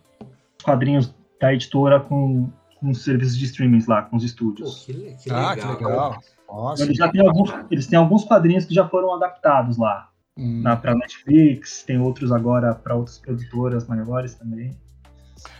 os 0.57 0.63
quadrinhos 0.63 1.13
da 1.39 1.53
editora 1.53 1.99
com 1.99 2.49
com 2.85 2.91
os 2.91 3.03
serviços 3.03 3.35
de 3.35 3.45
streaming 3.45 3.83
lá, 3.87 4.03
com 4.03 4.15
os 4.15 4.23
estúdios. 4.23 4.79
Pô, 4.79 4.85
que, 4.85 5.15
que 5.15 5.31
ah, 5.31 5.53
legal. 5.53 5.77
que 5.77 5.83
legal. 5.83 6.21
Nossa, 6.47 6.83
eles, 6.83 6.97
já 6.97 7.11
têm 7.11 7.27
alguns, 7.27 7.49
eles 7.71 7.87
têm 7.87 7.97
alguns 7.97 8.23
quadrinhos 8.23 8.65
que 8.65 8.73
já 8.73 8.87
foram 8.87 9.13
adaptados 9.13 9.77
lá. 9.77 10.09
Hum. 10.37 10.61
Para 10.63 10.93
Netflix, 10.93 11.83
tem 11.83 11.99
outros 11.99 12.31
agora 12.31 12.75
para 12.75 12.95
outras 12.95 13.17
produtoras 13.17 13.87
maiores 13.87 14.35
também. 14.35 14.77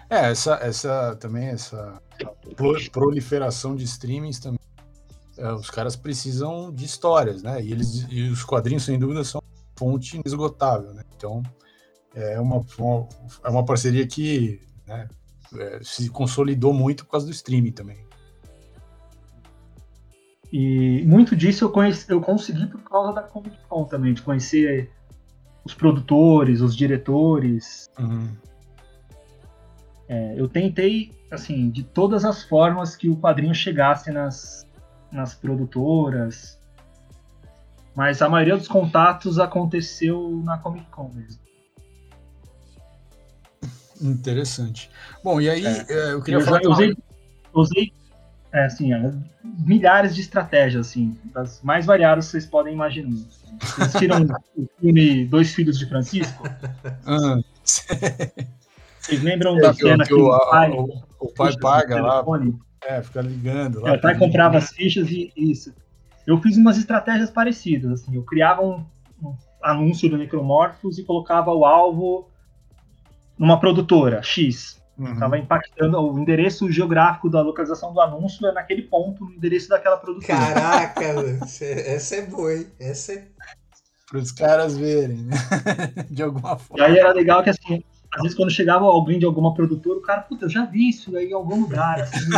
É, 0.10 0.30
essa, 0.30 0.56
essa 0.62 1.16
também, 1.16 1.48
essa 1.48 2.00
proliferação 2.92 3.76
de 3.76 3.86
streamings 3.86 4.40
também. 4.40 4.60
É, 5.38 5.52
os 5.52 5.70
caras 5.70 5.96
precisam 5.96 6.72
de 6.72 6.86
histórias, 6.86 7.42
né? 7.42 7.62
E, 7.62 7.72
eles, 7.72 8.06
e 8.10 8.30
os 8.30 8.44
quadrinhos, 8.44 8.84
sem 8.84 9.00
dúvida, 9.00 9.24
são 9.24 9.42
fonte 9.76 10.18
inesgotável, 10.18 10.94
né? 10.94 11.02
Então, 11.16 11.42
é 12.14 12.40
uma, 12.40 12.64
uma, 12.78 13.10
é 13.44 13.50
uma 13.50 13.66
parceria 13.66 14.06
que 14.06 14.62
né, 14.88 15.08
é, 15.60 15.80
se 15.84 16.10
consolidou 16.10 16.74
muito 16.74 17.06
por 17.06 17.12
causa 17.12 17.26
do 17.26 17.32
streaming 17.32 17.72
também. 17.72 17.98
E 20.52 21.04
muito 21.06 21.36
disso 21.36 21.66
eu, 21.66 21.70
conheci, 21.70 22.10
eu 22.10 22.22
consegui 22.22 22.68
por 22.68 22.82
causa 22.84 23.14
da 23.14 23.24
Comic 23.24 23.58
Con 23.68 23.84
também, 23.86 24.14
de 24.14 24.22
conhecer 24.22 24.92
os 25.66 25.74
produtores, 25.74 26.62
os 26.62 26.76
diretores. 26.76 27.90
Uhum. 28.00 28.30
É, 30.08 30.40
eu 30.40 30.48
tentei, 30.48 31.12
assim, 31.32 31.70
de 31.70 31.84
todas 31.84 32.24
as 32.24 32.44
formas 32.44 32.96
que 32.96 33.10
o 33.10 33.18
quadrinho 33.18 33.54
chegasse 33.56 34.12
nas, 34.12 34.66
nas 35.12 35.34
produtoras, 35.34 36.60
mas 37.96 38.22
a 38.22 38.30
maioria 38.30 38.56
dos 38.56 38.68
contatos 38.68 39.40
aconteceu 39.40 40.42
na 40.44 40.58
Comic 40.58 40.86
Con 40.92 41.12
mesmo. 41.14 41.45
Interessante. 44.02 44.90
Bom, 45.24 45.40
e 45.40 45.50
aí 45.50 45.66
é. 45.66 45.86
é 45.90 46.14
eu 46.14 46.22
queria 46.22 46.40
eu 46.40 46.46
falar. 46.46 46.64
Eu 46.64 46.72
usei, 46.72 46.96
usei 47.54 47.94
é, 48.56 48.66
assim, 48.66 48.90
milhares 49.44 50.16
de 50.16 50.22
estratégias, 50.22 50.88
assim, 50.88 51.18
das 51.34 51.62
mais 51.62 51.86
variadas 51.86 52.26
que 52.26 52.32
vocês 52.32 52.46
podem 52.46 52.74
imaginar. 52.74 53.12
Vocês 53.60 53.94
tiram 53.94 54.22
o 54.56 54.70
filme 54.80 55.26
Dois 55.26 55.54
Filhos 55.54 55.78
de 55.78 55.86
Francisco? 55.86 56.44
Ah. 57.06 57.40
Vocês 57.64 59.22
lembram 59.22 59.58
é, 59.58 59.62
da 59.62 59.74
cena 59.74 60.04
que, 60.04 60.10
que 60.10 60.16
o, 60.16 60.28
o, 60.28 60.50
pai, 60.50 60.72
o, 60.72 61.04
o 61.20 61.34
pai 61.34 61.58
paga 61.60 62.02
lá? 62.02 62.24
É, 62.88 63.02
fica 63.02 63.22
ligando. 63.22 63.82
Lá, 63.82 63.90
é, 63.90 63.94
o 63.98 64.02
pai 64.02 64.18
comprava 64.18 64.58
as 64.58 64.70
fichas 64.70 65.10
e 65.10 65.32
isso. 65.36 65.74
Eu 66.26 66.40
fiz 66.42 66.58
umas 66.58 66.78
estratégias 66.78 67.30
parecidas, 67.30 67.92
assim, 67.92 68.16
eu 68.16 68.24
criava 68.24 68.62
um, 68.62 68.84
um 69.22 69.36
anúncio 69.62 70.10
do 70.10 70.18
Necromorphos 70.18 70.98
e 70.98 71.04
colocava 71.04 71.54
o 71.54 71.66
alvo 71.66 72.30
numa 73.38 73.60
produtora 73.60 74.22
X. 74.24 74.82
Estava 74.98 75.36
uhum. 75.36 75.42
impactando 75.42 76.00
o 76.00 76.18
endereço 76.18 76.72
geográfico 76.72 77.30
da 77.30 77.42
localização 77.42 77.94
do 77.94 78.00
anúncio 78.00 78.48
é 78.48 78.54
naquele 78.54 78.84
ponto, 78.84 79.26
no 79.26 79.34
endereço 79.34 79.68
daquela 79.68 79.98
produtora. 79.98 80.38
Caraca, 80.38 81.04
essa 81.62 82.16
é 82.16 82.22
boa, 82.22 82.54
hein? 82.54 82.68
Essa 82.80 83.14
é... 83.14 83.28
Para 84.10 84.20
os 84.20 84.32
caras 84.32 84.78
verem, 84.78 85.18
né? 85.18 85.36
de 86.10 86.24
alguma 86.24 86.58
forma. 86.58 86.88
E 86.88 86.92
aí 86.92 86.98
era 86.98 87.12
legal 87.12 87.44
que, 87.44 87.50
assim, 87.50 87.84
às 88.16 88.22
vezes 88.22 88.38
quando 88.38 88.52
chegava 88.52 88.86
alguém 88.86 89.20
de 89.20 89.26
alguma 89.26 89.54
produtora, 89.54 89.98
o 89.98 90.02
cara, 90.02 90.22
puta, 90.22 90.46
eu 90.46 90.50
já 90.50 90.66
vi 90.66 90.90
isso 90.90 91.16
aí 91.18 91.30
em 91.30 91.34
algum 91.34 91.60
lugar. 91.62 92.00
Assim, 92.00 92.30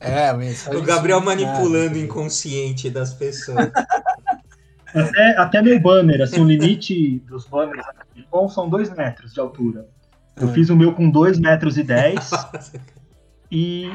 é, 0.00 0.26
é 0.28 0.32
mas 0.32 0.66
o 0.66 0.82
Gabriel 0.82 1.20
manipulando 1.20 1.94
o 1.94 1.98
inconsciente 1.98 2.90
das 2.90 3.14
pessoas. 3.14 3.70
Até, 4.94 5.38
até 5.38 5.62
meu 5.62 5.80
banner, 5.80 6.20
assim, 6.22 6.40
o 6.40 6.44
limite 6.48 7.18
dos 7.20 7.46
banners 7.46 7.84
bom 8.32 8.48
são 8.48 8.68
2 8.68 8.96
metros 8.96 9.34
de 9.34 9.40
altura. 9.40 9.86
Eu 10.36 10.48
é. 10.48 10.52
fiz 10.52 10.70
o 10.70 10.76
meu 10.76 10.94
com 10.94 11.10
2 11.10 11.38
metros 11.38 11.76
e 11.76 11.82
10. 11.82 12.30
e 13.52 13.92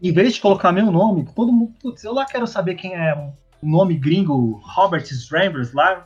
em 0.00 0.12
vez 0.12 0.34
de 0.34 0.40
colocar 0.40 0.70
meu 0.70 0.92
nome, 0.92 1.26
todo 1.34 1.50
mundo, 1.50 1.72
putz, 1.80 2.04
eu 2.04 2.12
lá 2.12 2.26
quero 2.26 2.46
saber 2.46 2.74
quem 2.74 2.94
é 2.94 3.14
o 3.62 3.66
nome 3.66 3.96
gringo, 3.96 4.60
Robert 4.62 5.04
Strambers, 5.04 5.72
lá, 5.72 6.04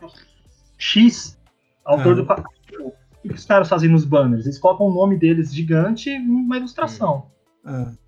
X, 0.79 1.39
autor 1.85 2.14
do 2.14 2.22
O 2.22 3.29
que 3.29 3.35
os 3.35 3.45
caras 3.45 3.68
fazem 3.68 3.91
nos 3.91 4.05
banners? 4.05 4.45
Eles 4.45 4.59
colocam 4.59 4.87
o 4.87 4.95
nome 4.95 5.18
deles 5.18 5.53
gigante 5.53 6.11
e 6.11 6.18
uma 6.18 6.57
ilustração. 6.57 7.27
É. 7.66 8.06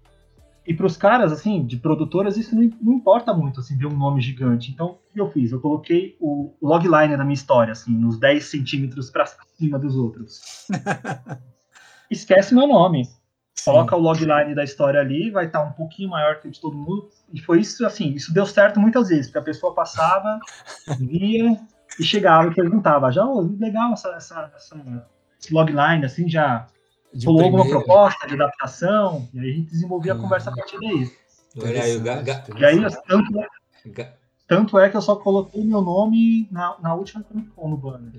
E 0.68 0.74
para 0.74 0.84
os 0.84 0.98
caras, 0.98 1.32
assim, 1.32 1.64
de 1.64 1.78
produtoras, 1.78 2.36
isso 2.36 2.54
não, 2.54 2.70
não, 2.82 2.92
importa 2.92 3.32
muito, 3.32 3.58
assim, 3.58 3.74
ver 3.78 3.86
um 3.86 3.96
nome 3.96 4.20
gigante. 4.20 4.70
Então, 4.70 4.98
o 5.08 5.12
que 5.14 5.18
eu 5.18 5.30
fiz? 5.30 5.50
Eu 5.50 5.62
coloquei 5.62 6.14
o 6.20 6.54
logline 6.60 7.16
da 7.16 7.24
minha 7.24 7.32
história, 7.32 7.72
assim, 7.72 7.90
nos 7.90 8.20
10 8.20 8.44
centímetros 8.44 9.08
para 9.08 9.24
cima 9.56 9.78
dos 9.78 9.96
outros. 9.96 10.68
Esquece 12.10 12.54
meu 12.54 12.66
nome. 12.66 13.06
Sim. 13.06 13.64
Coloca 13.64 13.96
o 13.96 13.98
logline 13.98 14.54
da 14.54 14.62
história 14.62 15.00
ali, 15.00 15.30
vai 15.30 15.46
estar 15.46 15.60
tá 15.60 15.64
um 15.64 15.72
pouquinho 15.72 16.10
maior 16.10 16.38
que 16.38 16.48
o 16.48 16.50
de 16.50 16.60
todo 16.60 16.76
mundo. 16.76 17.08
E 17.32 17.40
foi 17.40 17.60
isso, 17.60 17.86
assim, 17.86 18.10
isso 18.10 18.34
deu 18.34 18.44
certo 18.44 18.78
muitas 18.78 19.08
vezes, 19.08 19.28
porque 19.28 19.38
a 19.38 19.42
pessoa 19.42 19.72
passava, 19.74 20.38
via 21.00 21.58
e 21.98 22.04
chegava 22.04 22.48
e 22.48 22.54
perguntava, 22.54 23.10
já, 23.10 23.24
oh, 23.24 23.40
legal 23.58 23.94
essa, 23.94 24.10
essa, 24.10 24.52
essa 24.54 24.76
logline, 25.50 26.04
assim, 26.04 26.28
já 26.28 26.66
de 27.12 27.26
Rolou 27.26 27.44
alguma 27.44 27.66
proposta 27.66 28.26
de 28.26 28.34
adaptação, 28.34 29.28
e 29.32 29.40
aí 29.40 29.50
a 29.50 29.52
gente 29.54 29.70
desenvolvia 29.70 30.12
a 30.12 30.16
conversa 30.16 30.50
a 30.50 30.54
partir 30.54 30.78
daí. 30.78 31.10
Olha 31.60 31.82
aí, 31.82 31.96
o 31.96 32.00
ga, 32.00 32.22
ga, 32.22 32.44
e 32.56 32.64
aí, 32.64 32.78
tanto, 33.06 33.40
é, 33.96 34.12
tanto 34.46 34.78
é 34.78 34.88
que 34.88 34.96
eu 34.96 35.02
só 35.02 35.16
coloquei 35.16 35.64
meu 35.64 35.80
nome 35.80 36.46
na, 36.50 36.76
na 36.80 36.94
última 36.94 37.22
Comic 37.22 37.48
Con 37.50 37.68
no 37.68 37.76
banner. 37.76 38.12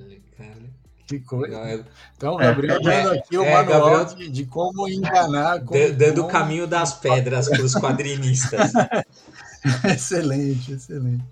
Que 1.08 1.20
coisa. 1.20 1.86
Então, 2.16 2.40
é, 2.40 2.46
Gabriel 2.46 2.78
é, 2.78 2.82
dando 2.82 3.12
aqui 3.14 3.38
o 3.38 3.44
é, 3.44 3.52
manual 3.52 3.82
Gabriel, 3.82 4.06
de, 4.16 4.30
de, 4.30 4.46
como 4.46 4.88
enganar. 4.88 5.60
Como, 5.64 5.94
dando 5.94 6.24
o 6.24 6.28
caminho 6.28 6.68
das 6.68 6.94
pedras 6.94 7.50
para 7.50 7.64
os 7.64 7.74
quadrinistas. 7.80 8.72
excelente, 9.86 10.74
excelente. 10.74 11.24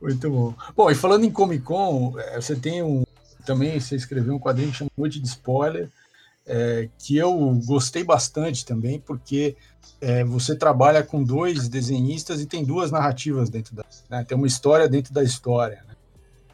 Muito 0.00 0.28
bom. 0.28 0.54
Bom, 0.74 0.90
e 0.90 0.94
falando 0.94 1.24
em 1.24 1.30
Comic 1.30 1.62
Con, 1.62 2.14
é, 2.18 2.40
você 2.40 2.56
tem 2.56 2.82
um. 2.82 3.04
Também 3.44 3.78
você 3.78 3.94
escreveu 3.94 4.34
um 4.34 4.40
quadrinho 4.40 4.72
que 4.72 4.78
chama 4.78 4.90
Noite 4.96 5.20
de 5.20 5.28
Spoiler 5.28 5.88
é, 6.46 6.88
que 6.98 7.16
eu 7.16 7.34
gostei 7.64 8.04
bastante 8.04 8.64
também, 8.64 9.00
porque 9.00 9.56
é, 10.00 10.22
você 10.24 10.54
trabalha 10.54 11.02
com 11.02 11.22
dois 11.22 11.68
desenhistas 11.68 12.40
e 12.40 12.46
tem 12.46 12.64
duas 12.64 12.90
narrativas 12.90 13.50
dentro 13.50 13.74
da. 13.74 13.84
Né, 14.08 14.24
tem 14.24 14.36
uma 14.36 14.46
história 14.46 14.88
dentro 14.88 15.12
da 15.12 15.22
história. 15.22 15.84
Né? 15.88 15.96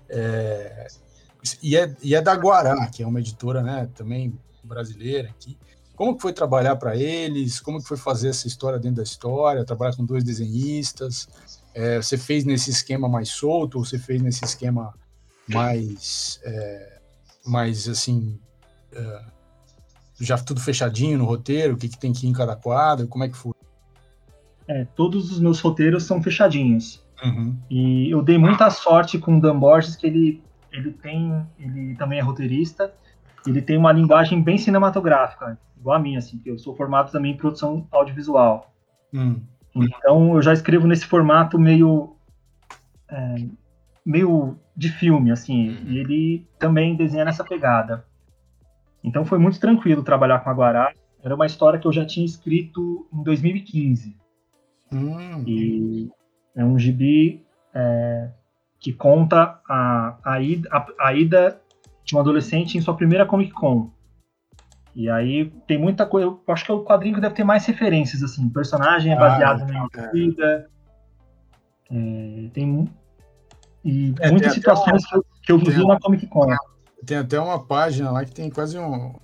É, 0.08 0.88
e, 1.62 1.76
é, 1.76 1.94
e 2.02 2.14
é 2.14 2.20
da 2.22 2.34
Guará, 2.34 2.86
que 2.86 3.02
é 3.02 3.06
uma 3.06 3.20
editora 3.20 3.62
né, 3.62 3.88
também 3.94 4.38
brasileira 4.64 5.28
aqui. 5.28 5.58
Como 5.94 6.16
que 6.16 6.22
foi 6.22 6.32
trabalhar 6.32 6.76
para 6.76 6.96
eles? 6.96 7.60
Como 7.60 7.80
que 7.80 7.86
foi 7.86 7.96
fazer 7.96 8.28
essa 8.30 8.48
história 8.48 8.78
dentro 8.78 8.96
da 8.96 9.02
história? 9.02 9.64
Trabalhar 9.64 9.94
com 9.94 10.04
dois 10.04 10.24
desenhistas? 10.24 11.28
É, 11.74 11.96
você 11.96 12.16
fez 12.16 12.44
nesse 12.44 12.70
esquema 12.70 13.08
mais 13.08 13.28
solto 13.28 13.78
ou 13.78 13.84
você 13.84 13.98
fez 13.98 14.22
nesse 14.22 14.44
esquema 14.44 14.94
mais, 15.48 16.40
é, 16.44 16.98
mais 17.44 17.88
assim, 17.88 18.38
é, 18.92 19.24
já 20.22 20.38
tudo 20.38 20.60
fechadinho 20.60 21.18
no 21.18 21.24
roteiro? 21.24 21.74
O 21.74 21.76
que, 21.76 21.88
que 21.88 21.98
tem 21.98 22.12
que 22.12 22.26
ir 22.26 22.30
em 22.30 22.32
cada 22.32 22.54
quadro? 22.54 23.08
Como 23.08 23.24
é 23.24 23.28
que 23.28 23.36
foi? 23.36 23.52
É, 24.68 24.84
todos 24.96 25.32
os 25.32 25.40
meus 25.40 25.60
roteiros 25.60 26.04
são 26.04 26.22
fechadinhos. 26.22 27.04
Uhum. 27.24 27.56
E 27.68 28.10
eu 28.10 28.22
dei 28.22 28.38
muita 28.38 28.70
sorte 28.70 29.18
com 29.18 29.36
o 29.36 29.40
Dan 29.40 29.58
Borges, 29.58 29.96
que 29.96 30.06
ele, 30.06 30.42
ele 30.70 30.92
tem. 30.92 31.44
Ele 31.58 31.94
também 31.96 32.18
é 32.18 32.22
roteirista. 32.22 32.92
Ele 33.46 33.60
tem 33.60 33.76
uma 33.76 33.92
linguagem 33.92 34.40
bem 34.40 34.56
cinematográfica, 34.56 35.58
igual 35.76 35.96
a 35.96 35.98
minha, 35.98 36.18
assim, 36.20 36.38
que 36.38 36.48
eu 36.48 36.56
sou 36.58 36.76
formado 36.76 37.10
também 37.10 37.32
em 37.32 37.36
produção 37.36 37.86
audiovisual. 37.90 38.72
Uhum. 39.12 39.42
Então 39.74 40.34
eu 40.36 40.42
já 40.42 40.52
escrevo 40.52 40.86
nesse 40.86 41.06
formato 41.06 41.58
meio. 41.58 42.14
É, 43.08 43.34
meio 44.04 44.56
de 44.76 44.88
filme, 44.88 45.30
assim, 45.30 45.76
e 45.86 45.98
ele 45.98 46.48
também 46.58 46.96
desenha 46.96 47.24
nessa 47.24 47.44
pegada. 47.44 48.04
Então 49.02 49.24
foi 49.24 49.38
muito 49.38 49.58
tranquilo 49.58 50.02
trabalhar 50.02 50.40
com 50.40 50.50
a 50.50 50.54
Guará. 50.54 50.92
Era 51.22 51.34
uma 51.34 51.46
história 51.46 51.78
que 51.78 51.86
eu 51.86 51.92
já 51.92 52.04
tinha 52.04 52.26
escrito 52.26 53.06
em 53.12 53.22
2015. 53.22 54.16
Hum. 54.92 55.44
E 55.46 56.10
é 56.54 56.64
um 56.64 56.78
gibi 56.78 57.44
é, 57.74 58.30
que 58.78 58.92
conta 58.92 59.60
a, 59.68 60.18
a, 60.24 60.40
ida, 60.40 60.68
a, 60.70 60.86
a 61.08 61.14
ida 61.14 61.60
de 62.04 62.16
um 62.16 62.20
adolescente 62.20 62.76
em 62.76 62.80
sua 62.80 62.96
primeira 62.96 63.26
Comic 63.26 63.52
Con. 63.52 63.90
E 64.94 65.08
aí 65.08 65.50
tem 65.66 65.78
muita 65.78 66.04
coisa. 66.04 66.26
Eu 66.26 66.42
acho 66.48 66.64
que 66.64 66.70
é 66.70 66.74
o 66.74 66.84
quadrinho 66.84 67.14
que 67.14 67.20
deve 67.20 67.34
ter 67.34 67.44
mais 67.44 67.64
referências, 67.64 68.22
assim. 68.22 68.46
O 68.46 68.50
personagem 68.50 69.12
é 69.12 69.16
baseado 69.16 69.62
ah, 69.62 69.66
na 69.66 69.88
é. 70.02 70.12
vida. 70.12 70.70
É, 71.90 72.48
tem 72.52 72.88
e 73.84 74.14
é, 74.20 74.30
muitas 74.30 74.52
situações 74.52 75.02
uma, 75.04 75.10
que, 75.10 75.16
eu, 75.16 75.24
que 75.42 75.52
eu 75.52 75.58
vivi 75.58 75.86
na 75.86 75.98
Comic 75.98 76.26
Con. 76.26 76.46
Tem 77.04 77.16
até 77.16 77.38
uma 77.40 77.64
página 77.64 78.10
lá 78.10 78.24
que 78.24 78.32
tem 78.32 78.50
quase 78.50 78.78
um. 78.78 79.14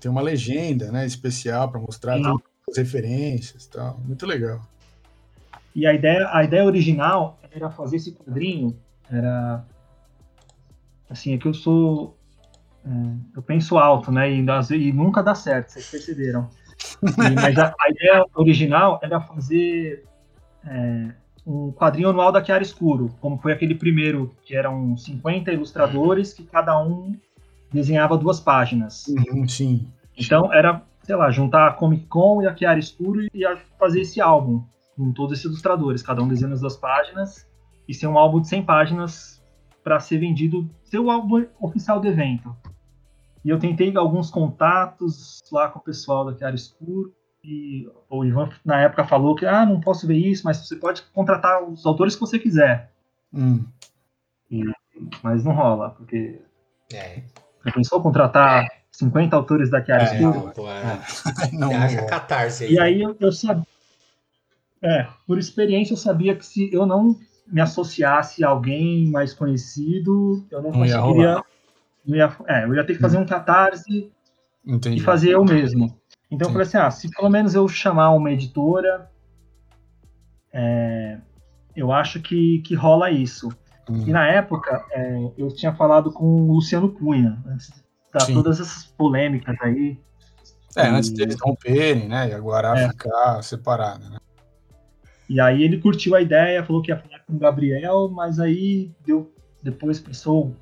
Tem 0.00 0.10
uma 0.10 0.22
legenda 0.22 0.90
né, 0.90 1.04
especial 1.04 1.70
para 1.70 1.80
mostrar 1.80 2.16
as 2.16 2.76
referências 2.76 3.64
e 3.64 3.70
tal. 3.70 3.98
Muito 3.98 4.24
legal. 4.24 4.60
E 5.74 5.86
a 5.86 5.92
ideia, 5.92 6.28
a 6.32 6.42
ideia 6.42 6.64
original 6.64 7.38
era 7.50 7.70
fazer 7.70 7.96
esse 7.96 8.12
quadrinho. 8.12 8.78
Era. 9.10 9.64
Assim, 11.08 11.34
é 11.34 11.38
que 11.38 11.46
eu 11.46 11.54
sou 11.54 12.16
é, 12.84 12.90
eu 13.36 13.42
penso 13.42 13.78
alto, 13.78 14.10
né? 14.10 14.30
E, 14.30 14.38
e, 14.38 14.92
nunca 14.92 15.22
dá 15.22 15.34
certo, 15.34 15.70
vocês 15.70 15.90
perceberam. 15.90 16.48
E, 17.02 17.34
mas 17.34 17.58
a, 17.58 17.74
a, 17.78 17.90
ideia 17.90 18.24
original 18.34 18.98
era 19.02 19.20
fazer 19.20 20.02
é, 20.64 21.10
um 21.46 21.72
quadrinho 21.72 22.10
anual 22.10 22.30
da 22.30 22.42
Chiara 22.44 22.62
Escuro, 22.62 23.10
como 23.20 23.38
foi 23.38 23.52
aquele 23.52 23.74
primeiro, 23.74 24.34
que 24.42 24.54
eram 24.54 24.96
50 24.96 25.52
ilustradores, 25.52 26.32
que 26.32 26.44
cada 26.44 26.80
um 26.82 27.14
desenhava 27.72 28.16
duas 28.16 28.40
páginas. 28.40 29.06
Uhum, 29.08 29.48
sim. 29.48 29.88
Então 30.16 30.52
era, 30.52 30.82
sei 31.02 31.16
lá, 31.16 31.30
juntar 31.30 31.68
a 31.68 31.72
Comic 31.72 32.06
Con 32.06 32.42
e 32.42 32.46
a 32.46 32.56
Chiara 32.56 32.78
Escuro 32.78 33.22
e 33.32 33.42
fazer 33.78 34.02
esse 34.02 34.20
álbum 34.20 34.62
com 34.96 35.12
todos 35.12 35.32
esses 35.32 35.46
ilustradores, 35.46 36.02
cada 36.02 36.22
um 36.22 36.28
desenhando 36.28 36.54
as 36.54 36.60
duas 36.60 36.76
páginas, 36.76 37.46
e 37.88 37.94
ser 37.94 38.06
um 38.06 38.18
álbum 38.18 38.40
de 38.40 38.48
100 38.48 38.64
páginas 38.64 39.42
para 39.82 39.98
ser 39.98 40.18
vendido, 40.18 40.68
ser 40.84 40.98
o 40.98 41.10
álbum 41.10 41.46
oficial 41.58 41.98
do 41.98 42.06
evento. 42.06 42.54
E 43.44 43.48
eu 43.48 43.58
tentei 43.58 43.96
alguns 43.96 44.30
contatos 44.30 45.40
lá 45.50 45.68
com 45.68 45.78
o 45.78 45.82
pessoal 45.82 46.26
da 46.26 46.36
Chiara 46.36 46.54
Escuro. 46.54 47.14
E 47.42 47.88
o 48.08 48.24
Ivan, 48.24 48.50
na 48.64 48.80
época, 48.80 49.06
falou 49.06 49.34
que 49.34 49.46
ah, 49.46 49.64
não 49.64 49.80
posso 49.80 50.06
ver 50.06 50.16
isso, 50.16 50.44
mas 50.44 50.58
você 50.58 50.76
pode 50.76 51.02
contratar 51.14 51.62
os 51.62 51.86
autores 51.86 52.14
que 52.14 52.20
você 52.20 52.38
quiser. 52.38 52.90
Hum. 53.32 53.64
E, 54.50 54.64
mas 55.22 55.44
não 55.44 55.52
rola, 55.52 55.90
porque. 55.90 56.40
É. 56.92 57.22
Já 57.64 57.72
pensou 57.72 58.02
contratar 58.02 58.64
é. 58.64 58.68
50 58.92 59.36
autores 59.36 59.70
da 59.70 59.84
Chiara 59.84 60.02
é, 60.02 60.14
Escuro? 60.14 60.46
Não, 60.46 60.50
pô, 60.50 60.68
é. 60.68 61.00
não, 61.52 61.70
não, 61.70 62.06
catarse 62.06 62.64
aí. 62.64 62.72
E 62.72 62.80
aí 62.80 63.02
eu, 63.02 63.16
eu 63.18 63.32
sabia. 63.32 63.66
É, 64.82 65.06
por 65.26 65.38
experiência 65.38 65.92
eu 65.92 65.98
sabia 65.98 66.34
que 66.34 66.44
se 66.44 66.72
eu 66.72 66.86
não 66.86 67.18
me 67.46 67.60
associasse 67.60 68.42
a 68.42 68.48
alguém 68.48 69.10
mais 69.10 69.34
conhecido, 69.34 70.46
eu 70.50 70.62
não, 70.62 70.70
não 70.70 70.80
conseguiria 70.80 71.42
eu 72.06 72.16
ia, 72.16 72.36
é, 72.46 72.64
eu 72.64 72.74
ia 72.74 72.84
ter 72.84 72.94
que 72.94 73.00
fazer 73.00 73.18
um 73.18 73.26
catarse 73.26 74.10
Entendi. 74.66 74.96
e 74.96 75.00
fazer 75.00 75.32
eu 75.32 75.44
mesmo. 75.44 75.99
Então 76.30 76.46
Sim. 76.46 76.50
eu 76.50 76.52
falei 76.52 76.66
assim, 76.66 76.78
ah, 76.78 76.90
se 76.90 77.10
pelo 77.10 77.28
menos 77.28 77.54
eu 77.54 77.66
chamar 77.68 78.10
uma 78.10 78.30
editora, 78.30 79.10
é, 80.52 81.18
eu 81.74 81.92
acho 81.92 82.20
que, 82.20 82.60
que 82.60 82.74
rola 82.74 83.10
isso. 83.10 83.48
Hum. 83.88 84.04
E 84.06 84.12
na 84.12 84.26
época, 84.26 84.84
é, 84.92 85.32
eu 85.36 85.48
tinha 85.48 85.74
falado 85.74 86.12
com 86.12 86.24
o 86.24 86.54
Luciano 86.54 86.88
Cunha, 86.90 87.42
antes 87.46 87.72
Sim. 88.20 88.34
todas 88.34 88.60
essas 88.60 88.84
polêmicas 88.84 89.56
aí. 89.60 89.98
É, 90.76 90.84
e... 90.84 90.88
antes 90.88 91.10
deles 91.10 91.36
romperem, 91.40 92.08
né? 92.08 92.28
E 92.28 92.32
agora 92.32 92.78
é. 92.78 92.88
ficar 92.88 93.42
separado, 93.42 94.08
né? 94.08 94.18
E 95.28 95.40
aí 95.40 95.62
ele 95.62 95.78
curtiu 95.78 96.16
a 96.16 96.20
ideia, 96.20 96.64
falou 96.64 96.82
que 96.82 96.90
ia 96.90 96.98
falar 96.98 97.20
com 97.20 97.34
o 97.34 97.38
Gabriel, 97.38 98.08
mas 98.08 98.40
aí 98.40 98.90
deu, 99.06 99.32
depois 99.62 100.00
pensou 100.00 100.56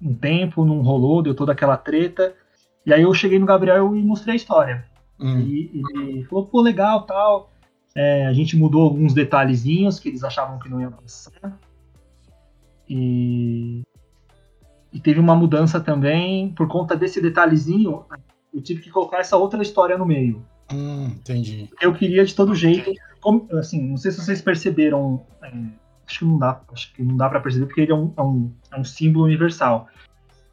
um 0.00 0.14
tempo, 0.14 0.64
não 0.64 0.82
rolou, 0.82 1.22
deu 1.22 1.34
toda 1.34 1.52
aquela 1.52 1.76
treta. 1.76 2.34
E 2.88 2.94
aí 2.94 3.02
eu 3.02 3.12
cheguei 3.12 3.38
no 3.38 3.44
Gabriel 3.44 3.94
e 3.94 4.02
mostrei 4.02 4.32
a 4.32 4.36
história. 4.36 4.82
Hum. 5.20 5.40
E 5.40 5.70
ele 5.74 6.24
falou, 6.24 6.46
pô, 6.46 6.62
legal, 6.62 7.02
tal. 7.02 7.52
É, 7.94 8.26
a 8.26 8.32
gente 8.32 8.56
mudou 8.56 8.80
alguns 8.80 9.12
detalhezinhos 9.12 10.00
que 10.00 10.08
eles 10.08 10.24
achavam 10.24 10.58
que 10.58 10.70
não 10.70 10.80
ia 10.80 10.90
passar. 10.90 11.60
E, 12.88 13.82
e 14.90 14.98
teve 15.00 15.20
uma 15.20 15.36
mudança 15.36 15.78
também, 15.78 16.48
por 16.54 16.66
conta 16.66 16.96
desse 16.96 17.20
detalhezinho, 17.20 18.06
eu 18.54 18.62
tive 18.62 18.80
que 18.80 18.88
colocar 18.88 19.18
essa 19.18 19.36
outra 19.36 19.60
história 19.60 19.98
no 19.98 20.06
meio. 20.06 20.42
Hum, 20.72 21.08
entendi. 21.08 21.68
Eu 21.82 21.92
queria 21.92 22.24
de 22.24 22.34
todo 22.34 22.54
jeito, 22.54 22.90
como, 23.20 23.46
assim, 23.58 23.86
não 23.86 23.98
sei 23.98 24.12
se 24.12 24.24
vocês 24.24 24.40
perceberam, 24.40 25.26
é, 25.42 25.52
acho 26.06 26.20
que 26.20 26.24
não 26.24 26.38
dá, 26.38 26.58
acho 26.72 26.94
que 26.94 27.02
não 27.02 27.18
dá 27.18 27.28
para 27.28 27.40
perceber 27.40 27.66
porque 27.66 27.82
ele 27.82 27.92
é 27.92 27.94
um, 27.94 28.14
é 28.16 28.22
um, 28.22 28.50
é 28.72 28.80
um 28.80 28.84
símbolo 28.84 29.26
universal. 29.26 29.88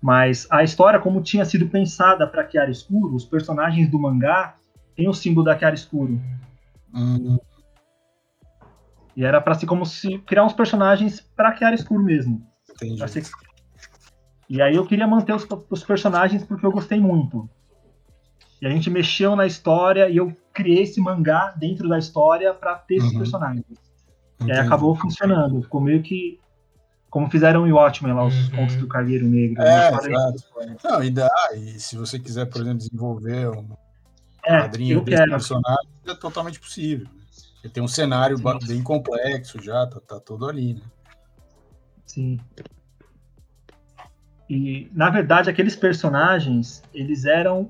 Mas 0.06 0.46
a 0.52 0.64
história, 0.64 1.00
como 1.00 1.20
tinha 1.20 1.44
sido 1.46 1.68
pensada 1.68 2.28
para 2.28 2.48
Chiara 2.48 2.70
Escuro, 2.70 3.16
os 3.16 3.26
personagens 3.26 3.90
do 3.90 3.98
mangá 3.98 4.54
têm 4.96 5.10
o 5.10 5.14
símbolo 5.16 5.48
da 5.48 5.58
Chiara 5.58 5.74
Escuro. 5.74 6.22
Uhum. 6.94 7.40
E 9.16 9.26
era 9.26 9.42
para 9.42 9.56
ser 9.56 9.66
como 9.66 9.84
se 9.84 10.20
criar 10.20 10.46
uns 10.46 10.54
personagens 10.54 11.22
para 11.36 11.58
Chiara 11.58 11.74
Escuro 11.74 12.04
mesmo. 12.04 12.48
Entendi. 12.70 13.10
Ser... 13.10 13.24
E 14.48 14.62
aí 14.62 14.76
eu 14.76 14.86
queria 14.86 15.08
manter 15.08 15.34
os, 15.34 15.48
os 15.72 15.84
personagens 15.84 16.44
porque 16.44 16.68
eu 16.68 16.72
gostei 16.72 17.00
muito. 17.00 17.50
E 18.62 18.68
a 18.68 18.70
gente 18.70 18.92
mexeu 18.92 19.36
na 19.36 19.48
história 19.48 20.08
e 20.08 20.18
eu 20.18 20.38
criei 20.54 20.84
esse 20.84 21.02
mangá 21.02 21.52
dentro 21.58 21.90
da 21.90 21.98
história 21.98 22.54
para 22.54 22.76
ter 22.76 22.98
esses 22.98 23.12
uhum. 23.12 23.18
personagens. 23.18 23.66
Entendi. 24.36 24.52
E 24.52 24.54
aí 24.54 24.60
acabou 24.60 24.96
funcionando. 24.96 25.64
Ficou 25.64 25.82
meio 25.82 26.04
que 26.04 26.40
como 27.16 27.32
fizeram 27.32 27.66
em 27.66 27.72
Watchmen 27.72 28.12
lá, 28.12 28.26
os 28.26 28.50
uhum. 28.50 28.58
contos 28.58 28.76
do 28.76 28.90
Cargueiro 28.90 29.26
Negro. 29.26 29.64
É, 29.64 29.88
exato. 29.88 30.44
Não, 30.84 31.02
e 31.02 31.10
dá, 31.10 31.32
e 31.56 31.80
se 31.80 31.96
você 31.96 32.20
quiser, 32.20 32.44
por 32.44 32.60
exemplo, 32.60 32.80
desenvolver 32.80 33.52
um 33.52 33.70
é, 34.46 34.60
quadrinho 34.60 35.02
desse 35.02 35.18
quero. 35.20 35.32
personagem, 35.32 35.90
é 36.06 36.14
totalmente 36.14 36.60
possível. 36.60 37.08
Ele 37.64 37.72
tem 37.72 37.82
um 37.82 37.88
cenário 37.88 38.38
Sim. 38.38 38.44
bem 38.68 38.84
complexo 38.84 39.64
já, 39.64 39.88
tá, 39.88 40.02
tá 40.02 40.20
todo 40.20 40.46
ali, 40.46 40.74
né? 40.74 40.82
Sim. 42.06 42.38
E, 44.50 44.92
na 44.92 45.10
verdade, 45.10 45.50
aqueles 45.50 45.78
personagens, 45.78 46.84
eles 46.94 47.24
eram 47.24 47.70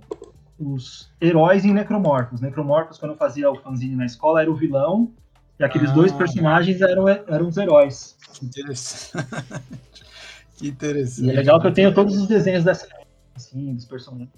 os 0.60 1.14
heróis 1.22 1.64
em 1.64 1.72
Necromorphos. 1.72 2.41
Necromorphos, 2.41 2.98
quando 2.98 3.12
eu 3.12 3.18
fazia 3.18 3.52
o 3.52 3.56
fanzine 3.58 3.96
na 3.96 4.08
escola, 4.08 4.41
era 4.41 4.50
o 4.50 4.56
vilão 4.56 5.14
e 5.60 5.64
aqueles 5.64 5.89
ah, 5.89 5.93
dois 5.93 6.12
personagens 6.12 6.82
eram, 6.82 7.08
eram 7.08 7.47
os 7.47 7.58
heróis. 7.58 8.16
Que 8.34 8.45
interessante. 8.45 9.26
que 10.58 10.68
interessante. 10.68 11.28
E 11.28 11.32
é 11.32 11.34
legal 11.34 11.60
que 11.62 11.68
eu 11.68 11.74
tenho 11.74 11.93
todos 11.93 12.18
os 12.18 12.28
desenhos 12.28 12.64
dessa 12.64 12.88
assim, 13.36 13.74
dos 13.74 13.86
personagens. 13.86 14.30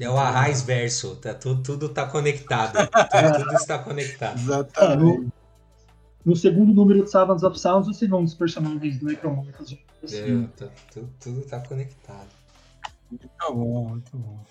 É 0.00 0.08
o 0.08 0.16
Arraiz 0.16 0.62
Verso, 0.62 1.16
tá, 1.16 1.34
tudo, 1.34 1.62
tudo 1.62 1.88
tá 1.88 2.06
conectado. 2.06 2.78
tudo, 2.88 3.44
tudo 3.44 3.54
está 3.56 3.78
conectado. 3.78 4.38
Exatamente. 4.38 4.78
Ah, 4.78 4.96
no, 4.96 5.32
no, 6.24 6.36
segundo 6.36 6.72
número 6.72 7.02
de 7.02 7.10
Savants 7.10 7.42
of 7.42 7.58
Sounds, 7.58 7.88
você 7.88 8.06
vê 8.06 8.14
um 8.14 8.24
dos 8.24 8.34
personagens 8.34 8.98
do 8.98 9.06
Necromorphos. 9.06 9.76
Assim. 10.04 10.44
É, 10.44 10.48
tá, 10.56 10.72
tudo, 10.92 11.10
tudo 11.20 11.42
tá 11.42 11.60
conectado. 11.60 12.28
Muito 13.10 13.28
bom, 13.50 13.88
muito 13.88 14.16
bom. 14.16 14.44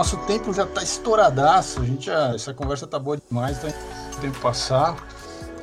Nosso 0.00 0.16
tempo 0.26 0.50
já 0.54 0.64
está 0.64 0.82
estouradaço, 0.82 1.82
a 1.82 1.84
gente 1.84 2.06
já, 2.06 2.34
essa 2.34 2.54
conversa 2.54 2.86
tá 2.86 2.98
boa 2.98 3.18
demais, 3.18 3.58
então 3.58 3.68
o 4.16 4.20
tempo 4.22 4.40
passar. 4.40 4.96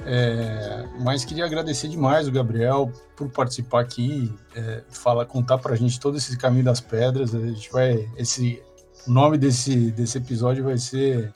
É, 0.05 0.87
mas 0.99 1.25
queria 1.25 1.43
agradecer 1.43 1.87
demais 1.87 2.27
o 2.27 2.31
Gabriel 2.31 2.93
por 3.15 3.29
participar 3.29 3.81
aqui, 3.81 4.31
é, 4.55 4.83
fala, 4.91 5.25
contar 5.25 5.57
para 5.57 5.73
a 5.73 5.75
gente 5.75 5.99
todo 5.99 6.17
esse 6.17 6.37
caminho 6.37 6.63
das 6.63 6.79
pedras. 6.79 7.33
A 7.33 7.39
gente 7.39 7.71
vai, 7.71 8.07
esse, 8.15 8.61
o 9.07 9.11
nome 9.11 9.39
desse, 9.39 9.89
desse 9.89 10.19
episódio 10.19 10.65
vai 10.65 10.77
ser 10.77 11.33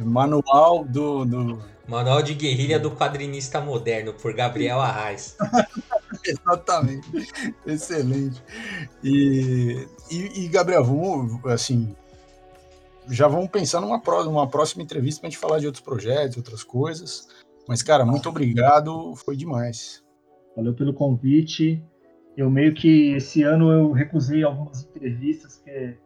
Manual 0.00 0.84
do, 0.84 1.24
do... 1.24 1.62
Manual 1.86 2.20
de 2.20 2.34
Guerrilha 2.34 2.80
do 2.80 2.90
Quadrinista 2.90 3.60
Moderno 3.60 4.12
por 4.12 4.34
Gabriel 4.34 4.80
Arraes. 4.80 5.36
Exatamente, 6.26 7.08
excelente. 7.64 8.42
E, 9.04 9.86
e, 10.10 10.44
e, 10.44 10.48
Gabriel, 10.48 10.84
vamos 10.84 11.44
assim, 11.46 11.94
já 13.10 13.26
vamos 13.26 13.48
pensar 13.48 13.80
numa, 13.80 14.00
numa 14.24 14.48
próxima 14.48 14.82
entrevista 14.82 15.20
para 15.20 15.28
a 15.28 15.30
gente 15.30 15.40
falar 15.40 15.58
de 15.58 15.66
outros 15.66 15.84
projetos, 15.84 16.36
outras 16.36 16.62
coisas. 16.62 17.28
Mas, 17.68 17.82
cara, 17.82 18.04
muito 18.04 18.28
obrigado, 18.28 19.14
foi 19.16 19.36
demais. 19.36 20.02
Valeu 20.56 20.74
pelo 20.74 20.94
convite. 20.94 21.82
Eu 22.36 22.50
meio 22.50 22.74
que 22.74 23.12
esse 23.12 23.42
ano 23.42 23.70
eu 23.70 23.92
recusei 23.92 24.42
algumas 24.42 24.82
entrevistas, 24.82 25.56
porque 25.56 25.96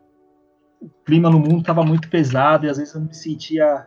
o 0.80 0.88
clima 1.04 1.30
no 1.30 1.38
mundo 1.38 1.60
estava 1.60 1.84
muito 1.84 2.08
pesado 2.08 2.66
e 2.66 2.70
às 2.70 2.78
vezes 2.78 2.94
eu 2.94 3.00
não 3.00 3.08
me 3.08 3.14
sentia 3.14 3.86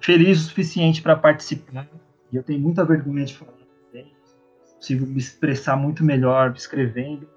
feliz 0.00 0.40
o 0.40 0.48
suficiente 0.48 1.02
para 1.02 1.16
participar. 1.16 1.88
E 2.32 2.36
eu 2.36 2.42
tenho 2.42 2.60
muita 2.60 2.84
vergonha 2.84 3.24
de 3.24 3.34
falar 3.34 3.52
também. 3.86 4.12
Consigo 4.74 5.06
me 5.06 5.18
expressar 5.18 5.76
muito 5.76 6.04
melhor 6.04 6.54
escrevendo. 6.56 7.28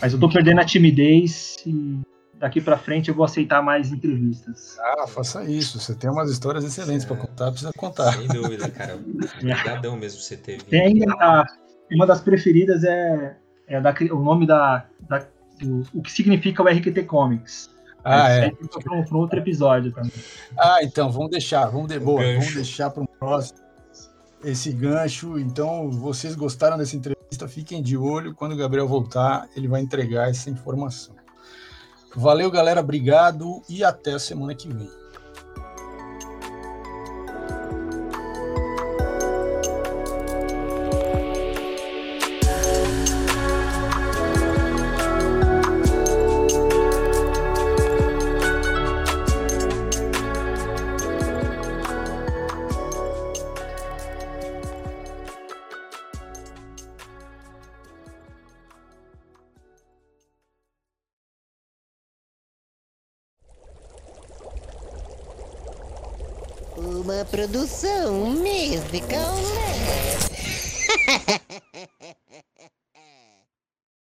Mas 0.00 0.12
eu 0.12 0.16
estou 0.16 0.30
perdendo 0.30 0.60
a 0.60 0.64
timidez 0.64 1.56
e 1.64 2.00
daqui 2.38 2.60
para 2.60 2.76
frente 2.76 3.08
eu 3.08 3.14
vou 3.14 3.24
aceitar 3.24 3.62
mais 3.62 3.90
entrevistas. 3.90 4.76
Ah, 4.78 5.06
faça 5.06 5.44
isso. 5.44 5.80
Você 5.80 5.94
tem 5.94 6.10
umas 6.10 6.30
histórias 6.30 6.64
excelentes 6.64 7.04
é, 7.04 7.08
para 7.08 7.16
contar, 7.16 7.50
precisa 7.50 7.72
contar. 7.76 8.12
Sem 8.14 8.28
dúvida, 8.28 8.70
cara. 8.70 8.96
Obrigadão 8.96 9.96
mesmo 9.96 10.20
você 10.20 10.36
ter 10.36 10.58
vindo. 10.58 10.68
Tem 10.68 11.02
a, 11.20 11.44
uma 11.92 12.06
das 12.06 12.20
preferidas 12.20 12.84
é, 12.84 13.36
é 13.66 13.80
da, 13.80 13.94
o 14.12 14.22
nome 14.22 14.46
da, 14.46 14.86
da 15.08 15.26
do, 15.60 15.86
o 15.94 16.02
que 16.02 16.10
significa 16.10 16.62
o 16.62 16.66
RQT 16.66 17.04
Comics. 17.04 17.70
Ah, 18.04 18.28
é. 18.28 18.50
Para 18.50 18.94
um, 18.94 19.16
outro 19.16 19.38
episódio 19.38 19.90
também. 19.90 20.12
Ah, 20.58 20.78
então, 20.82 21.10
vamos 21.10 21.30
deixar, 21.30 21.66
vamos, 21.66 21.88
de, 21.88 21.98
boa, 21.98 22.22
vamos 22.22 22.54
deixar 22.54 22.90
para 22.90 23.02
um 23.02 23.06
próximo 23.06 23.58
esse 24.44 24.70
gancho. 24.72 25.38
Então, 25.38 25.90
vocês 25.90 26.34
gostaram 26.34 26.76
dessa 26.76 26.94
entrevista, 26.96 27.48
fiquem 27.48 27.82
de 27.82 27.96
olho. 27.96 28.34
Quando 28.34 28.52
o 28.52 28.56
Gabriel 28.56 28.86
voltar, 28.86 29.48
ele 29.56 29.68
vai 29.68 29.80
entregar 29.80 30.28
essa 30.28 30.50
informação. 30.50 31.14
Valeu, 32.16 32.50
galera. 32.50 32.80
Obrigado 32.80 33.62
e 33.68 33.82
até 33.82 34.14
a 34.14 34.18
semana 34.18 34.54
que 34.54 34.68
vem. 34.68 35.03
Produção 67.34 68.30
musical 68.30 69.34